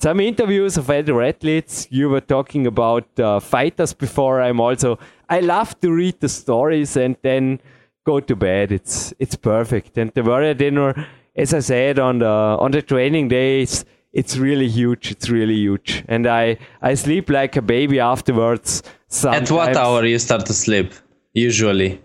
some 0.02 0.20
interviews 0.20 0.78
of 0.78 0.90
other 0.90 1.22
athletes. 1.22 1.88
You 1.90 2.10
were 2.10 2.22
talking 2.22 2.68
about 2.68 3.08
uh, 3.18 3.40
fighters 3.40 3.94
before. 3.94 4.42
I'm 4.42 4.60
also 4.60 5.00
I 5.30 5.40
love 5.42 5.80
to 5.82 5.92
read 5.92 6.20
the 6.20 6.30
stories 6.30 6.98
and 6.98 7.16
then 7.22 7.60
go 8.06 8.20
to 8.20 8.36
bed. 8.36 8.72
It's 8.72 9.14
it's 9.20 9.36
perfect. 9.36 9.98
And 9.98 10.12
the 10.14 10.24
warrior 10.24 10.54
dinner, 10.54 11.08
as 11.36 11.54
I 11.54 11.60
said 11.60 12.00
on 12.00 12.20
the 12.20 12.26
on 12.60 12.72
the 12.72 12.82
training 12.82 13.30
days, 13.30 13.86
it's 14.12 14.38
really 14.38 14.68
huge. 14.68 15.12
It's 15.12 15.30
really 15.30 15.56
huge. 15.56 16.04
And 16.08 16.28
I 16.28 16.58
I 16.82 16.96
sleep 16.96 17.30
like 17.30 17.56
a 17.56 17.62
baby 17.62 18.00
afterwards. 18.00 18.84
At 19.24 19.52
what 19.52 19.76
hour 19.76 20.06
you 20.06 20.20
start 20.20 20.46
to 20.48 20.54
sleep? 20.54 20.94
Usually, 21.34 22.02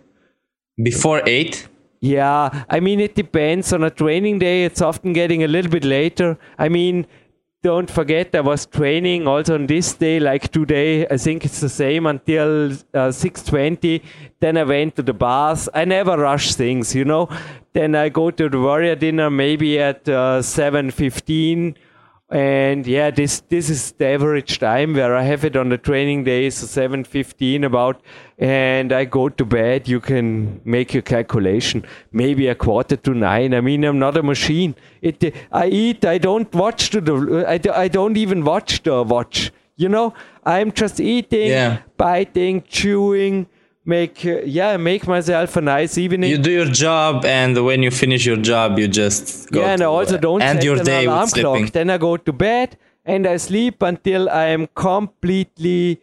before 0.82 1.22
eight. 1.26 1.68
Yeah, 2.00 2.64
I 2.68 2.80
mean, 2.80 3.00
it 3.00 3.14
depends. 3.14 3.72
On 3.72 3.82
a 3.82 3.90
training 3.90 4.38
day, 4.38 4.64
it's 4.66 4.82
often 4.82 5.14
getting 5.14 5.42
a 5.42 5.48
little 5.48 5.70
bit 5.70 5.84
later. 5.84 6.36
I 6.58 6.68
mean, 6.68 7.06
don't 7.64 7.90
forget, 7.90 8.34
I 8.34 8.42
was 8.42 8.66
training 8.66 9.26
also 9.26 9.54
on 9.54 9.66
this 9.66 9.94
day, 9.94 10.20
like 10.20 10.52
today. 10.52 11.06
I 11.08 11.16
think 11.16 11.46
it's 11.46 11.60
the 11.60 11.70
same 11.70 12.04
until 12.04 12.72
uh, 12.92 13.08
6.20. 13.08 14.02
Then 14.38 14.58
I 14.58 14.64
went 14.64 14.96
to 14.96 15.02
the 15.02 15.14
bars. 15.14 15.66
I 15.72 15.86
never 15.86 16.18
rush 16.18 16.54
things, 16.54 16.94
you 16.94 17.06
know. 17.06 17.30
Then 17.72 17.94
I 17.94 18.10
go 18.10 18.30
to 18.30 18.50
the 18.50 18.60
warrior 18.60 18.96
dinner 18.96 19.30
maybe 19.30 19.80
at 19.80 20.06
uh, 20.06 20.40
7.15. 20.42 21.74
And 22.34 22.84
yeah, 22.84 23.10
this 23.12 23.42
this 23.48 23.70
is 23.70 23.92
the 23.92 24.06
average 24.06 24.58
time 24.58 24.94
where 24.94 25.14
I 25.14 25.22
have 25.22 25.44
it 25.44 25.56
on 25.56 25.68
the 25.68 25.78
training 25.78 26.24
days, 26.24 26.56
so 26.56 26.66
7.15 26.66 27.64
about, 27.64 28.00
and 28.38 28.92
I 28.92 29.04
go 29.04 29.28
to 29.28 29.44
bed. 29.44 29.86
You 29.86 30.00
can 30.00 30.60
make 30.64 30.92
your 30.92 31.02
calculation, 31.02 31.84
maybe 32.10 32.48
a 32.48 32.56
quarter 32.56 32.96
to 32.96 33.14
nine. 33.14 33.54
I 33.54 33.60
mean, 33.60 33.84
I'm 33.84 34.00
not 34.00 34.16
a 34.16 34.22
machine. 34.24 34.74
It, 35.00 35.32
I 35.52 35.66
eat, 35.68 36.04
I 36.04 36.18
don't 36.18 36.52
watch 36.52 36.90
to 36.90 37.00
the, 37.00 37.44
I, 37.46 37.60
I 37.84 37.86
don't 37.86 38.16
even 38.16 38.44
watch 38.44 38.82
the 38.82 39.04
watch. 39.04 39.52
You 39.76 39.88
know, 39.88 40.12
I'm 40.44 40.72
just 40.72 40.98
eating, 41.00 41.50
Yeah. 41.50 41.82
biting, 41.96 42.64
chewing, 42.68 43.46
make, 43.84 44.24
uh, 44.24 44.40
yeah, 44.44 44.76
make 44.76 45.06
myself 45.06 45.56
a 45.56 45.60
nice 45.60 45.98
evening. 45.98 46.30
You 46.30 46.38
do 46.38 46.50
your 46.50 46.66
job, 46.66 47.24
and 47.24 47.64
when 47.64 47.82
you 47.82 47.90
finish 47.90 48.26
your 48.26 48.36
job, 48.36 48.78
you 48.78 48.88
just 48.88 49.50
go. 49.50 49.60
yeah, 49.60 49.72
and 49.72 49.82
I 49.82 49.86
to, 49.86 49.90
also 49.90 50.18
don't 50.18 50.42
end 50.42 50.58
set 50.58 50.64
your 50.64 50.78
an 50.78 50.84
day 50.84 51.04
alarm 51.04 51.28
clock. 51.28 51.70
Then 51.72 51.90
I 51.90 51.98
go 51.98 52.16
to 52.16 52.32
bed 52.32 52.76
and 53.04 53.26
I 53.26 53.36
sleep 53.36 53.82
until 53.82 54.28
I 54.30 54.46
am 54.46 54.68
completely 54.74 56.00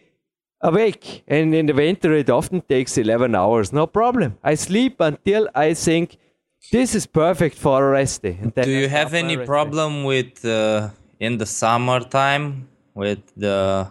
awake. 0.61 1.23
And 1.27 1.53
in 1.55 1.65
the 1.65 1.73
winter, 1.73 2.13
it 2.13 2.29
often 2.29 2.61
takes 2.61 2.97
11 2.97 3.35
hours. 3.35 3.73
No 3.73 3.87
problem. 3.87 4.37
I 4.43 4.55
sleep 4.55 4.99
until 4.99 5.49
I 5.55 5.73
think 5.73 6.17
this 6.71 6.93
is 6.93 7.07
perfect 7.07 7.57
for 7.57 7.87
a 7.87 7.91
rest 7.91 8.21
day. 8.21 8.37
Do 8.55 8.69
you 8.69 8.87
have 8.87 9.13
any 9.13 9.35
rest 9.35 9.45
day. 9.45 9.45
problem 9.47 10.03
with 10.03 10.45
uh, 10.45 10.89
in 11.19 11.37
the 11.37 11.45
summertime 11.45 12.67
with 12.93 13.19
the 13.35 13.89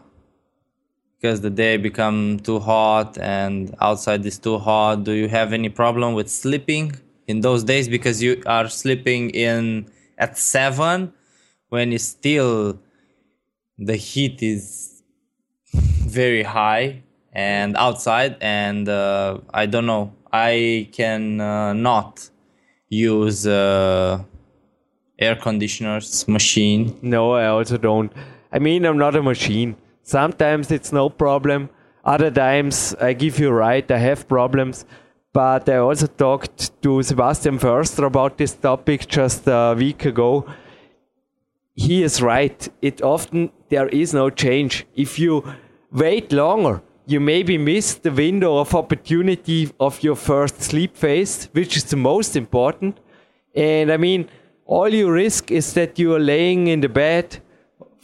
because 1.20 1.42
the 1.42 1.50
day 1.50 1.76
become 1.76 2.40
too 2.40 2.58
hot 2.58 3.18
and 3.18 3.74
outside 3.80 4.24
is 4.24 4.38
too 4.38 4.56
hot? 4.56 5.04
Do 5.04 5.12
you 5.12 5.28
have 5.28 5.52
any 5.52 5.68
problem 5.68 6.14
with 6.14 6.30
sleeping 6.30 6.92
in 7.26 7.42
those 7.42 7.62
days 7.62 7.88
because 7.88 8.22
you 8.22 8.42
are 8.46 8.68
sleeping 8.70 9.28
in 9.30 9.86
at 10.16 10.38
seven 10.38 11.12
when 11.68 11.92
it's 11.92 12.04
still 12.04 12.78
the 13.76 13.96
heat 13.96 14.42
is 14.42 15.02
very 15.72 16.42
high 16.42 17.02
and 17.32 17.76
outside 17.76 18.36
and 18.40 18.88
uh, 18.88 19.38
I 19.52 19.66
don't 19.66 19.86
know 19.86 20.14
I 20.32 20.88
can 20.92 21.40
uh, 21.40 21.74
not 21.74 22.30
use 22.88 23.46
uh, 23.46 24.22
air 25.18 25.36
conditioners 25.36 26.26
machine 26.26 26.98
No, 27.02 27.32
I 27.32 27.46
also 27.46 27.76
don't. 27.76 28.10
I 28.52 28.58
mean, 28.58 28.84
I'm 28.86 28.98
not 28.98 29.14
a 29.14 29.22
machine. 29.22 29.76
Sometimes 30.10 30.72
it's 30.72 30.92
no 30.92 31.08
problem. 31.08 31.68
Other 32.04 32.32
times, 32.32 32.96
I 33.00 33.12
give 33.12 33.38
you 33.38 33.50
right, 33.50 33.88
I 33.88 33.98
have 33.98 34.26
problems. 34.26 34.84
But 35.32 35.68
I 35.68 35.76
also 35.76 36.08
talked 36.08 36.82
to 36.82 37.04
Sebastian 37.04 37.60
Förster 37.60 38.06
about 38.06 38.36
this 38.36 38.54
topic 38.54 39.06
just 39.06 39.46
a 39.46 39.76
week 39.78 40.04
ago. 40.04 40.44
He 41.76 42.02
is 42.02 42.20
right. 42.20 42.68
It 42.82 43.02
often 43.02 43.52
there 43.68 43.86
is 43.88 44.12
no 44.12 44.30
change. 44.30 44.84
If 44.96 45.16
you 45.20 45.44
wait 45.92 46.32
longer, 46.32 46.82
you 47.06 47.20
maybe 47.20 47.56
miss 47.56 47.94
the 47.94 48.10
window 48.10 48.58
of 48.58 48.74
opportunity 48.74 49.70
of 49.78 50.02
your 50.02 50.16
first 50.16 50.60
sleep 50.60 50.96
phase, 50.96 51.48
which 51.52 51.76
is 51.76 51.84
the 51.84 51.96
most 51.96 52.34
important. 52.34 52.98
And 53.54 53.92
I 53.92 53.96
mean, 53.96 54.28
all 54.66 54.88
you 54.88 55.08
risk 55.08 55.52
is 55.52 55.72
that 55.74 56.00
you 56.00 56.16
are 56.16 56.24
laying 56.34 56.66
in 56.66 56.80
the 56.80 56.88
bed 56.88 57.40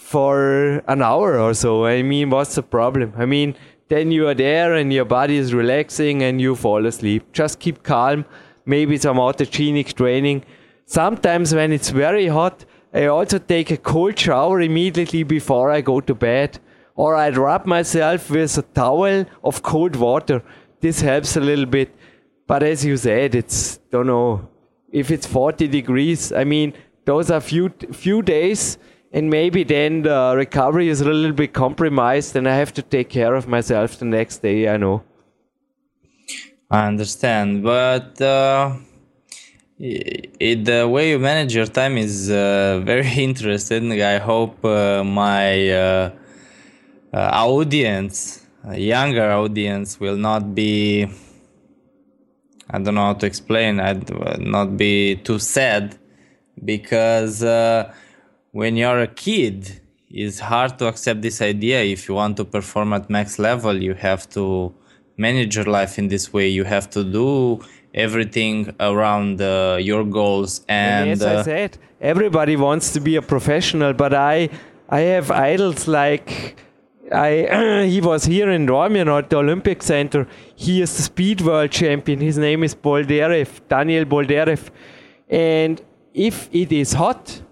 for 0.06 0.84
an 0.86 1.02
hour 1.02 1.40
or 1.40 1.52
so. 1.52 1.84
I 1.84 2.02
mean, 2.02 2.30
what's 2.30 2.54
the 2.54 2.62
problem? 2.62 3.12
I 3.16 3.26
mean, 3.26 3.56
then 3.88 4.12
you 4.12 4.28
are 4.28 4.34
there 4.34 4.74
and 4.74 4.92
your 4.92 5.04
body 5.04 5.36
is 5.36 5.52
relaxing 5.52 6.22
and 6.22 6.40
you 6.40 6.54
fall 6.54 6.86
asleep. 6.86 7.32
Just 7.32 7.58
keep 7.58 7.82
calm, 7.82 8.24
maybe 8.64 8.98
some 8.98 9.16
autogenic 9.16 9.94
training. 9.94 10.44
Sometimes 10.84 11.52
when 11.52 11.72
it's 11.72 11.90
very 11.90 12.28
hot, 12.28 12.64
I 12.94 13.06
also 13.06 13.38
take 13.38 13.72
a 13.72 13.76
cold 13.76 14.16
shower 14.16 14.60
immediately 14.60 15.24
before 15.24 15.72
I 15.72 15.80
go 15.80 16.00
to 16.00 16.14
bed. 16.14 16.60
Or 16.94 17.16
I 17.16 17.30
wrap 17.30 17.66
myself 17.66 18.30
with 18.30 18.56
a 18.58 18.62
towel 18.62 19.24
of 19.42 19.62
cold 19.62 19.96
water. 19.96 20.40
This 20.80 21.00
helps 21.00 21.36
a 21.36 21.40
little 21.40 21.66
bit. 21.66 21.92
But 22.46 22.62
as 22.62 22.84
you 22.84 22.96
said, 22.96 23.34
it's, 23.34 23.78
don't 23.90 24.06
know, 24.06 24.48
if 24.92 25.10
it's 25.10 25.26
40 25.26 25.66
degrees, 25.66 26.32
I 26.32 26.44
mean, 26.44 26.74
those 27.04 27.28
are 27.32 27.40
few, 27.40 27.70
few 27.92 28.22
days 28.22 28.78
and 29.16 29.30
maybe 29.30 29.64
then 29.64 30.02
the 30.02 30.34
recovery 30.36 30.88
is 30.90 31.00
a 31.00 31.06
little 31.06 31.32
bit 31.32 31.54
compromised 31.54 32.36
and 32.36 32.46
I 32.46 32.54
have 32.56 32.74
to 32.74 32.82
take 32.82 33.08
care 33.08 33.34
of 33.34 33.48
myself 33.48 33.98
the 33.98 34.04
next 34.04 34.42
day. 34.42 34.68
I 34.68 34.76
know. 34.76 35.04
I 36.70 36.86
understand, 36.86 37.62
but 37.62 38.20
uh, 38.20 38.76
it, 39.78 40.64
the 40.66 40.86
way 40.86 41.10
you 41.12 41.18
manage 41.18 41.54
your 41.54 41.64
time 41.64 41.96
is 41.96 42.30
uh, 42.30 42.82
very 42.84 43.10
interesting. 43.28 44.02
I 44.02 44.18
hope 44.18 44.62
uh, 44.62 45.02
my 45.02 45.70
uh, 45.70 46.10
uh, 47.14 47.16
audience, 47.16 48.44
younger 48.74 49.30
audience, 49.30 49.98
will 49.98 50.16
not 50.16 50.54
be. 50.54 51.06
I 52.68 52.78
don't 52.80 52.96
know 52.96 53.06
how 53.06 53.14
to 53.14 53.26
explain. 53.26 53.80
I'd 53.80 54.10
not 54.40 54.76
be 54.76 55.16
too 55.16 55.38
sad 55.38 55.96
because 56.62 57.44
uh, 57.44 57.94
when 58.56 58.74
you're 58.74 59.02
a 59.02 59.12
kid, 59.26 59.58
it's 60.10 60.38
hard 60.38 60.78
to 60.78 60.86
accept 60.86 61.20
this 61.20 61.42
idea. 61.42 61.82
If 61.82 62.08
you 62.08 62.14
want 62.14 62.38
to 62.38 62.44
perform 62.46 62.94
at 62.94 63.10
max 63.10 63.38
level, 63.38 63.74
you 63.88 63.92
have 63.92 64.22
to 64.30 64.72
manage 65.18 65.56
your 65.56 65.66
life 65.66 65.98
in 65.98 66.08
this 66.08 66.32
way. 66.32 66.48
You 66.48 66.64
have 66.64 66.88
to 66.96 67.04
do 67.04 67.60
everything 67.92 68.74
around 68.80 69.42
uh, 69.42 69.76
your 69.78 70.04
goals. 70.04 70.64
And, 70.68 71.10
as 71.10 71.22
uh, 71.22 71.40
I 71.40 71.42
said, 71.42 71.78
everybody 72.00 72.56
wants 72.56 72.94
to 72.94 73.00
be 73.00 73.16
a 73.16 73.20
professional, 73.34 73.92
but 73.92 74.14
I, 74.14 74.48
I 74.88 75.00
have 75.00 75.30
idols 75.30 75.86
like. 75.86 76.56
I 77.12 77.84
he 77.94 78.00
was 78.00 78.24
here 78.24 78.50
in 78.50 78.66
Dornbirn 78.66 79.08
at 79.18 79.28
the 79.28 79.36
Olympic 79.36 79.82
Center. 79.82 80.26
He 80.54 80.80
is 80.80 80.96
the 80.96 81.02
speed 81.02 81.42
world 81.42 81.70
champion. 81.70 82.20
His 82.20 82.38
name 82.38 82.64
is 82.64 82.74
Boldyrev, 82.74 83.50
Daniel 83.68 84.06
Boldyrev. 84.06 84.70
And 85.28 85.82
if 86.14 86.48
it 86.52 86.72
is 86.72 86.94
hot, 86.94 87.42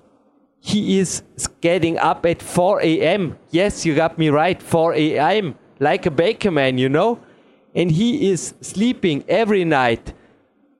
he 0.64 0.98
is 0.98 1.22
getting 1.60 1.98
up 1.98 2.24
at 2.24 2.40
4 2.40 2.80
a.m. 2.80 3.36
Yes, 3.50 3.84
you 3.84 3.94
got 3.94 4.16
me 4.16 4.30
right, 4.30 4.62
4 4.62 4.94
a.m. 4.94 5.56
Like 5.78 6.06
a 6.06 6.10
baker 6.10 6.50
man, 6.50 6.78
you 6.78 6.88
know? 6.88 7.20
And 7.74 7.90
he 7.90 8.30
is 8.30 8.54
sleeping 8.62 9.24
every 9.28 9.64
night 9.66 10.14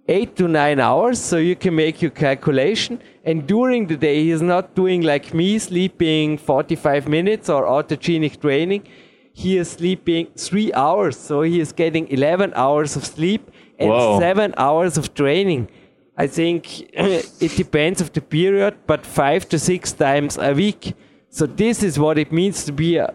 eight 0.09 0.37
to 0.37 0.49
nine 0.49 0.81
hours, 0.81 1.19
so 1.21 1.37
you 1.37 1.55
can 1.55 1.75
make 1.75 2.01
your 2.01 2.11
calculation. 2.11 2.99
And 3.25 3.47
during 3.47 3.87
the 3.87 3.97
day, 3.97 4.23
he 4.23 4.31
is 4.31 4.41
not 4.41 4.75
doing 4.75 5.03
like 5.03 5.35
me, 5.35 5.59
sleeping 5.59 6.39
45 6.39 7.07
minutes 7.07 7.51
or 7.51 7.65
autogenic 7.65 8.41
training. 8.41 8.87
He 9.35 9.59
is 9.59 9.71
sleeping 9.71 10.29
three 10.35 10.73
hours, 10.73 11.19
so 11.19 11.43
he 11.43 11.61
is 11.61 11.73
getting 11.73 12.09
11 12.09 12.55
hours 12.55 12.97
of 12.97 13.05
sleep 13.05 13.51
and 13.79 13.91
Whoa. 13.91 14.19
seven 14.19 14.55
hours 14.57 14.97
of 14.97 15.13
training. 15.13 15.69
I 16.17 16.27
think 16.27 16.81
it 16.93 17.57
depends 17.57 18.01
of 18.01 18.13
the 18.13 18.21
period, 18.21 18.77
but 18.87 19.05
five 19.05 19.49
to 19.49 19.59
six 19.59 19.93
times 19.93 20.39
a 20.39 20.53
week. 20.53 20.95
So 21.31 21.47
this 21.47 21.83
is 21.83 21.99
what 21.99 22.19
it 22.19 22.31
means 22.33 22.65
to 22.65 22.73
be 22.73 22.97
a, 22.97 23.13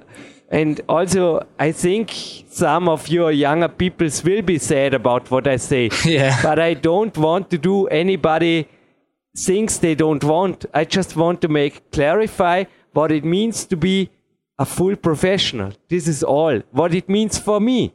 and 0.50 0.82
also 0.89 1.45
I 1.58 1.72
think 1.72 2.12
some 2.50 2.89
of 2.89 3.08
your 3.08 3.32
younger 3.32 3.70
peoples 3.70 4.24
will 4.24 4.41
be 4.41 4.58
sad 4.58 4.93
about 4.93 5.32
what 5.32 5.47
I 5.47 5.58
say. 5.58 5.89
Yeah. 6.06 6.38
But 6.41 6.60
I 6.60 6.74
don't 6.74 7.18
want 7.18 7.50
to 7.52 7.58
do 7.58 7.88
anybody 7.88 8.68
things 9.38 9.80
they 9.80 9.95
don't 9.95 10.24
want. 10.24 10.66
I 10.74 10.84
just 10.86 11.16
want 11.16 11.41
to 11.41 11.47
make 11.47 11.91
clarify 11.91 12.66
what 12.93 13.12
it 13.12 13.24
means 13.24 13.66
to 13.66 13.78
be 13.78 14.10
a 14.58 14.66
full 14.66 14.95
professional. 14.95 15.72
This 15.88 16.08
is 16.08 16.24
all. 16.24 16.60
What 16.72 16.93
it 16.93 17.08
means 17.08 17.38
for 17.38 17.62
me. 17.62 17.93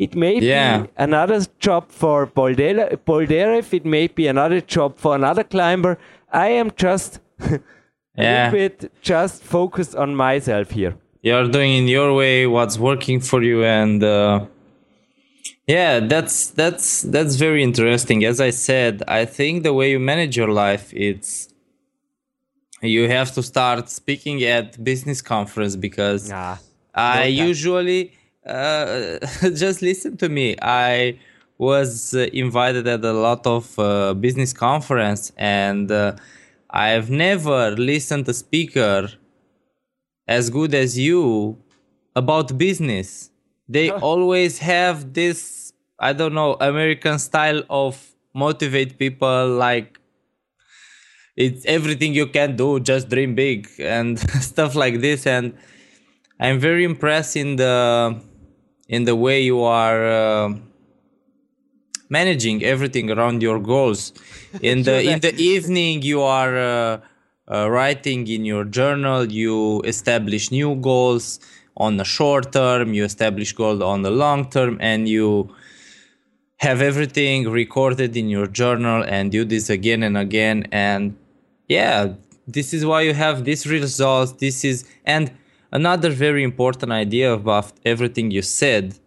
It 0.00 0.14
may 0.14 0.38
yeah. 0.38 0.78
be 0.78 0.88
another 0.96 1.40
job 1.58 1.90
for 1.90 2.26
Boldyrev. 2.26 3.74
It 3.74 3.84
may 3.84 4.06
be 4.06 4.28
another 4.28 4.62
job 4.62 4.98
for 4.98 5.14
another 5.14 5.44
climber. 5.44 5.98
I 6.32 6.48
am 6.60 6.70
just 6.74 7.20
a 7.40 7.60
yeah. 8.16 8.50
little 8.50 8.58
bit 8.58 8.92
just 9.02 9.42
focused 9.42 9.94
on 9.94 10.16
myself 10.16 10.70
here. 10.70 10.96
You're 11.20 11.48
doing 11.48 11.72
in 11.74 11.86
your 11.86 12.14
way 12.14 12.46
what's 12.46 12.78
working 12.78 13.20
for 13.20 13.42
you, 13.42 13.62
and 13.62 14.02
uh, 14.02 14.46
yeah, 15.66 16.00
that's 16.00 16.48
that's 16.48 17.02
that's 17.02 17.34
very 17.36 17.62
interesting. 17.62 18.24
As 18.24 18.40
I 18.40 18.50
said, 18.50 19.02
I 19.06 19.26
think 19.26 19.64
the 19.64 19.74
way 19.74 19.90
you 19.90 20.00
manage 20.00 20.34
your 20.34 20.48
life, 20.48 20.94
it's 20.94 21.50
you 22.80 23.06
have 23.10 23.32
to 23.34 23.42
start 23.42 23.90
speaking 23.90 24.42
at 24.44 24.82
business 24.82 25.20
conference 25.20 25.76
because 25.76 26.30
nah, 26.30 26.56
I 26.94 27.24
usually 27.26 28.14
uh, 28.46 29.18
just 29.54 29.82
listen 29.82 30.16
to 30.18 30.28
me. 30.28 30.56
I 30.60 31.18
was 31.58 32.14
uh, 32.14 32.26
invited 32.32 32.86
at 32.86 33.04
a 33.04 33.12
lot 33.12 33.46
of 33.46 33.78
uh, 33.78 34.14
business 34.14 34.52
conference, 34.52 35.32
and 35.36 35.90
uh, 35.90 36.16
I've 36.70 37.10
never 37.10 37.72
listened 37.72 38.26
to 38.26 38.34
speaker 38.34 39.10
as 40.26 40.48
good 40.48 40.74
as 40.74 40.98
you 40.98 41.58
about 42.16 42.56
business. 42.56 43.30
They 43.68 43.90
always 44.10 44.58
have 44.58 45.12
this, 45.12 45.72
I 45.98 46.12
don't 46.12 46.34
know, 46.34 46.56
American 46.60 47.18
style 47.18 47.62
of 47.68 48.14
motivate 48.32 48.98
people 48.98 49.48
like 49.48 49.98
it's 51.36 51.64
everything 51.64 52.14
you 52.14 52.26
can 52.26 52.56
do, 52.56 52.80
just 52.80 53.08
dream 53.08 53.34
big 53.34 53.68
and 53.78 54.18
stuff 54.42 54.74
like 54.74 55.00
this. 55.00 55.26
And 55.26 55.56
I'm 56.38 56.58
very 56.58 56.84
impressed 56.84 57.36
in 57.36 57.56
the 57.56 58.20
in 58.90 59.04
the 59.04 59.14
way 59.14 59.40
you 59.40 59.62
are 59.62 60.00
uh, 60.04 60.52
managing 62.08 62.62
everything 62.64 63.08
around 63.10 63.40
your 63.40 63.60
goals. 63.60 64.12
In 64.70 64.82
the 64.82 64.96
in 65.12 65.20
the 65.20 65.34
evening, 65.54 66.02
you 66.02 66.22
are 66.22 66.54
uh, 66.58 66.98
uh, 67.46 67.70
writing 67.70 68.26
in 68.26 68.44
your 68.44 68.64
journal. 68.64 69.20
You 69.40 69.80
establish 69.82 70.50
new 70.50 70.74
goals 70.74 71.38
on 71.76 71.98
the 71.98 72.04
short 72.16 72.50
term. 72.50 72.92
You 72.94 73.04
establish 73.04 73.52
goals 73.52 73.80
on 73.80 74.02
the 74.02 74.10
long 74.10 74.50
term, 74.50 74.76
and 74.80 75.08
you 75.08 75.54
have 76.56 76.82
everything 76.82 77.48
recorded 77.48 78.16
in 78.16 78.28
your 78.28 78.48
journal 78.48 79.04
and 79.14 79.30
do 79.30 79.44
this 79.44 79.70
again 79.70 80.02
and 80.02 80.18
again. 80.18 80.66
And 80.72 81.16
yeah, 81.68 82.14
this 82.48 82.74
is 82.74 82.84
why 82.84 83.02
you 83.02 83.14
have 83.14 83.44
these 83.44 83.68
results. 83.68 84.32
This 84.32 84.64
is 84.64 84.84
and 85.04 85.30
Another 85.72 86.10
very 86.10 86.42
important 86.42 86.90
idea 86.92 87.32
about 87.32 87.72
everything 87.84 88.30
you 88.30 88.42
said. 88.42 88.98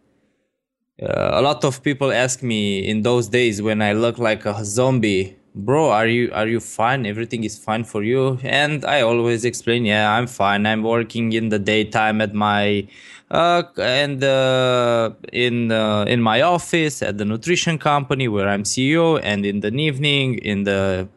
Uh, 1.01 1.31
a 1.33 1.41
lot 1.41 1.65
of 1.65 1.83
people 1.83 2.11
ask 2.11 2.41
me 2.41 2.79
in 2.79 3.01
those 3.01 3.27
days 3.27 3.61
when 3.61 3.81
I 3.81 3.93
look 3.93 4.17
like 4.17 4.45
a 4.45 4.63
zombie, 4.63 5.35
bro, 5.55 5.89
are 5.89 6.07
you 6.07 6.31
are 6.33 6.47
you 6.47 6.59
fine? 6.59 7.05
Everything 7.05 7.43
is 7.43 7.57
fine 7.57 7.83
for 7.83 8.03
you? 8.03 8.39
And 8.43 8.85
I 8.85 9.01
always 9.01 9.43
explain, 9.43 9.85
yeah, 9.85 10.15
I'm 10.15 10.27
fine. 10.27 10.65
I'm 10.65 10.83
working 10.83 11.33
in 11.33 11.49
the 11.49 11.59
daytime 11.59 12.21
at 12.21 12.33
my 12.33 12.87
uh, 13.29 13.63
and 13.77 14.23
uh, 14.23 15.11
in 15.33 15.71
uh, 15.71 16.05
in 16.07 16.21
my 16.21 16.41
office 16.41 17.01
at 17.01 17.17
the 17.17 17.25
nutrition 17.25 17.77
company 17.77 18.27
where 18.27 18.47
I'm 18.47 18.63
CEO, 18.63 19.19
and 19.21 19.45
in 19.45 19.59
the 19.59 19.73
evening, 19.73 20.37
in 20.37 20.63
the 20.63 21.09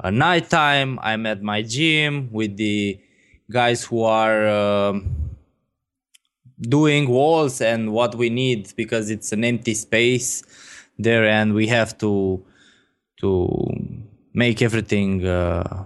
uh, 0.00 0.10
nighttime, 0.10 0.98
I'm 1.02 1.26
at 1.26 1.42
my 1.42 1.62
gym 1.62 2.30
with 2.32 2.56
the 2.56 2.98
guys 3.50 3.84
who 3.84 4.02
are 4.02 4.46
um, 4.48 5.28
doing 6.60 7.08
walls 7.08 7.60
and 7.60 7.92
what 7.92 8.14
we 8.14 8.30
need 8.30 8.72
because 8.76 9.10
it's 9.10 9.32
an 9.32 9.44
empty 9.44 9.74
space 9.74 10.42
there 10.98 11.26
and 11.26 11.54
we 11.54 11.66
have 11.66 11.96
to 11.98 12.44
to 13.20 13.48
make 14.34 14.62
everything 14.62 15.26
uh, 15.26 15.84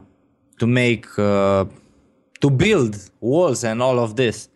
to 0.58 0.66
make 0.66 1.06
uh, 1.18 1.64
to 2.40 2.50
build 2.50 2.96
walls 3.20 3.64
and 3.64 3.82
all 3.82 3.98
of 3.98 4.16
this. 4.16 4.48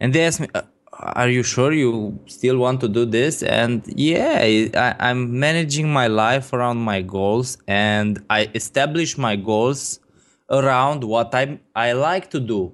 And 0.00 0.12
they 0.12 0.24
ask 0.24 0.40
me 0.40 0.48
uh, 0.54 0.62
are 0.98 1.28
you 1.28 1.42
sure 1.42 1.72
you 1.72 2.18
still 2.26 2.56
want 2.58 2.80
to 2.80 2.88
do 2.88 3.04
this? 3.04 3.42
And 3.42 3.82
yeah 3.94 4.38
I, 4.40 4.94
i'm 4.98 5.38
managing 5.38 5.92
my 5.92 6.06
life 6.06 6.52
around 6.52 6.78
my 6.78 7.02
goals 7.02 7.58
and 7.68 8.24
i 8.30 8.50
establish 8.54 9.18
my 9.18 9.36
goals 9.36 10.00
around 10.50 11.04
what 11.04 11.34
i 11.34 11.58
i 11.74 11.92
like 11.92 12.30
to 12.30 12.40
do. 12.40 12.72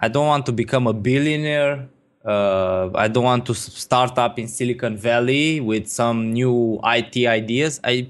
I 0.00 0.08
don't 0.08 0.26
want 0.26 0.44
to 0.46 0.52
become 0.52 0.86
a 0.86 0.92
billionaire. 0.92 1.88
Uh, 2.24 2.90
i 2.94 3.06
don't 3.06 3.24
want 3.24 3.46
to 3.46 3.54
start 3.54 4.18
up 4.18 4.38
in 4.38 4.48
silicon 4.48 4.96
valley 4.96 5.60
with 5.60 5.86
some 5.86 6.32
new 6.32 6.80
it 6.84 7.26
ideas. 7.26 7.80
I 7.84 8.08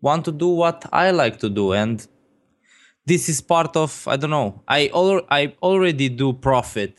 want 0.00 0.24
to 0.26 0.32
do 0.32 0.48
what 0.48 0.84
i 0.92 1.10
like 1.10 1.38
to 1.38 1.48
do 1.48 1.72
and 1.72 2.06
this 3.06 3.28
is 3.28 3.40
part 3.40 3.74
of 3.74 4.06
i 4.06 4.16
don't 4.16 4.34
know 4.38 4.62
i 4.68 4.90
al- 4.94 5.26
i 5.30 5.42
already 5.62 6.08
do 6.10 6.32
profit 6.32 6.94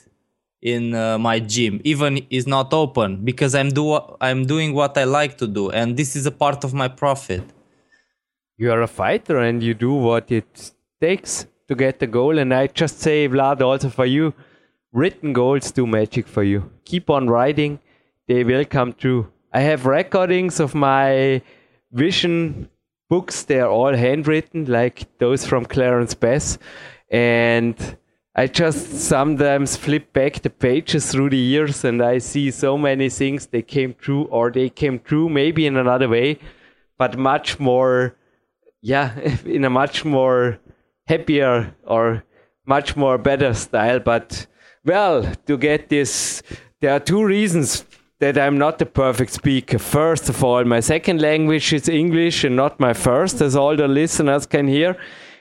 in 0.61 0.95
uh, 0.95 1.17
my 1.19 1.39
gym 1.39 1.79
even 1.83 2.17
is 2.31 2.47
not 2.47 2.73
open 2.73 3.23
because 3.23 3.53
i'm 3.53 3.69
do 3.69 3.99
i'm 4.21 4.45
doing 4.45 4.73
what 4.73 4.97
i 4.97 5.03
like 5.03 5.37
to 5.37 5.47
do 5.47 5.69
and 5.69 5.97
this 5.97 6.15
is 6.15 6.25
a 6.25 6.31
part 6.31 6.63
of 6.63 6.73
my 6.73 6.87
profit. 6.87 7.43
You 8.57 8.71
are 8.71 8.81
a 8.81 8.87
fighter 8.87 9.37
and 9.39 9.61
you 9.61 9.73
do 9.73 9.93
what 9.93 10.31
it 10.31 10.71
takes 11.01 11.47
to 11.67 11.75
get 11.75 11.99
the 11.99 12.07
goal. 12.07 12.37
And 12.37 12.53
i 12.53 12.67
just 12.67 12.99
say 12.99 13.27
vlad 13.27 13.61
also 13.61 13.89
for 13.89 14.05
you 14.05 14.33
written 14.93 15.33
goals 15.33 15.71
do 15.71 15.85
magic 15.85 16.27
for 16.27 16.43
you. 16.43 16.71
Keep 16.85 17.09
on 17.09 17.29
writing 17.29 17.79
they 18.27 18.43
will 18.43 18.65
come 18.65 18.93
true. 18.93 19.31
I 19.53 19.61
have 19.61 19.85
recordings 19.85 20.59
of 20.59 20.73
my 20.73 21.41
vision 21.91 22.69
books. 23.09 23.43
They're 23.43 23.69
all 23.69 23.95
handwritten 23.95 24.65
like 24.65 25.17
those 25.19 25.45
from 25.45 25.65
clarence 25.65 26.13
bass. 26.13 26.57
And 27.09 27.97
I 28.35 28.47
just 28.47 28.99
sometimes 28.99 29.77
flip 29.77 30.11
back 30.11 30.41
the 30.41 30.49
pages 30.49 31.11
through 31.11 31.29
the 31.29 31.37
years 31.37 31.85
and 31.85 32.01
I 32.01 32.17
see 32.17 32.51
so 32.51 32.77
many 32.77 33.09
things. 33.09 33.45
They 33.45 33.61
came 33.61 33.93
true 33.93 34.23
or 34.25 34.51
they 34.51 34.69
came 34.69 34.99
true 34.99 35.29
maybe 35.29 35.67
in 35.67 35.77
another 35.77 36.09
way, 36.09 36.39
but 36.97 37.17
much 37.17 37.59
more, 37.59 38.15
yeah, 38.81 39.17
in 39.45 39.63
a 39.63 39.69
much 39.69 40.03
more 40.03 40.59
happier 41.07 41.75
or 41.85 42.23
much 42.65 42.95
more 42.95 43.17
better 43.17 43.53
style. 43.53 43.99
But 43.99 44.47
well, 44.83 45.23
to 45.47 45.57
get 45.57 45.89
this, 45.89 46.41
there 46.81 46.93
are 46.93 46.99
two 46.99 47.23
reasons 47.23 47.85
that 48.19 48.37
I'm 48.37 48.57
not 48.57 48.79
the 48.79 48.85
perfect 48.85 49.31
speaker. 49.31 49.77
First 49.77 50.29
of 50.29 50.43
all, 50.43 50.63
my 50.63 50.79
second 50.79 51.21
language 51.21 51.73
is 51.73 51.89
English 51.89 52.43
and 52.43 52.55
not 52.55 52.79
my 52.79 52.93
first, 52.93 53.41
as 53.41 53.55
all 53.55 53.75
the 53.75 53.87
listeners 53.87 54.45
can 54.45 54.67
hear. 54.67 54.97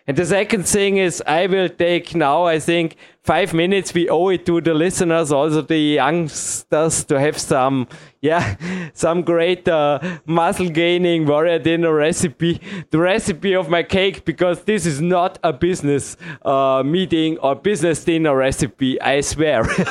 And 0.06 0.18
the 0.18 0.26
second 0.26 0.68
thing 0.68 0.98
is, 0.98 1.22
I 1.26 1.46
will 1.46 1.70
take 1.70 2.14
now, 2.14 2.44
I 2.44 2.58
think, 2.58 2.96
five 3.22 3.54
minutes. 3.54 3.94
We 3.94 4.10
owe 4.10 4.28
it 4.28 4.44
to 4.44 4.60
the 4.60 4.74
listeners, 4.74 5.32
also 5.32 5.62
the 5.62 5.78
youngsters, 5.78 7.04
to 7.04 7.18
have 7.18 7.38
some, 7.38 7.88
yeah, 8.20 8.56
some 8.92 9.22
great 9.22 9.66
uh, 9.66 9.98
muscle 10.26 10.68
gaining 10.68 11.24
warrior 11.24 11.58
dinner 11.58 11.94
recipe, 11.94 12.60
the 12.90 12.98
recipe 12.98 13.54
of 13.54 13.70
my 13.70 13.82
cake, 13.82 14.26
because 14.26 14.64
this 14.64 14.84
is 14.84 15.00
not 15.00 15.38
a 15.42 15.54
business 15.54 16.18
uh, 16.44 16.82
meeting 16.84 17.38
or 17.38 17.54
business 17.54 18.04
dinner 18.04 18.36
recipe, 18.36 19.00
I 19.00 19.22
swear. 19.22 19.64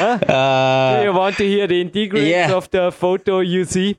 huh? 0.00 0.18
uh, 0.28 0.98
Do 0.98 1.04
you 1.04 1.12
want 1.12 1.36
to 1.38 1.44
hear 1.44 1.66
the 1.66 1.80
integrity 1.80 2.30
yeah. 2.30 2.52
of 2.52 2.70
the 2.70 2.92
photo 2.92 3.40
you 3.40 3.64
see? 3.64 3.98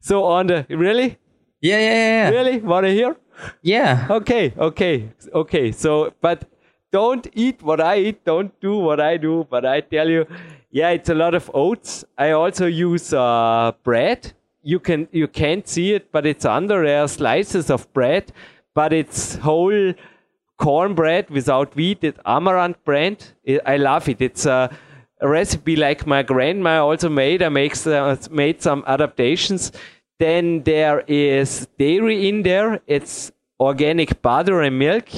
So 0.00 0.22
on 0.22 0.46
the 0.46 0.66
really? 0.70 1.18
Yeah, 1.62 1.78
yeah, 1.78 1.94
yeah. 1.94 2.28
Really? 2.30 2.58
Want 2.58 2.86
to 2.86 2.92
hear? 2.92 3.16
Yeah. 3.62 4.06
Okay, 4.10 4.52
okay, 4.58 5.10
okay. 5.32 5.72
So, 5.72 6.12
but 6.20 6.44
don't 6.90 7.26
eat 7.34 7.62
what 7.62 7.80
I 7.80 7.98
eat. 7.98 8.24
Don't 8.24 8.58
do 8.60 8.76
what 8.76 9.00
I 9.00 9.16
do. 9.16 9.46
But 9.48 9.64
I 9.64 9.80
tell 9.80 10.08
you, 10.08 10.26
yeah, 10.70 10.90
it's 10.90 11.08
a 11.08 11.14
lot 11.14 11.34
of 11.34 11.50
oats. 11.54 12.04
I 12.18 12.32
also 12.32 12.66
use 12.66 13.12
uh, 13.14 13.72
bread. 13.84 14.32
You 14.64 14.80
can 14.80 15.08
you 15.12 15.28
can't 15.28 15.66
see 15.68 15.92
it, 15.94 16.10
but 16.12 16.26
it's 16.26 16.44
under 16.44 16.84
there 16.84 17.06
slices 17.08 17.70
of 17.70 17.92
bread, 17.92 18.32
but 18.74 18.92
it's 18.92 19.36
whole 19.36 19.94
cornbread 20.58 21.30
without 21.30 21.74
wheat. 21.76 22.04
It's 22.04 22.20
amaranth 22.26 22.84
bread. 22.84 23.24
I 23.66 23.76
love 23.76 24.08
it. 24.08 24.20
It's 24.20 24.46
a, 24.46 24.70
a 25.20 25.28
recipe 25.28 25.76
like 25.76 26.06
my 26.06 26.22
grandma 26.22 26.84
also 26.86 27.08
made. 27.08 27.42
I 27.42 27.48
makes 27.48 27.86
uh, 27.86 28.16
made 28.30 28.62
some 28.62 28.84
adaptations 28.86 29.72
then 30.22 30.62
there 30.62 31.00
is 31.08 31.66
dairy 31.80 32.28
in 32.28 32.44
there. 32.44 32.80
It's 32.86 33.32
organic 33.58 34.22
butter 34.22 34.60
and 34.62 34.78
milk. 34.78 35.08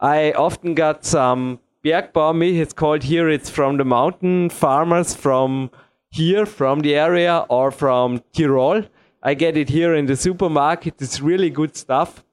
I 0.00 0.32
often 0.32 0.74
got 0.74 1.04
some 1.04 1.60
Bergbau. 1.84 2.58
It's 2.58 2.72
called 2.72 3.02
here. 3.02 3.28
It's 3.28 3.50
from 3.50 3.76
the 3.76 3.84
mountain 3.84 4.48
farmers 4.48 5.14
from 5.14 5.70
here, 6.10 6.46
from 6.46 6.80
the 6.80 6.94
area, 6.94 7.44
or 7.50 7.70
from 7.70 8.22
Tyrol. 8.32 8.84
I 9.22 9.34
get 9.34 9.58
it 9.58 9.68
here 9.68 9.94
in 9.94 10.06
the 10.06 10.16
supermarket. 10.16 11.02
It's 11.02 11.20
really 11.20 11.50
good 11.50 11.76
stuff. 11.76 12.24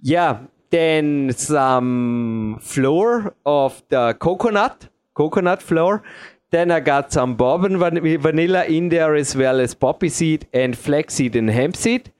Yeah, 0.00 0.38
then 0.70 1.32
some 1.34 2.58
flour 2.62 3.34
of 3.44 3.82
the 3.90 4.16
coconut, 4.18 4.88
coconut 5.12 5.62
flour. 5.62 6.02
Then 6.50 6.70
I 6.70 6.80
got 6.80 7.12
some 7.12 7.34
bourbon 7.34 7.78
van 7.78 8.00
vanilla 8.18 8.64
in 8.64 8.88
there 8.88 9.14
as 9.14 9.36
well 9.36 9.60
as 9.60 9.74
poppy 9.74 10.08
seed 10.08 10.46
and 10.52 10.76
flaxseed 10.76 11.36
and 11.36 11.50
hemp 11.50 11.76
seed. 11.76 12.12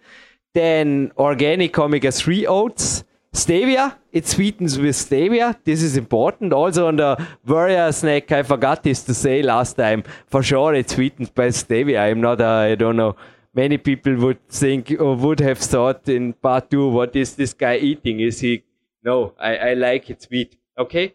Then 0.54 1.12
organic 1.16 1.78
omega 1.78 2.12
3 2.12 2.46
oats. 2.46 3.04
Stevia, 3.32 3.96
it 4.10 4.26
sweetens 4.26 4.78
with 4.78 4.96
stevia. 4.96 5.56
This 5.62 5.82
is 5.82 5.96
important. 5.96 6.52
Also 6.52 6.88
on 6.88 6.96
the 6.96 7.26
warrior 7.46 7.92
snack, 7.92 8.32
I 8.32 8.42
forgot 8.42 8.82
this 8.82 9.02
to 9.04 9.14
say 9.14 9.42
last 9.42 9.74
time. 9.74 10.02
For 10.26 10.42
sure, 10.42 10.74
it 10.74 10.90
sweetens 10.90 11.30
by 11.30 11.48
stevia. 11.48 12.10
I'm 12.10 12.20
not, 12.20 12.40
a, 12.40 12.72
I 12.72 12.74
don't 12.74 12.96
know. 12.96 13.16
Many 13.54 13.78
people 13.78 14.16
would 14.16 14.46
think 14.48 14.94
or 14.98 15.14
would 15.14 15.40
have 15.40 15.58
thought 15.58 16.08
in 16.08 16.32
part 16.32 16.70
two, 16.70 16.88
what 16.88 17.14
is 17.16 17.34
this 17.36 17.52
guy 17.52 17.76
eating? 17.76 18.20
Is 18.20 18.40
he? 18.40 18.64
No, 19.04 19.34
I, 19.38 19.56
I 19.56 19.74
like 19.74 20.10
it 20.10 20.22
sweet. 20.22 20.56
Okay. 20.76 21.14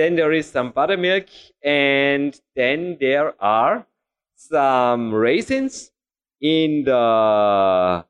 Then 0.00 0.16
there 0.16 0.32
is 0.32 0.46
some 0.50 0.70
buttermilk, 0.70 1.26
and 1.62 2.32
then 2.56 2.96
there 2.98 3.34
are 3.38 3.86
some 4.34 5.12
raisins 5.12 5.92
in 6.40 6.84
the 6.84 8.06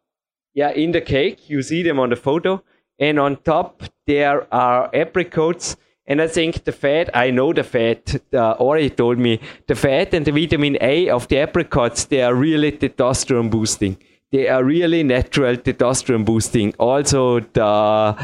yeah 0.55 0.70
in 0.70 0.93
the 0.93 1.01
cake. 1.01 1.51
You 1.51 1.62
see 1.62 1.82
them 1.82 1.99
on 1.99 2.11
the 2.11 2.14
photo, 2.14 2.62
and 3.01 3.18
on 3.18 3.38
top 3.38 3.82
there 4.07 4.47
are 4.55 4.88
apricots. 4.95 5.76
And 6.07 6.22
I 6.22 6.28
think 6.28 6.62
the 6.62 6.70
fat, 6.70 7.11
I 7.12 7.32
know 7.32 7.53
the 7.53 7.64
fat, 7.64 8.22
uh, 8.32 8.53
Ori 8.53 8.91
told 8.91 9.18
me, 9.18 9.41
the 9.66 9.74
fat 9.74 10.14
and 10.14 10.24
the 10.24 10.30
vitamin 10.30 10.78
A 10.80 11.09
of 11.09 11.26
the 11.26 11.38
apricots, 11.38 12.05
they 12.05 12.22
are 12.22 12.36
really 12.36 12.70
testosterone 12.70 13.51
boosting. 13.51 13.97
They 14.30 14.47
are 14.47 14.62
really 14.62 15.03
natural 15.03 15.57
testosterone 15.57 16.24
boosting. 16.24 16.72
Also, 16.78 17.41
the 17.41 18.14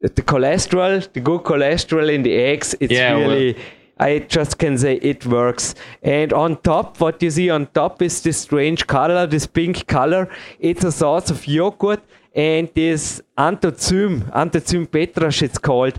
the 0.00 0.22
cholesterol, 0.22 1.12
the 1.12 1.20
good 1.20 1.42
cholesterol 1.42 2.12
in 2.12 2.22
the 2.22 2.34
eggs, 2.34 2.74
it's 2.80 2.92
yeah, 2.92 3.12
really. 3.12 3.54
Well. 3.54 3.62
I 4.00 4.20
just 4.20 4.58
can 4.58 4.78
say 4.78 4.94
it 4.96 5.26
works. 5.26 5.74
And 6.02 6.32
on 6.32 6.58
top, 6.58 7.00
what 7.00 7.20
you 7.20 7.30
see 7.30 7.50
on 7.50 7.66
top 7.66 8.00
is 8.00 8.22
this 8.22 8.38
strange 8.38 8.86
color, 8.86 9.26
this 9.26 9.46
pink 9.46 9.88
color. 9.88 10.28
It's 10.60 10.84
a 10.84 10.92
source 10.92 11.30
of 11.30 11.46
yogurt 11.48 12.00
and 12.32 12.70
this 12.74 13.20
anthoxym, 13.36 14.32
anthoxym 14.32 14.86
petrasch 14.86 15.42
it's 15.42 15.58
called. 15.58 15.98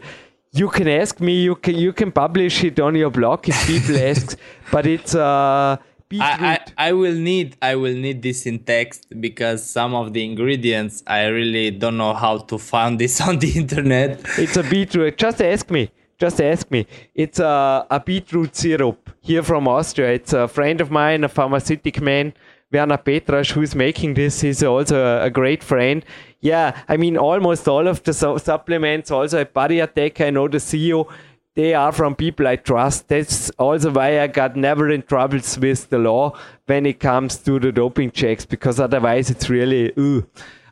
You 0.52 0.70
can 0.70 0.88
ask 0.88 1.20
me, 1.20 1.42
you 1.42 1.56
can 1.56 1.76
you 1.76 1.92
can 1.92 2.12
publish 2.12 2.64
it 2.64 2.80
on 2.80 2.96
your 2.96 3.10
blog 3.10 3.48
if 3.50 3.68
people 3.68 3.98
ask, 4.10 4.38
but 4.72 4.88
it's 4.88 5.14
uh 5.14 5.78
I, 6.14 6.60
I, 6.78 6.88
I, 6.90 6.94
will 6.94 7.14
need 7.14 7.56
I 7.62 7.76
will 7.76 7.94
need 7.94 8.24
this 8.24 8.48
in 8.48 8.60
text 8.60 9.06
because 9.20 9.64
some 9.64 9.94
of 9.94 10.14
the 10.14 10.26
ingredients 10.26 11.04
I 11.06 11.26
really 11.26 11.70
don't 11.70 11.98
know 11.98 12.16
how 12.16 12.40
to 12.40 12.58
find 12.58 13.00
this 13.00 13.22
on 13.28 13.38
the 13.38 13.52
internet. 13.56 14.26
It's 14.38 14.58
a 14.58 14.64
beetroot. 14.64 15.18
Just 15.18 15.42
ask 15.42 15.70
me. 15.70 15.92
Just 16.18 16.42
ask 16.42 16.70
me. 16.72 16.88
It's 17.14 17.40
a, 17.40 17.86
a 17.90 18.00
beetroot 18.00 18.56
syrup 18.56 19.10
here 19.22 19.44
from 19.44 19.68
Austria. 19.68 20.12
It's 20.12 20.34
a 20.34 20.48
friend 20.48 20.82
of 20.82 20.92
mine, 20.92 21.24
a 21.24 21.30
pharmaceutical 21.30 22.04
man, 22.04 22.34
Werner 22.74 22.98
Petrasch, 22.98 23.52
who's 23.52 23.74
making 23.74 24.16
this. 24.16 24.42
He's 24.42 24.62
also 24.62 25.02
a, 25.02 25.26
a 25.26 25.30
great 25.30 25.64
friend. 25.64 26.04
Yeah, 26.42 26.78
I 26.90 26.98
mean, 26.98 27.18
almost 27.18 27.68
all 27.68 27.88
of 27.88 28.04
the 28.04 28.14
su- 28.14 28.40
supplements, 28.40 29.12
also 29.12 29.40
at 29.40 29.54
Body 29.54 29.80
Attack, 29.80 30.20
I 30.22 30.30
know 30.30 30.48
the 30.48 30.58
CEO 30.58 31.10
they 31.56 31.74
are 31.74 31.92
from 31.92 32.16
people 32.16 32.48
I 32.48 32.56
trust. 32.56 33.08
That's 33.08 33.50
also 33.52 33.92
why 33.92 34.22
I 34.22 34.28
got 34.28 34.56
never 34.56 34.90
in 34.90 35.02
troubles 35.02 35.58
with 35.60 35.90
the 35.90 35.98
law 35.98 36.38
when 36.68 36.86
it 36.86 37.00
comes 37.00 37.38
to 37.40 37.60
the 37.60 37.72
doping 37.72 38.12
checks, 38.12 38.46
because 38.46 38.80
otherwise 38.80 39.30
it's 39.30 39.50
really, 39.50 39.92
ooh. 40.00 40.26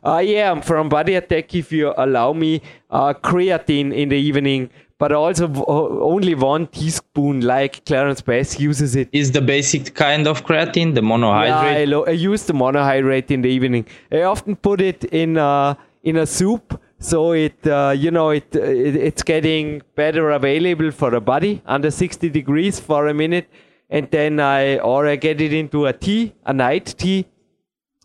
Uh, 0.04 0.18
yeah, 0.18 0.50
I'm 0.50 0.62
from 0.62 0.88
Body 0.88 1.16
Attack, 1.16 1.54
if 1.54 1.72
you 1.72 1.92
allow 1.96 2.32
me, 2.32 2.62
uh, 2.90 3.12
creatine 3.12 3.92
in 3.92 4.08
the 4.08 4.16
evening, 4.16 4.70
but 4.96 5.12
also 5.12 5.52
only 5.66 6.34
one 6.34 6.68
teaspoon, 6.68 7.40
like 7.40 7.84
Clarence 7.84 8.20
Bass 8.20 8.58
uses 8.60 8.94
it. 8.96 9.08
Is 9.12 9.32
the 9.32 9.40
basic 9.40 9.94
kind 9.94 10.26
of 10.26 10.46
creatine, 10.46 10.94
the 10.94 11.00
monohydrate? 11.00 11.48
Yeah, 11.48 11.80
I, 11.80 11.84
lo- 11.84 12.06
I 12.06 12.12
use 12.12 12.44
the 12.44 12.52
monohydrate 12.52 13.30
in 13.30 13.42
the 13.42 13.48
evening. 13.48 13.86
I 14.10 14.22
often 14.22 14.56
put 14.56 14.80
it 14.80 15.04
in, 15.04 15.36
uh, 15.36 15.74
in 16.04 16.16
a 16.16 16.26
soup 16.26 16.80
so 17.00 17.32
it 17.32 17.66
uh, 17.66 17.94
you 17.96 18.10
know 18.10 18.30
it, 18.30 18.54
it 18.54 18.96
it's 18.96 19.22
getting 19.22 19.82
better 19.94 20.30
available 20.30 20.90
for 20.90 21.10
the 21.10 21.20
body 21.20 21.62
under 21.64 21.90
60 21.90 22.28
degrees 22.30 22.80
for 22.80 23.06
a 23.06 23.14
minute. 23.14 23.48
And 23.90 24.10
then 24.10 24.40
i 24.40 24.78
or 24.78 25.06
i 25.06 25.16
get 25.16 25.40
it 25.40 25.52
into 25.52 25.86
a 25.86 25.92
tea 25.92 26.34
a 26.44 26.52
night 26.52 26.94
tea. 26.98 27.26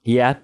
Yeah. 0.03 0.35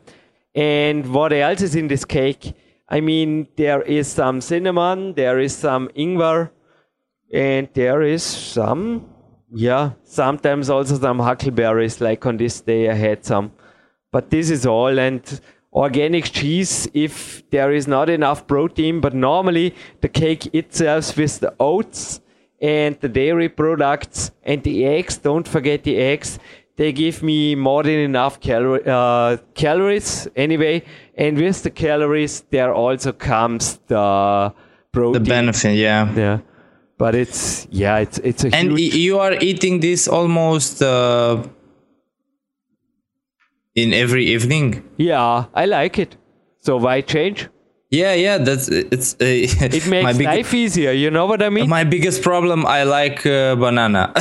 And 0.55 1.13
what 1.13 1.31
else 1.31 1.61
is 1.61 1.75
in 1.75 1.87
this 1.87 2.05
cake? 2.05 2.53
I 2.89 3.01
mean 3.01 3.47
there 3.55 3.83
is 3.83 4.07
some 4.07 4.41
cinnamon 4.41 5.13
there 5.13 5.39
is 5.39 5.55
some 5.55 5.89
ingwer 5.89 6.49
and 7.31 7.69
there 7.73 8.01
is 8.01 8.23
some 8.23 9.05
yeah 9.51 9.91
sometimes 10.03 10.69
also 10.69 10.97
some 10.97 11.19
huckleberries 11.19 12.01
like 12.01 12.25
on 12.25 12.37
this 12.37 12.61
day 12.61 12.89
i 12.89 12.95
had 12.95 13.23
some. 13.23 13.51
But 14.11 14.31
this 14.31 14.49
is 14.49 14.65
all 14.65 14.97
and 14.97 15.21
organic 15.79 16.25
cheese 16.25 16.89
if 16.93 17.43
there 17.51 17.71
is 17.71 17.87
not 17.87 18.09
enough 18.09 18.45
protein, 18.47 18.99
but 18.99 19.13
normally 19.13 19.73
the 20.01 20.09
cake 20.09 20.53
itself 20.53 21.17
with 21.17 21.39
the 21.39 21.53
oats 21.59 22.19
and 22.61 22.99
the 22.99 23.07
dairy 23.07 23.47
products 23.47 24.31
and 24.43 24.61
the 24.63 24.85
eggs, 24.85 25.17
don't 25.17 25.47
forget 25.47 25.83
the 25.83 25.95
eggs, 25.95 26.37
they 26.75 26.91
give 26.91 27.23
me 27.23 27.55
more 27.55 27.83
than 27.83 27.99
enough 27.99 28.37
uh, 28.49 29.37
calories 29.53 30.27
anyway. 30.35 30.83
And 31.17 31.37
with 31.37 31.63
the 31.63 31.69
calories, 31.69 32.41
there 32.51 32.73
also 32.73 33.11
comes 33.11 33.79
the 33.87 34.53
protein. 34.91 35.23
The 35.23 35.29
benefit, 35.29 35.75
yeah. 35.75 36.13
Yeah. 36.13 36.39
But 36.97 37.15
it's 37.15 37.67
yeah, 37.71 37.99
it's 37.99 38.17
it's 38.19 38.43
a 38.43 38.53
and 38.53 38.77
huge. 38.77 38.93
you 38.93 39.19
are 39.19 39.33
eating 39.39 39.79
this 39.79 40.07
almost 40.07 40.81
uh, 40.81 41.43
in 43.83 43.93
every 43.93 44.25
evening. 44.25 44.83
Yeah, 44.97 45.45
I 45.53 45.65
like 45.65 45.97
it. 45.99 46.15
So 46.61 46.77
why 46.77 47.01
change? 47.01 47.47
Yeah, 47.91 48.13
yeah, 48.13 48.37
that's 48.37 48.67
it's. 48.69 49.15
Uh, 49.15 49.25
It 49.77 49.87
makes 49.87 50.03
my 50.03 50.13
big- 50.13 50.27
life 50.27 50.53
easier. 50.53 50.91
You 50.91 51.09
know 51.09 51.25
what 51.25 51.41
I 51.41 51.49
mean? 51.49 51.67
My 51.69 51.83
biggest 51.83 52.21
problem, 52.21 52.65
I 52.65 52.83
like 52.83 53.25
uh, 53.25 53.55
banana. 53.55 54.11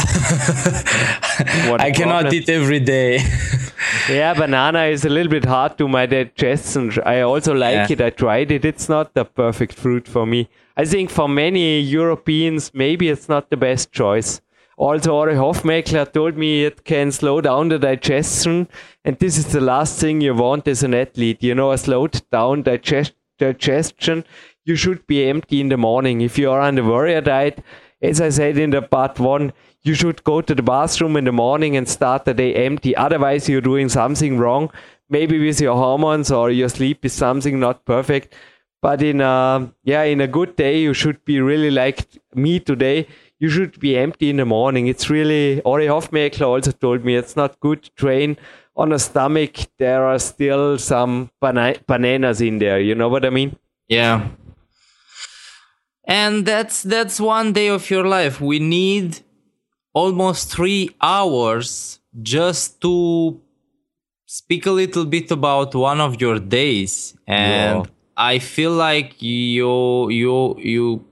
I 1.79 1.93
cannot 1.95 2.23
problem? 2.23 2.35
eat 2.35 2.49
every 2.49 2.81
day. 2.81 3.19
yeah, 4.09 4.35
banana 4.35 4.85
is 4.85 5.05
a 5.05 5.09
little 5.09 5.31
bit 5.31 5.45
hard 5.45 5.77
to 5.79 5.89
my 5.89 6.07
digestion. 6.07 6.91
I 7.05 7.21
also 7.21 7.53
like 7.55 7.75
Yeah. 7.91 7.93
it. 7.93 8.01
I 8.01 8.11
tried 8.11 8.51
it. 8.51 8.65
It's 8.65 8.89
not 8.89 9.13
the 9.15 9.25
perfect 9.25 9.75
fruit 9.75 10.09
for 10.09 10.27
me. 10.27 10.49
I 10.77 10.85
think 10.85 11.11
for 11.11 11.29
many 11.29 11.81
Europeans, 11.81 12.71
maybe 12.75 13.09
it's 13.09 13.29
not 13.29 13.51
the 13.51 13.57
best 13.57 13.93
choice. 13.93 14.41
Also, 14.79 15.13
Ori 15.13 15.35
Hofmeckler 15.35 16.11
told 16.13 16.37
me 16.37 16.65
it 16.65 16.85
can 16.85 17.11
slow 17.11 17.41
down 17.41 17.69
the 17.69 17.81
digestion, 17.81 18.69
and 19.05 19.19
this 19.19 19.37
is 19.37 19.47
the 19.47 19.61
last 19.61 19.99
thing 20.01 20.21
you 20.21 20.33
want 20.33 20.69
as 20.69 20.85
an 20.85 20.95
athlete. 20.95 21.43
You 21.43 21.57
know, 21.57 21.73
a 21.73 21.79
slowed 21.79 22.23
down 22.31 22.63
digest- 22.63 23.17
digestion. 23.39 24.25
You 24.65 24.77
should 24.77 25.05
be 25.09 25.29
empty 25.29 25.61
in 25.61 25.69
the 25.69 25.77
morning. 25.77 26.21
If 26.21 26.39
you 26.39 26.53
are 26.53 26.61
on 26.61 26.77
the 26.77 26.85
warrior 26.85 27.21
diet, 27.21 27.61
as 28.01 28.21
I 28.21 28.29
said 28.29 28.57
in 28.57 28.71
the 28.71 28.81
part 28.81 29.19
one, 29.19 29.53
you 29.83 29.95
should 29.95 30.23
go 30.23 30.41
to 30.41 30.55
the 30.55 30.63
bathroom 30.63 31.17
in 31.17 31.25
the 31.25 31.33
morning 31.33 31.77
and 31.77 31.89
start 31.89 32.25
the 32.25 32.33
day 32.33 32.55
empty. 32.55 32.95
Otherwise, 32.95 33.49
you're 33.49 33.61
doing 33.61 33.89
something 33.89 34.39
wrong. 34.39 34.71
Maybe 35.11 35.45
with 35.45 35.61
your 35.61 35.75
hormones 35.75 36.31
or 36.31 36.53
your 36.53 36.69
sleep 36.69 37.05
is 37.05 37.13
something 37.13 37.59
not 37.59 37.85
perfect. 37.85 38.33
But 38.81 39.03
in 39.03 39.21
a 39.21 39.73
yeah, 39.83 40.03
in 40.05 40.21
a 40.21 40.29
good 40.29 40.55
day, 40.55 40.79
you 40.81 40.95
should 40.95 41.25
be 41.25 41.41
really 41.41 41.73
like 41.73 42.07
me 42.33 42.61
today. 42.61 43.09
You 43.41 43.49
should 43.51 43.79
be 43.79 43.97
empty 43.97 44.31
in 44.31 44.37
the 44.39 44.45
morning. 44.45 44.89
It's 44.89 45.09
really 45.09 45.61
Ori 45.63 45.87
Hofmeckler 45.87 46.47
also 46.47 46.73
told 46.73 47.05
me 47.05 47.15
it's 47.17 47.37
not 47.37 47.61
good 47.61 47.83
to 47.85 47.91
train 47.93 48.37
on 48.77 48.93
a 48.93 48.99
stomach. 48.99 49.57
There 49.79 50.05
are 50.05 50.19
still 50.19 50.77
some 50.79 51.31
bana- 51.41 51.77
bananas 51.87 52.41
in 52.41 52.59
there. 52.59 52.81
You 52.81 52.95
know 52.95 53.09
what 53.09 53.25
I 53.25 53.31
mean? 53.31 53.57
yeah. 53.89 54.29
And 56.05 56.47
that's 56.47 56.83
that's 56.83 57.21
one 57.21 57.53
day 57.53 57.69
of 57.69 57.91
your 57.91 58.07
life. 58.07 58.41
We 58.41 58.59
need 58.59 59.21
almost 59.93 60.51
three 60.51 60.91
hours 61.03 62.01
just 62.23 62.81
to 62.81 63.39
speak 64.25 64.65
a 64.67 64.71
little 64.71 65.05
bit 65.05 65.31
about 65.31 65.75
one 65.75 66.01
of 66.01 66.21
your 66.21 66.39
days 66.39 67.15
and 67.27 67.85
Yeah. 67.85 67.91
i 68.17 68.39
feel 68.39 68.73
like 68.73 69.21
you 69.23 70.09
you 70.11 70.57
you 70.59 71.05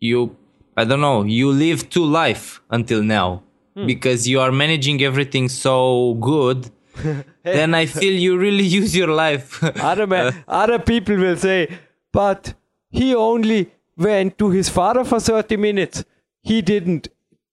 you 0.00 0.36
i 0.76 0.84
don't 0.84 1.00
know 1.00 1.22
you 1.24 1.50
live 1.50 1.88
two 1.90 2.04
life 2.04 2.60
until 2.70 3.02
now 3.02 3.42
hmm. 3.74 3.86
because 3.86 4.28
you 4.28 4.40
are 4.40 4.52
managing 4.52 5.02
everything 5.02 5.48
so 5.48 6.14
good 6.14 6.70
then 7.42 7.74
i 7.74 7.86
feel 7.86 8.12
you 8.12 8.38
really 8.38 8.64
use 8.80 8.96
your 8.96 9.08
life 9.08 9.62
other 9.80 10.06
ma- 10.06 10.16
uh, 10.16 10.32
other 10.48 10.78
people 10.78 11.16
will 11.16 11.36
say, 11.36 11.68
but 12.12 12.54
he 12.90 13.14
only 13.14 13.70
went 13.96 14.38
to 14.38 14.50
his 14.50 14.68
father 14.68 15.04
for 15.04 15.20
30 15.20 15.56
minutes. 15.56 16.04
He 16.42 16.62
didn't 16.62 17.08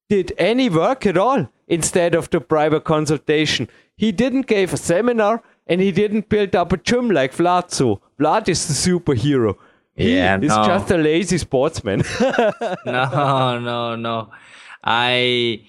did 0.10 0.34
any 0.38 0.70
work 0.70 1.06
at 1.06 1.18
all 1.18 1.50
instead 1.68 2.14
of 2.14 2.30
the 2.30 2.40
private 2.42 2.84
consultation. 2.84 3.68
He 3.96 4.12
didn't 4.12 4.48
give 4.48 4.74
a 4.74 4.78
seminar 4.78 5.42
and 5.66 5.82
he 5.82 5.92
didn't 5.92 6.30
build 6.30 6.56
up 6.56 6.74
a 6.74 6.78
gym 6.78 7.10
like 7.10 7.34
Vlad 7.34 7.72
so. 7.72 8.02
Vlad 8.20 8.50
is 8.50 8.68
the 8.68 8.74
superhero. 8.74 9.56
Yeah, 9.96 10.38
is 10.38 10.50
no. 10.50 10.66
just 10.66 10.92
a 10.92 10.98
lazy 10.98 11.38
sportsman. 11.38 12.04
no 12.86 13.60
no 13.60 13.96
no 13.96 14.30
i 14.84 15.62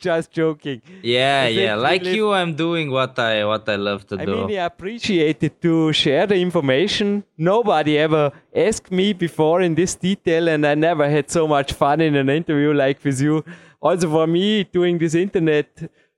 just 0.00 0.30
joking. 0.32 0.82
yeah 1.02 1.46
yeah 1.46 1.74
like 1.74 2.02
live- 2.02 2.14
you 2.14 2.32
i'm 2.32 2.54
doing 2.54 2.90
what 2.90 3.18
i 3.18 3.44
what 3.44 3.66
i 3.68 3.76
love 3.76 4.06
to 4.06 4.20
I 4.20 4.24
do 4.24 4.48
I 4.48 4.64
appreciate 4.64 5.42
it 5.42 5.62
to 5.62 5.92
share 5.92 6.26
the 6.26 6.36
information. 6.36 7.24
Nobody 7.38 7.98
ever 7.98 8.32
asked 8.54 8.90
me 8.90 9.12
before 9.12 9.62
in 9.62 9.74
this 9.74 9.94
detail, 9.94 10.48
and 10.48 10.66
I 10.66 10.74
never 10.74 11.08
had 11.08 11.30
so 11.30 11.46
much 11.48 11.72
fun 11.72 12.00
in 12.00 12.16
an 12.16 12.28
interview 12.28 12.72
like 12.74 13.02
with 13.02 13.20
you. 13.20 13.44
Also, 13.80 14.10
for 14.10 14.26
me, 14.26 14.64
doing 14.64 14.98
this 14.98 15.14
internet 15.14 15.68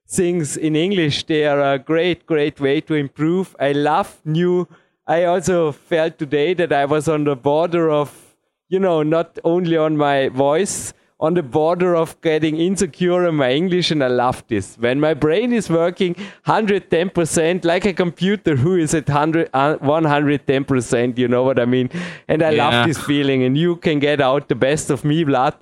things 0.09 0.57
in 0.57 0.75
English, 0.75 1.23
they 1.25 1.45
are 1.45 1.61
a 1.73 1.79
great, 1.79 2.25
great 2.25 2.59
way 2.59 2.81
to 2.81 2.95
improve. 2.95 3.55
I 3.59 3.71
love 3.71 4.19
new. 4.25 4.67
I 5.07 5.23
also 5.25 5.71
felt 5.71 6.17
today 6.17 6.53
that 6.53 6.71
I 6.71 6.85
was 6.85 7.07
on 7.07 7.23
the 7.25 7.35
border 7.35 7.89
of, 7.89 8.35
you 8.69 8.79
know, 8.79 9.03
not 9.03 9.37
only 9.43 9.75
on 9.77 9.97
my 9.97 10.29
voice, 10.29 10.93
on 11.19 11.35
the 11.35 11.43
border 11.43 11.95
of 11.95 12.19
getting 12.21 12.57
insecure 12.57 13.27
in 13.27 13.35
my 13.35 13.51
English, 13.51 13.91
and 13.91 14.03
I 14.03 14.07
love 14.07 14.43
this. 14.47 14.75
When 14.79 14.99
my 14.99 15.13
brain 15.13 15.53
is 15.53 15.69
working 15.69 16.15
110%, 16.45 17.63
like 17.63 17.85
a 17.85 17.93
computer 17.93 18.55
who 18.55 18.75
is 18.75 18.93
at 18.95 19.07
100, 19.07 19.49
uh, 19.53 19.77
110%, 19.81 21.17
you 21.17 21.27
know 21.27 21.43
what 21.43 21.59
I 21.59 21.65
mean? 21.65 21.89
And 22.27 22.41
I 22.41 22.49
Yeah. 22.51 22.63
love 22.63 22.87
this 22.87 22.97
feeling, 22.97 23.43
and 23.43 23.57
you 23.57 23.75
can 23.75 23.99
get 23.99 24.19
out 24.21 24.47
the 24.49 24.55
best 24.55 24.89
of 24.89 25.03
me, 25.05 25.23
Vlad. 25.23 25.53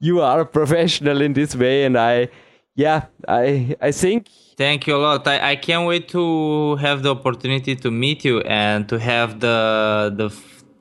You 0.00 0.20
are 0.20 0.40
a 0.40 0.46
professional 0.46 1.22
in 1.22 1.32
this 1.32 1.56
way, 1.56 1.84
and 1.84 1.96
I, 1.96 2.28
yeah, 2.74 3.06
I, 3.26 3.74
I 3.80 3.92
think 3.92 4.26
Thank 4.56 4.86
you 4.86 4.96
a 4.96 4.98
lot. 4.98 5.28
I, 5.28 5.50
I 5.50 5.56
can't 5.56 5.86
wait 5.86 6.08
to 6.08 6.76
have 6.76 7.02
the 7.02 7.14
opportunity 7.14 7.76
to 7.76 7.90
meet 7.90 8.24
you 8.24 8.40
and 8.40 8.88
to 8.88 8.98
have 8.98 9.40
the 9.40 10.12
the 10.16 10.34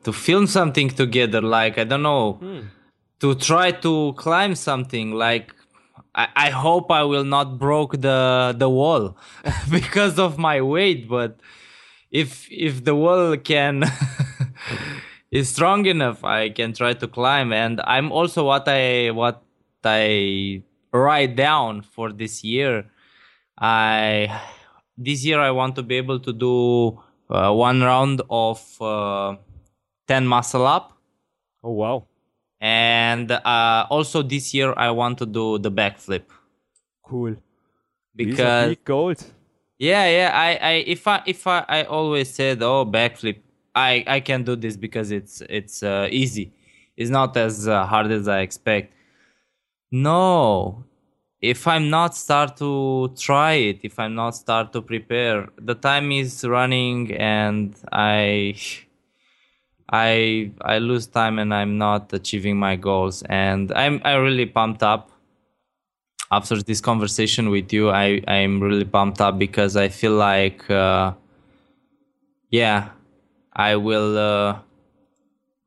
to 0.04 0.14
film 0.14 0.48
something 0.48 0.90
together. 0.90 1.42
Like 1.42 1.78
I 1.78 1.84
don't 1.84 2.04
know, 2.04 2.34
hmm. 2.34 2.60
to 3.20 3.36
try 3.36 3.72
to 3.72 4.14
climb 4.14 4.56
something. 4.56 5.12
Like 5.12 5.54
I, 6.16 6.28
I 6.36 6.50
hope 6.52 6.90
I 6.90 7.04
will 7.04 7.26
not 7.26 7.60
broke 7.60 8.00
the 8.00 8.56
the 8.58 8.70
wall 8.70 9.18
because 9.70 10.20
of 10.20 10.38
my 10.38 10.62
weight. 10.62 11.10
But 11.10 11.42
if 12.12 12.48
if 12.50 12.86
the 12.86 12.96
wall 12.96 13.36
can 13.36 13.84
is 15.32 15.50
strong 15.50 15.86
enough, 15.86 16.24
I 16.24 16.50
can 16.50 16.72
try 16.72 16.94
to 16.94 17.08
climb. 17.10 17.52
And 17.52 17.82
I'm 17.84 18.14
also 18.14 18.46
what 18.46 18.70
I 18.70 19.12
what 19.12 19.44
I 19.84 20.64
write 20.94 21.36
down 21.36 21.82
for 21.82 22.14
this 22.14 22.42
year. 22.42 22.90
I 23.58 24.42
this 24.98 25.26
year 25.26 25.40
I 25.40 25.52
want 25.52 25.76
to 25.76 25.84
be 25.84 25.96
able 25.96 26.20
to 26.20 26.34
do 26.34 27.02
uh, 27.30 27.54
one 27.54 27.82
round 27.82 28.22
of 28.30 28.60
uh, 28.82 29.36
10 30.08 30.28
muscle 30.28 30.66
up. 30.66 30.98
Oh 31.64 31.72
wow, 31.72 32.08
and 32.60 33.32
uh, 33.32 33.88
also 33.90 34.22
this 34.22 34.54
year 34.54 34.74
I 34.78 34.92
want 34.92 35.18
to 35.20 35.26
do 35.26 35.58
the 35.58 35.72
backflip. 35.72 36.24
Cool. 37.04 37.36
Because 38.16 38.70
big 38.70 38.86
goals. 38.86 39.32
yeah 39.78 40.08
yeah 40.08 40.32
I, 40.34 40.56
I 40.56 40.72
if 40.88 41.06
I 41.06 41.22
if 41.26 41.46
I, 41.46 41.66
I 41.68 41.84
always 41.84 42.34
said 42.34 42.64
oh 42.64 42.86
backflip 42.86 43.40
I 43.76 44.06
I 44.08 44.20
can 44.22 44.44
do 44.44 44.56
this 44.56 44.78
because 44.78 45.12
it's 45.12 45.42
it's 45.50 45.84
uh, 45.84 46.08
easy. 46.10 46.54
It's 46.96 47.10
not 47.10 47.36
as 47.36 47.68
uh, 47.68 47.86
hard 47.86 48.10
as 48.12 48.28
I 48.28 48.40
expect. 48.40 48.94
No 49.92 50.86
if 51.42 51.68
i'm 51.68 51.90
not 51.90 52.16
start 52.16 52.58
to 52.58 53.14
try 53.18 53.54
it 53.54 53.80
if 53.84 54.00
i'm 54.00 54.16
not 54.16 54.36
start 54.36 54.72
to 54.74 54.82
prepare 54.82 55.48
the 55.58 55.76
time 55.76 56.12
is 56.12 56.44
running 56.46 57.14
and 57.16 57.76
i 57.92 58.56
i 59.92 60.52
i 60.62 60.78
lose 60.78 61.08
time 61.08 61.38
and 61.40 61.54
i'm 61.54 61.78
not 61.78 62.12
achieving 62.14 62.58
my 62.58 62.76
goals. 62.76 63.24
And 63.24 63.72
i'm 63.74 64.02
i 64.04 64.14
really 64.16 64.46
pumped 64.46 64.84
up. 64.84 65.12
After 66.32 66.62
this 66.62 66.82
conversation 66.82 67.52
with 67.52 67.72
you 67.72 67.92
i 67.92 68.20
i'm 68.28 68.60
really 68.60 68.84
pumped 68.84 69.22
up 69.22 69.38
because 69.38 69.78
i 69.78 69.90
feel 69.90 70.14
like 70.14 70.68
uh 70.72 71.14
yeah 72.50 72.90
i 73.54 73.76
will 73.76 74.18
uh 74.18 74.60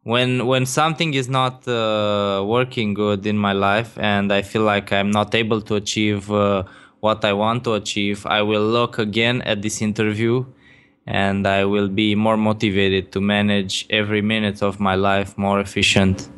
when 0.08 0.46
when 0.46 0.64
something 0.64 1.12
is 1.12 1.28
not 1.28 1.68
uh, 1.68 2.42
working 2.56 2.94
good 2.94 3.26
in 3.26 3.36
my 3.36 3.52
life 3.52 3.90
and 3.98 4.32
I 4.32 4.40
feel 4.40 4.62
like 4.62 4.90
I'm 4.90 5.10
not 5.10 5.34
able 5.34 5.60
to 5.68 5.74
achieve 5.74 6.32
uh, 6.32 6.62
what 7.00 7.26
I 7.26 7.34
want 7.34 7.64
to 7.64 7.74
achieve, 7.74 8.24
I 8.24 8.40
will 8.40 8.66
look 8.78 8.98
again 8.98 9.42
at 9.42 9.60
this 9.60 9.82
interview 9.82 10.46
and 11.06 11.46
I 11.46 11.66
will 11.66 11.88
be 11.88 12.14
more 12.14 12.38
motivated 12.38 13.12
to 13.12 13.20
manage 13.20 13.86
every 13.90 14.22
minute 14.22 14.62
of 14.62 14.80
my 14.80 14.94
life 14.94 15.36
more 15.36 15.60
efficient. 15.60 16.30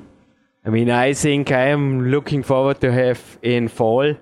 I 0.66 0.70
mean, 0.70 0.90
I 0.90 1.12
think 1.12 1.52
I 1.52 1.66
am 1.68 2.10
looking 2.10 2.42
forward 2.42 2.80
to 2.80 2.90
have 2.90 3.20
in 3.40 3.68
fall 3.68 4.14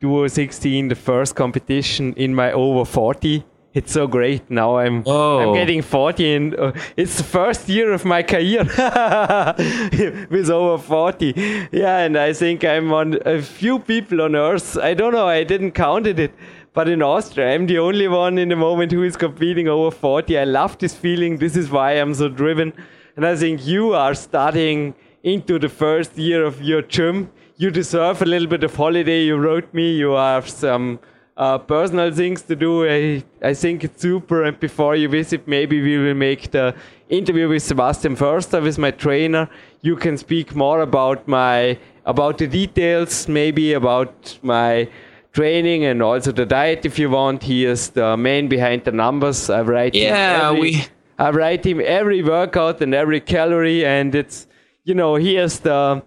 2016 0.00 0.88
the 0.88 0.94
first 0.94 1.34
competition 1.34 2.14
in 2.14 2.36
my 2.36 2.52
over 2.52 2.84
40 2.84 3.44
it's 3.74 3.92
so 3.92 4.06
great. 4.06 4.50
Now 4.50 4.76
I'm 4.76 5.02
oh. 5.06 5.40
I'm 5.40 5.54
getting 5.54 5.82
40 5.82 6.34
and 6.34 6.54
uh, 6.54 6.72
it's 6.96 7.16
the 7.16 7.24
first 7.24 7.68
year 7.68 7.92
of 7.92 8.04
my 8.04 8.22
career 8.22 8.64
with 10.30 10.50
over 10.50 10.82
40. 10.82 11.68
Yeah, 11.72 11.98
and 11.98 12.18
I 12.18 12.32
think 12.32 12.64
I'm 12.64 12.92
on 12.92 13.18
a 13.24 13.40
few 13.40 13.78
people 13.78 14.20
on 14.20 14.36
earth. 14.36 14.76
I 14.76 14.94
don't 14.94 15.12
know, 15.12 15.26
I 15.26 15.44
didn't 15.44 15.72
counted 15.72 16.18
it. 16.18 16.34
But 16.74 16.88
in 16.88 17.02
Austria, 17.02 17.54
I'm 17.54 17.66
the 17.66 17.78
only 17.78 18.08
one 18.08 18.38
in 18.38 18.48
the 18.48 18.56
moment 18.56 18.92
who 18.92 19.02
is 19.02 19.16
competing 19.16 19.68
over 19.68 19.90
40. 19.90 20.38
I 20.38 20.44
love 20.44 20.78
this 20.78 20.94
feeling. 20.94 21.36
This 21.36 21.54
is 21.54 21.70
why 21.70 21.92
I'm 21.92 22.14
so 22.14 22.28
driven. 22.28 22.72
And 23.14 23.26
I 23.26 23.36
think 23.36 23.66
you 23.66 23.92
are 23.92 24.14
starting 24.14 24.94
into 25.22 25.58
the 25.58 25.68
first 25.68 26.16
year 26.16 26.44
of 26.44 26.62
your 26.62 26.80
gym. 26.80 27.30
You 27.56 27.70
deserve 27.70 28.22
a 28.22 28.24
little 28.24 28.48
bit 28.48 28.64
of 28.64 28.74
holiday. 28.74 29.22
You 29.22 29.36
wrote 29.36 29.72
me. 29.74 29.92
You 29.92 30.12
have 30.12 30.48
some 30.48 30.98
uh, 31.36 31.58
personal 31.58 32.12
things 32.12 32.42
to 32.42 32.56
do. 32.56 32.86
I, 32.86 33.22
I 33.42 33.54
think 33.54 33.84
it's 33.84 34.02
super. 34.02 34.44
And 34.44 34.58
before 34.58 34.96
you 34.96 35.08
visit, 35.08 35.46
maybe 35.46 35.80
we 35.82 35.98
will 35.98 36.14
make 36.14 36.50
the 36.50 36.74
interview 37.08 37.48
with 37.48 37.62
Sebastian 37.62 38.16
Förster, 38.16 38.62
with 38.62 38.78
my 38.78 38.90
trainer. 38.90 39.48
You 39.80 39.96
can 39.96 40.16
speak 40.16 40.54
more 40.54 40.80
about 40.80 41.26
my 41.26 41.78
about 42.04 42.38
the 42.38 42.46
details, 42.46 43.28
maybe 43.28 43.74
about 43.74 44.38
my 44.42 44.88
training 45.32 45.84
and 45.84 46.02
also 46.02 46.32
the 46.32 46.44
diet 46.46 46.84
if 46.84 46.98
you 46.98 47.10
want. 47.10 47.42
He 47.42 47.64
is 47.64 47.90
the 47.90 48.16
man 48.16 48.48
behind 48.48 48.84
the 48.84 48.92
numbers. 48.92 49.48
I 49.50 49.62
write 49.62 49.94
yeah, 49.94 50.50
every, 50.50 50.60
we 50.60 50.86
I 51.18 51.30
write 51.30 51.64
him 51.64 51.80
every 51.84 52.22
workout 52.22 52.80
and 52.82 52.94
every 52.94 53.20
calorie, 53.20 53.84
and 53.84 54.14
it's 54.14 54.46
you 54.84 54.94
know 54.94 55.16
he 55.16 55.36
is 55.36 55.60
the 55.60 56.02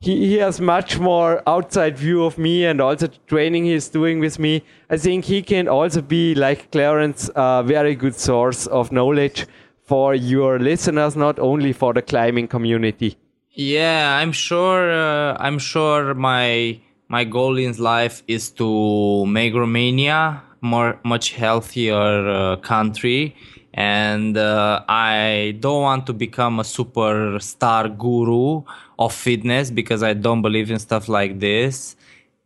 he, 0.00 0.28
he 0.28 0.34
has 0.38 0.60
much 0.60 0.98
more 0.98 1.42
outside 1.46 1.98
view 1.98 2.24
of 2.24 2.38
me 2.38 2.64
and 2.64 2.80
also 2.80 3.08
training 3.26 3.64
he's 3.64 3.88
doing 3.88 4.20
with 4.20 4.38
me. 4.38 4.62
I 4.90 4.96
think 4.96 5.24
he 5.24 5.42
can 5.42 5.68
also 5.68 6.00
be, 6.02 6.34
like 6.34 6.70
Clarence, 6.70 7.30
a 7.34 7.62
very 7.64 7.94
good 7.94 8.14
source 8.14 8.66
of 8.66 8.92
knowledge 8.92 9.46
for 9.82 10.14
your 10.14 10.58
listeners, 10.58 11.16
not 11.16 11.38
only 11.38 11.72
for 11.72 11.92
the 11.92 12.02
climbing 12.02 12.46
community. 12.46 13.16
Yeah, 13.50 14.18
I'm 14.18 14.32
sure. 14.32 14.92
Uh, 14.92 15.36
I'm 15.40 15.58
sure 15.58 16.14
my 16.14 16.78
my 17.08 17.24
goal 17.24 17.56
in 17.56 17.74
life 17.76 18.22
is 18.28 18.50
to 18.50 19.26
make 19.26 19.54
Romania 19.54 20.42
more 20.60 21.00
much 21.04 21.32
healthier 21.32 22.28
uh, 22.28 22.56
country 22.56 23.34
and 23.74 24.36
uh, 24.36 24.84
I 24.88 25.56
don't 25.60 25.82
want 25.82 26.06
to 26.06 26.12
become 26.12 26.60
a 26.60 26.62
superstar 26.62 27.96
guru 27.96 28.62
of 28.98 29.12
fitness 29.12 29.70
because 29.70 30.02
I 30.02 30.14
don't 30.14 30.42
believe 30.42 30.70
in 30.70 30.78
stuff 30.78 31.08
like 31.08 31.40
this. 31.40 31.96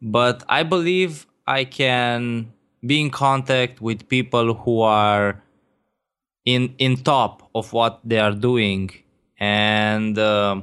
But 0.01 0.43
I 0.49 0.63
believe 0.63 1.27
I 1.47 1.65
can 1.65 2.53
be 2.85 3.01
in 3.01 3.11
contact 3.11 3.81
with 3.81 4.09
people 4.09 4.55
who 4.55 4.81
are 4.81 5.43
in 6.45 6.75
in 6.79 6.97
top 6.97 7.49
of 7.55 7.73
what 7.73 8.01
they 8.05 8.19
are 8.19 8.33
doing 8.33 8.91
and 9.39 10.19
uh, 10.19 10.61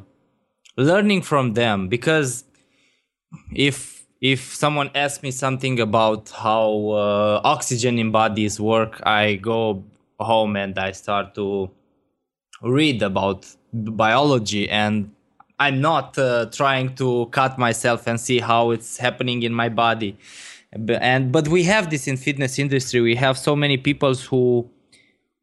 learning 0.78 1.22
from 1.22 1.53
them 1.53 1.88
because 1.88 2.43
if 3.53 4.05
if 4.22 4.53
someone 4.53 4.91
asks 4.95 5.24
me 5.24 5.32
something 5.32 5.80
about 5.80 6.30
how 6.30 6.89
uh, 6.89 7.41
oxygen 7.43 7.97
in 7.97 8.12
bodies 8.12 8.60
work 8.60 9.01
i 9.05 9.36
go 9.36 9.84
home 10.20 10.55
and 10.55 10.78
I 10.78 10.91
start 10.91 11.36
to 11.36 11.70
read 12.61 13.01
about 13.01 13.47
biology 13.74 14.70
and 14.70 15.11
I'm 15.59 15.82
not 15.82 16.17
uh, 16.17 16.45
trying 16.51 16.95
to 16.95 17.28
cut 17.32 17.57
myself 17.57 18.07
and 18.07 18.20
see 18.20 18.39
how 18.39 18.72
it's 18.72 18.97
happening 18.97 19.43
in 19.43 19.53
my 19.53 19.67
body. 19.70 20.17
And 20.72 21.32
but 21.32 21.47
we 21.47 21.63
have 21.63 21.89
this 21.89 22.07
in 22.07 22.15
fitness 22.15 22.59
industry. 22.59 23.01
We 23.01 23.15
have 23.15 23.38
so 23.38 23.55
many 23.55 23.78
people 23.78 24.13
who 24.13 24.70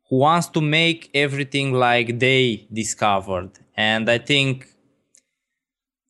who 0.08 0.18
wants 0.18 0.46
to 0.48 0.60
make 0.60 1.10
everything 1.14 1.72
like 1.72 2.20
they 2.20 2.66
discovered, 2.72 3.50
and 3.76 4.08
I 4.08 4.18
think 4.18 4.68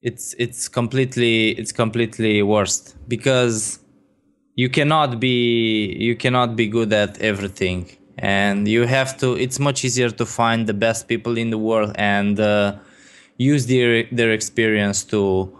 it's 0.02 0.34
it's 0.38 0.68
completely 0.68 1.52
it's 1.52 1.72
completely 1.72 2.42
worst 2.42 2.94
because 3.08 3.80
you 4.54 4.68
cannot 4.68 5.18
be 5.18 5.96
you 5.98 6.14
cannot 6.14 6.54
be 6.54 6.66
good 6.68 6.92
at 6.92 7.18
everything 7.20 7.95
and 8.18 8.66
you 8.66 8.82
have 8.86 9.16
to 9.18 9.34
it's 9.34 9.58
much 9.58 9.84
easier 9.84 10.10
to 10.10 10.24
find 10.24 10.66
the 10.66 10.74
best 10.74 11.06
people 11.08 11.36
in 11.36 11.50
the 11.50 11.58
world 11.58 11.92
and 11.96 12.40
uh, 12.40 12.74
use 13.36 13.66
their 13.66 14.04
their 14.12 14.32
experience 14.32 15.04
to 15.04 15.52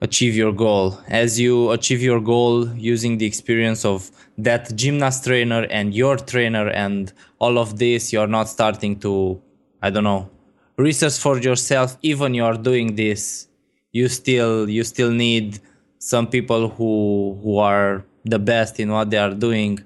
achieve 0.00 0.36
your 0.36 0.52
goal. 0.52 1.00
As 1.08 1.40
you 1.40 1.70
achieve 1.70 2.02
your 2.02 2.20
goal 2.20 2.68
using 2.76 3.18
the 3.18 3.26
experience 3.26 3.84
of 3.84 4.10
that 4.36 4.74
gymnast 4.76 5.24
trainer 5.24 5.62
and 5.70 5.94
your 5.94 6.16
trainer 6.16 6.68
and 6.68 7.12
all 7.38 7.58
of 7.58 7.78
this 7.78 8.12
you're 8.12 8.26
not 8.26 8.48
starting 8.48 8.98
to 9.00 9.40
i 9.82 9.88
don't 9.88 10.04
know 10.04 10.30
research 10.76 11.18
for 11.18 11.38
yourself. 11.38 11.96
Even 12.02 12.34
you're 12.34 12.58
doing 12.58 12.96
this 12.96 13.48
you 13.92 14.08
still 14.08 14.68
you 14.68 14.84
still 14.84 15.10
need 15.10 15.58
some 15.98 16.26
people 16.26 16.68
who 16.68 17.38
who 17.42 17.58
are 17.58 18.04
the 18.24 18.38
best 18.38 18.78
in 18.80 18.90
what 18.92 19.10
they 19.10 19.16
are 19.16 19.34
doing 19.34 19.78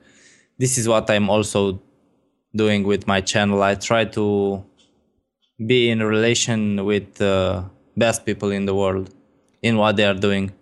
this 0.60 0.76
is 0.76 0.86
what 0.86 1.10
I'm 1.10 1.30
also 1.30 1.80
doing 2.54 2.84
with 2.84 3.06
my 3.06 3.20
channel. 3.22 3.62
I 3.62 3.74
try 3.76 4.04
to 4.18 4.62
be 5.66 5.88
in 5.90 6.02
relation 6.02 6.84
with 6.84 7.14
the 7.14 7.64
best 7.96 8.26
people 8.26 8.50
in 8.50 8.66
the 8.66 8.74
world 8.74 9.08
in 9.62 9.78
what 9.78 9.96
they 9.96 10.04
are 10.04 10.20
doing. 10.28 10.52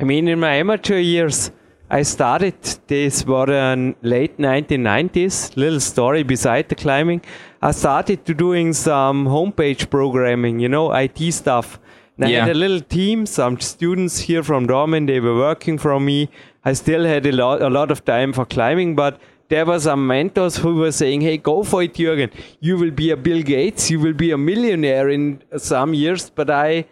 I 0.00 0.04
mean, 0.04 0.26
in 0.26 0.40
my 0.40 0.54
amateur 0.54 0.98
years, 0.98 1.50
I 1.90 2.02
started 2.02 2.54
this 2.86 3.26
was 3.26 3.50
in 3.50 3.92
uh, 3.92 3.94
late 4.00 4.38
1990s. 4.38 5.54
Little 5.56 5.80
story 5.80 6.22
beside 6.22 6.70
the 6.70 6.74
climbing. 6.74 7.20
I 7.60 7.72
started 7.72 8.24
to 8.24 8.34
doing 8.34 8.72
some 8.72 9.26
homepage 9.26 9.90
programming, 9.90 10.60
you 10.60 10.70
know, 10.70 10.92
IT 10.92 11.20
stuff. 11.32 11.78
And 12.16 12.30
yeah. 12.30 12.44
I 12.44 12.46
had 12.46 12.56
a 12.56 12.58
little 12.58 12.80
team, 12.80 13.26
some 13.26 13.60
students 13.60 14.20
here 14.20 14.42
from 14.42 14.66
Dornbirn. 14.66 15.06
They 15.06 15.20
were 15.20 15.36
working 15.36 15.76
for 15.76 16.00
me. 16.00 16.30
I 16.64 16.72
still 16.72 17.04
had 17.04 17.26
a 17.26 17.32
lot, 17.32 17.60
a 17.60 17.68
lot 17.68 17.90
of 17.90 18.04
time 18.04 18.32
for 18.32 18.46
climbing, 18.46 18.94
but 18.94 19.20
there 19.52 19.66
were 19.66 19.78
some 19.78 20.06
mentors 20.06 20.56
who 20.56 20.76
were 20.76 20.92
saying, 20.92 21.20
hey, 21.20 21.36
go 21.36 21.62
for 21.62 21.82
it, 21.82 21.92
Jürgen. 21.92 22.30
You 22.60 22.78
will 22.78 22.90
be 22.90 23.10
a 23.10 23.16
Bill 23.18 23.42
Gates, 23.42 23.90
you 23.90 24.00
will 24.00 24.14
be 24.14 24.30
a 24.30 24.38
millionaire 24.38 25.10
in 25.10 25.42
some 25.58 25.92
years. 25.92 26.30
But 26.30 26.48
I, 26.48 26.86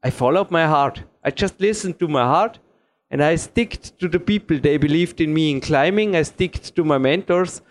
I 0.00 0.10
followed 0.10 0.52
my 0.52 0.66
heart. 0.68 1.02
I 1.24 1.32
just 1.32 1.60
listened 1.60 1.98
to 1.98 2.06
my 2.06 2.22
heart 2.22 2.60
and 3.10 3.20
I 3.20 3.34
sticked 3.34 3.98
to 3.98 4.06
the 4.06 4.20
people. 4.20 4.60
They 4.60 4.76
believed 4.76 5.20
in 5.20 5.34
me 5.34 5.50
in 5.50 5.60
climbing. 5.60 6.14
I 6.14 6.22
sticked 6.22 6.76
to 6.76 6.84
my 6.84 6.98
mentors 6.98 7.62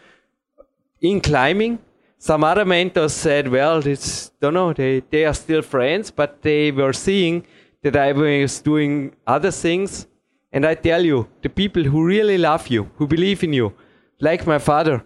in 0.99 1.22
climbing. 1.22 1.80
Some 2.18 2.43
other 2.43 2.65
mentors 2.65 3.14
said, 3.14 3.47
well, 3.47 3.88
it's, 3.88 4.31
don't 4.41 4.56
know, 4.56 4.73
they, 4.73 5.03
they 5.10 5.23
are 5.23 5.34
still 5.34 5.61
friends, 5.61 6.11
but 6.11 6.41
they 6.41 6.72
were 6.72 6.91
seeing 6.91 7.47
that 7.84 7.95
I 7.95 8.11
was 8.11 8.60
doing 8.60 9.15
other 9.26 9.51
things 9.51 10.06
and 10.51 10.65
I 10.65 10.76
tell 10.76 11.05
you, 11.05 11.27
the 11.41 11.49
people 11.49 11.84
who 11.84 12.03
really 12.03 12.38
love 12.38 12.67
you, 12.67 12.89
who 12.95 13.07
believe 13.07 13.43
in 13.43 13.53
you, 13.53 13.73
like 14.19 14.47
my 14.47 14.57
father, 14.57 15.03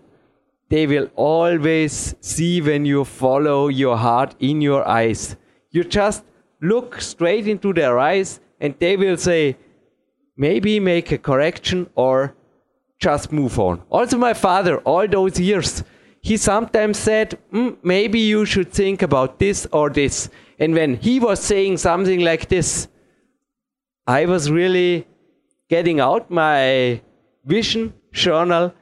they 0.69 0.87
will 0.87 1.09
always 1.15 2.15
see 2.21 2.61
when 2.61 2.85
you 2.85 3.03
follow 3.03 3.67
your 3.67 3.97
heart 3.97 4.35
in 4.39 4.61
your 4.61 4.87
eyes. 4.87 5.35
You 5.71 5.83
just 5.83 6.23
look 6.61 7.01
straight 7.01 7.47
into 7.47 7.73
their 7.73 7.99
eyes 7.99 8.39
and 8.59 8.73
they 8.79 8.95
will 8.95 9.17
say, 9.17 9.57
maybe 10.37 10.79
make 10.79 11.11
a 11.11 11.17
correction 11.17 11.89
or 11.95 12.35
just 12.97 13.31
move 13.31 13.59
on. 13.59 13.81
Also, 13.89 14.17
my 14.17 14.33
father, 14.33 14.77
all 14.79 15.07
those 15.07 15.39
years, 15.39 15.83
he 16.21 16.37
sometimes 16.37 16.97
said, 16.97 17.37
mm, 17.51 17.75
maybe 17.83 18.19
you 18.19 18.45
should 18.45 18.71
think 18.71 19.01
about 19.01 19.39
this 19.39 19.67
or 19.73 19.89
this. 19.89 20.29
And 20.57 20.73
when 20.73 20.95
he 20.95 21.19
was 21.19 21.41
saying 21.41 21.77
something 21.77 22.21
like 22.21 22.47
this, 22.47 22.87
I 24.07 24.25
was 24.25 24.49
really 24.49 25.05
getting 25.69 25.99
out 25.99 26.29
my 26.29 27.01
vision 27.45 27.93
journal 28.11 28.73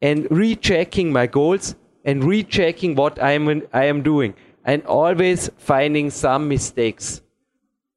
and 0.00 0.26
rechecking 0.30 1.12
my 1.12 1.26
goals 1.26 1.74
and 2.04 2.22
rechecking 2.22 2.94
what 2.94 3.22
I'm, 3.22 3.62
I 3.72 3.84
am 3.84 4.02
doing 4.02 4.34
and 4.64 4.84
always 4.84 5.50
finding 5.56 6.10
some 6.10 6.48
mistakes, 6.48 7.20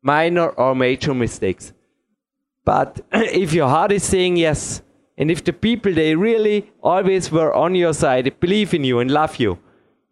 minor 0.01 0.49
or 0.49 0.75
major 0.75 1.13
mistakes. 1.13 1.73
But 2.63 3.01
if 3.11 3.53
your 3.53 3.67
heart 3.67 3.91
is 3.91 4.03
saying 4.03 4.37
yes, 4.37 4.81
and 5.17 5.29
if 5.29 5.43
the 5.43 5.53
people 5.53 5.93
they 5.93 6.15
really 6.15 6.71
always 6.81 7.31
were 7.31 7.53
on 7.53 7.75
your 7.75 7.93
side, 7.93 8.39
believe 8.39 8.73
in 8.73 8.83
you 8.83 8.99
and 8.99 9.11
love 9.11 9.37
you, 9.37 9.59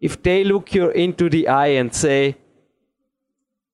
if 0.00 0.22
they 0.22 0.44
look 0.44 0.74
you 0.74 0.90
into 0.90 1.28
the 1.30 1.48
eye 1.48 1.78
and 1.80 1.94
say, 1.94 2.36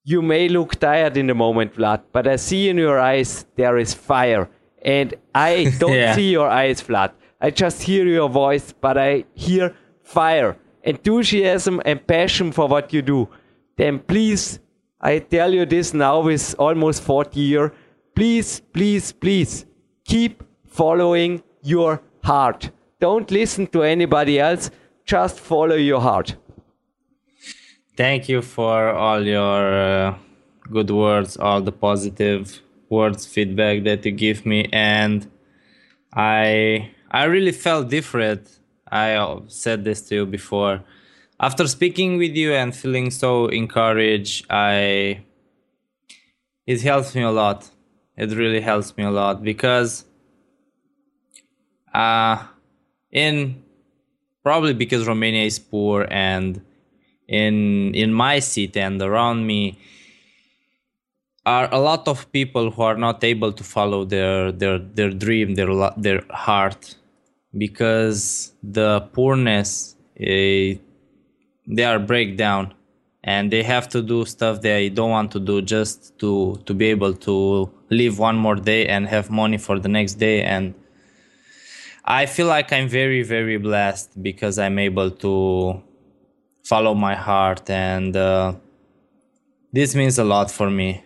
you 0.05 0.21
may 0.21 0.49
look 0.49 0.79
tired 0.79 1.17
in 1.17 1.27
the 1.27 1.35
moment, 1.35 1.75
Vlad, 1.75 2.03
but 2.13 2.27
I 2.27 2.37
see 2.37 2.69
in 2.69 2.77
your 2.77 3.01
eyes 3.01 3.47
there 3.57 3.79
is 3.79 3.95
fire. 3.95 4.51
And 4.83 5.15
I 5.35 5.73
don't 5.79 5.95
yeah. 5.95 6.15
see 6.15 6.31
your 6.31 6.49
eyes, 6.49 6.83
Vlad. 6.83 7.13
I 7.41 7.51
just 7.51 7.83
hear 7.83 8.07
your 8.07 8.29
voice, 8.29 8.73
but 8.79 8.99
I 8.99 9.25
hear 9.35 9.75
fire, 10.03 10.57
enthusiasm, 10.83 11.81
and 11.85 12.07
passion 12.07 12.53
for 12.53 12.69
what 12.69 12.93
you 12.93 13.03
do. 13.03 13.29
Then 13.77 13.99
please, 13.99 14.61
I 15.01 15.19
tell 15.19 15.53
you 15.53 15.67
this 15.67 15.95
now 15.95 16.21
with 16.21 16.55
almost 16.59 17.03
40 17.03 17.41
years, 17.41 17.71
please, 18.15 18.61
please, 18.61 19.13
please 19.13 19.65
keep 20.05 20.43
following 20.67 21.43
your 21.63 22.03
heart. 22.23 22.71
Don't 23.01 23.31
listen 23.31 23.67
to 23.69 23.83
anybody 23.83 24.39
else, 24.39 24.71
just 25.05 25.41
follow 25.41 25.77
your 25.77 26.01
heart. 26.01 26.37
Thank 27.97 28.29
you 28.29 28.43
for 28.43 28.89
all 28.91 29.23
your 29.25 29.73
uh, 29.73 30.15
good 30.71 30.91
words, 30.91 31.37
all 31.37 31.61
the 31.61 31.71
positive 31.71 32.61
words, 32.89 33.25
feedback 33.25 33.85
that 33.85 34.05
you 34.05 34.11
give 34.11 34.45
me, 34.45 34.69
and 34.73 35.31
I 36.13 36.91
I 37.11 37.25
really 37.25 37.53
felt 37.53 37.91
different. 37.91 38.59
I 38.91 39.39
said 39.47 39.85
this 39.85 40.03
to 40.09 40.15
you 40.17 40.27
before. 40.27 40.83
After 41.39 41.69
speaking 41.69 42.19
with 42.19 42.35
you 42.35 42.53
and 42.53 42.75
feeling 42.75 43.11
so 43.13 43.47
encouraged, 43.47 44.47
I 44.51 45.23
it 46.67 46.83
helps 46.83 47.15
me 47.15 47.23
a 47.23 47.31
lot. 47.31 47.71
It 48.17 48.31
really 48.37 48.61
helps 48.61 48.97
me 48.97 49.05
a 49.05 49.11
lot 49.11 49.45
because 49.45 50.05
uh 51.93 52.45
in 53.13 53.63
probably 54.43 54.75
because 54.75 55.07
Romania 55.07 55.45
is 55.45 55.61
poor 55.61 56.09
and 56.11 56.61
in 57.29 57.95
in 57.95 58.13
my 58.13 58.39
city 58.39 58.81
and 58.81 59.01
around 59.01 59.47
me 59.47 59.79
are 61.47 61.69
a 61.73 61.79
lot 61.79 62.09
of 62.09 62.31
people 62.33 62.71
who 62.71 62.83
are 62.83 62.97
not 62.97 63.23
able 63.23 63.53
to 63.53 63.65
follow 63.65 64.05
their 64.05 64.53
their 64.53 64.79
their 64.79 65.11
dream 65.11 65.55
their 65.55 65.69
their 65.97 66.23
heart. 66.31 66.97
Because 67.57 68.53
the 68.63 69.01
poorness 69.13 69.95
uh, 70.21 70.75
they 71.67 71.85
are 71.85 72.01
breakdown 72.01 72.75
and 73.23 73.53
they 73.53 73.63
have 73.63 73.89
to 73.89 74.03
do 74.03 74.25
stuff 74.25 74.61
they 74.61 74.89
don't 74.89 75.11
want 75.11 75.31
to 75.31 75.39
do 75.39 75.63
just 75.63 76.19
to 76.19 76.61
to 76.67 76.75
be 76.75 76.87
able 76.87 77.15
to 77.15 77.71
live 77.91 78.19
one 78.19 78.37
more 78.37 78.57
day 78.57 78.89
and 78.89 79.07
have 79.07 79.31
money 79.31 79.57
for 79.57 79.79
the 79.79 79.89
next 79.89 80.15
day. 80.15 80.43
And 80.43 80.75
i 82.05 82.27
feel 82.27 82.47
like 82.47 82.71
i'm 82.71 82.87
very 82.87 83.23
very 83.23 83.57
blessed 83.57 84.23
because 84.23 84.59
i'm 84.59 84.79
able 84.79 85.11
to 85.11 85.83
follow 86.65 86.95
my 86.95 87.15
heart 87.15 87.69
and 87.71 88.17
uh, 88.17 88.55
this 89.73 89.95
means 89.95 90.19
a 90.19 90.25
lot 90.25 90.51
for 90.51 90.71
me. 90.71 91.05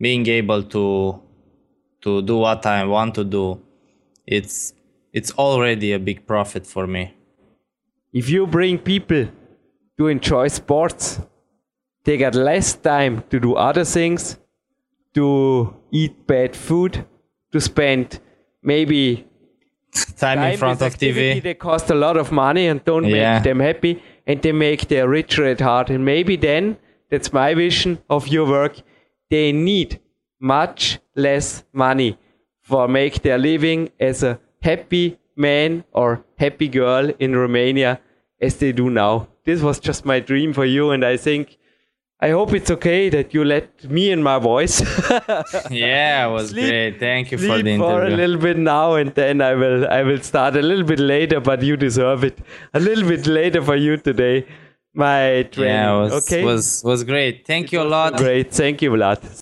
Being 0.00 0.26
able 0.26 0.62
to 0.64 1.20
to 2.00 2.20
do 2.22 2.36
what 2.38 2.66
i 2.66 2.84
want 2.84 3.14
to 3.14 3.22
do 3.22 3.60
it's 4.26 4.74
it's 5.12 5.30
already 5.32 5.92
a 5.92 5.98
big 5.98 6.26
profit 6.26 6.66
for 6.66 6.86
me. 6.86 7.14
If 8.12 8.28
you 8.30 8.46
bring 8.46 8.78
people 8.78 9.28
to 9.98 10.08
enjoy 10.08 10.48
sports 10.48 11.20
they 12.04 12.16
get 12.16 12.34
less 12.34 12.74
time 12.74 13.22
to 13.30 13.38
do 13.38 13.54
other 13.54 13.84
things 13.84 14.38
to 15.14 15.74
eat 15.90 16.26
bad 16.26 16.56
food 16.56 17.04
to 17.52 17.60
spend 17.60 18.18
maybe 18.62 19.26
time, 20.16 20.38
time 20.38 20.52
in 20.52 20.58
front 20.58 20.80
of 20.82 20.96
tv 20.96 21.42
they 21.42 21.54
cost 21.54 21.90
a 21.90 21.94
lot 21.94 22.16
of 22.16 22.32
money 22.32 22.66
and 22.66 22.84
don't 22.84 23.04
yeah. 23.04 23.34
make 23.34 23.44
them 23.44 23.60
happy 23.60 24.02
and 24.26 24.40
they 24.42 24.52
make 24.52 24.88
their 24.88 25.08
richer 25.08 25.44
at 25.44 25.60
heart. 25.60 25.90
And 25.90 26.04
maybe 26.04 26.36
then, 26.36 26.78
that's 27.10 27.32
my 27.32 27.54
vision 27.54 27.98
of 28.08 28.28
your 28.28 28.46
work, 28.46 28.80
they 29.30 29.52
need 29.52 30.00
much 30.40 30.98
less 31.14 31.64
money 31.72 32.18
for 32.60 32.88
make 32.88 33.22
their 33.22 33.38
living 33.38 33.90
as 34.00 34.22
a 34.22 34.38
happy 34.62 35.18
man 35.36 35.84
or 35.92 36.24
happy 36.38 36.68
girl 36.68 37.10
in 37.18 37.36
Romania 37.36 38.00
as 38.40 38.56
they 38.56 38.72
do 38.72 38.90
now. 38.90 39.28
This 39.44 39.60
was 39.60 39.80
just 39.80 40.04
my 40.04 40.20
dream 40.20 40.52
for 40.52 40.64
you, 40.64 40.90
and 40.90 41.04
I 41.04 41.16
think 41.16 41.58
I 42.22 42.30
hope 42.30 42.52
it's 42.54 42.70
okay 42.70 43.08
that 43.10 43.34
you 43.34 43.44
let 43.44 43.90
me 43.90 44.12
and 44.12 44.22
my 44.22 44.38
voice. 44.38 44.80
yeah, 45.70 46.28
it 46.28 46.30
was 46.30 46.50
sleep, 46.50 46.68
great. 46.68 47.00
Thank 47.00 47.32
you 47.32 47.38
for 47.38 47.44
the 47.46 47.54
interview. 47.58 47.78
for 47.78 48.04
a 48.04 48.10
little 48.10 48.36
bit 48.36 48.58
now, 48.58 48.94
and 48.94 49.12
then 49.16 49.40
I 49.40 49.54
will 49.54 49.88
I 49.88 50.04
will 50.04 50.20
start 50.20 50.54
a 50.54 50.62
little 50.62 50.84
bit 50.84 51.00
later, 51.00 51.40
but 51.40 51.62
you 51.62 51.76
deserve 51.76 52.22
it. 52.22 52.38
A 52.74 52.80
little 52.80 53.08
bit 53.08 53.26
later 53.26 53.60
for 53.60 53.74
you 53.74 53.96
today. 53.96 54.46
My 54.94 55.48
training. 55.50 55.74
Yeah, 55.74 55.98
was, 55.98 56.12
okay. 56.22 56.44
Was 56.44 56.82
was 56.84 57.02
great. 57.02 57.44
Thank 57.44 57.66
it 57.66 57.72
you 57.72 57.82
a 57.82 57.90
lot. 57.98 58.16
Great. 58.16 58.52
Thank 58.52 58.82
you, 58.82 58.92
Vlad. 58.92 59.41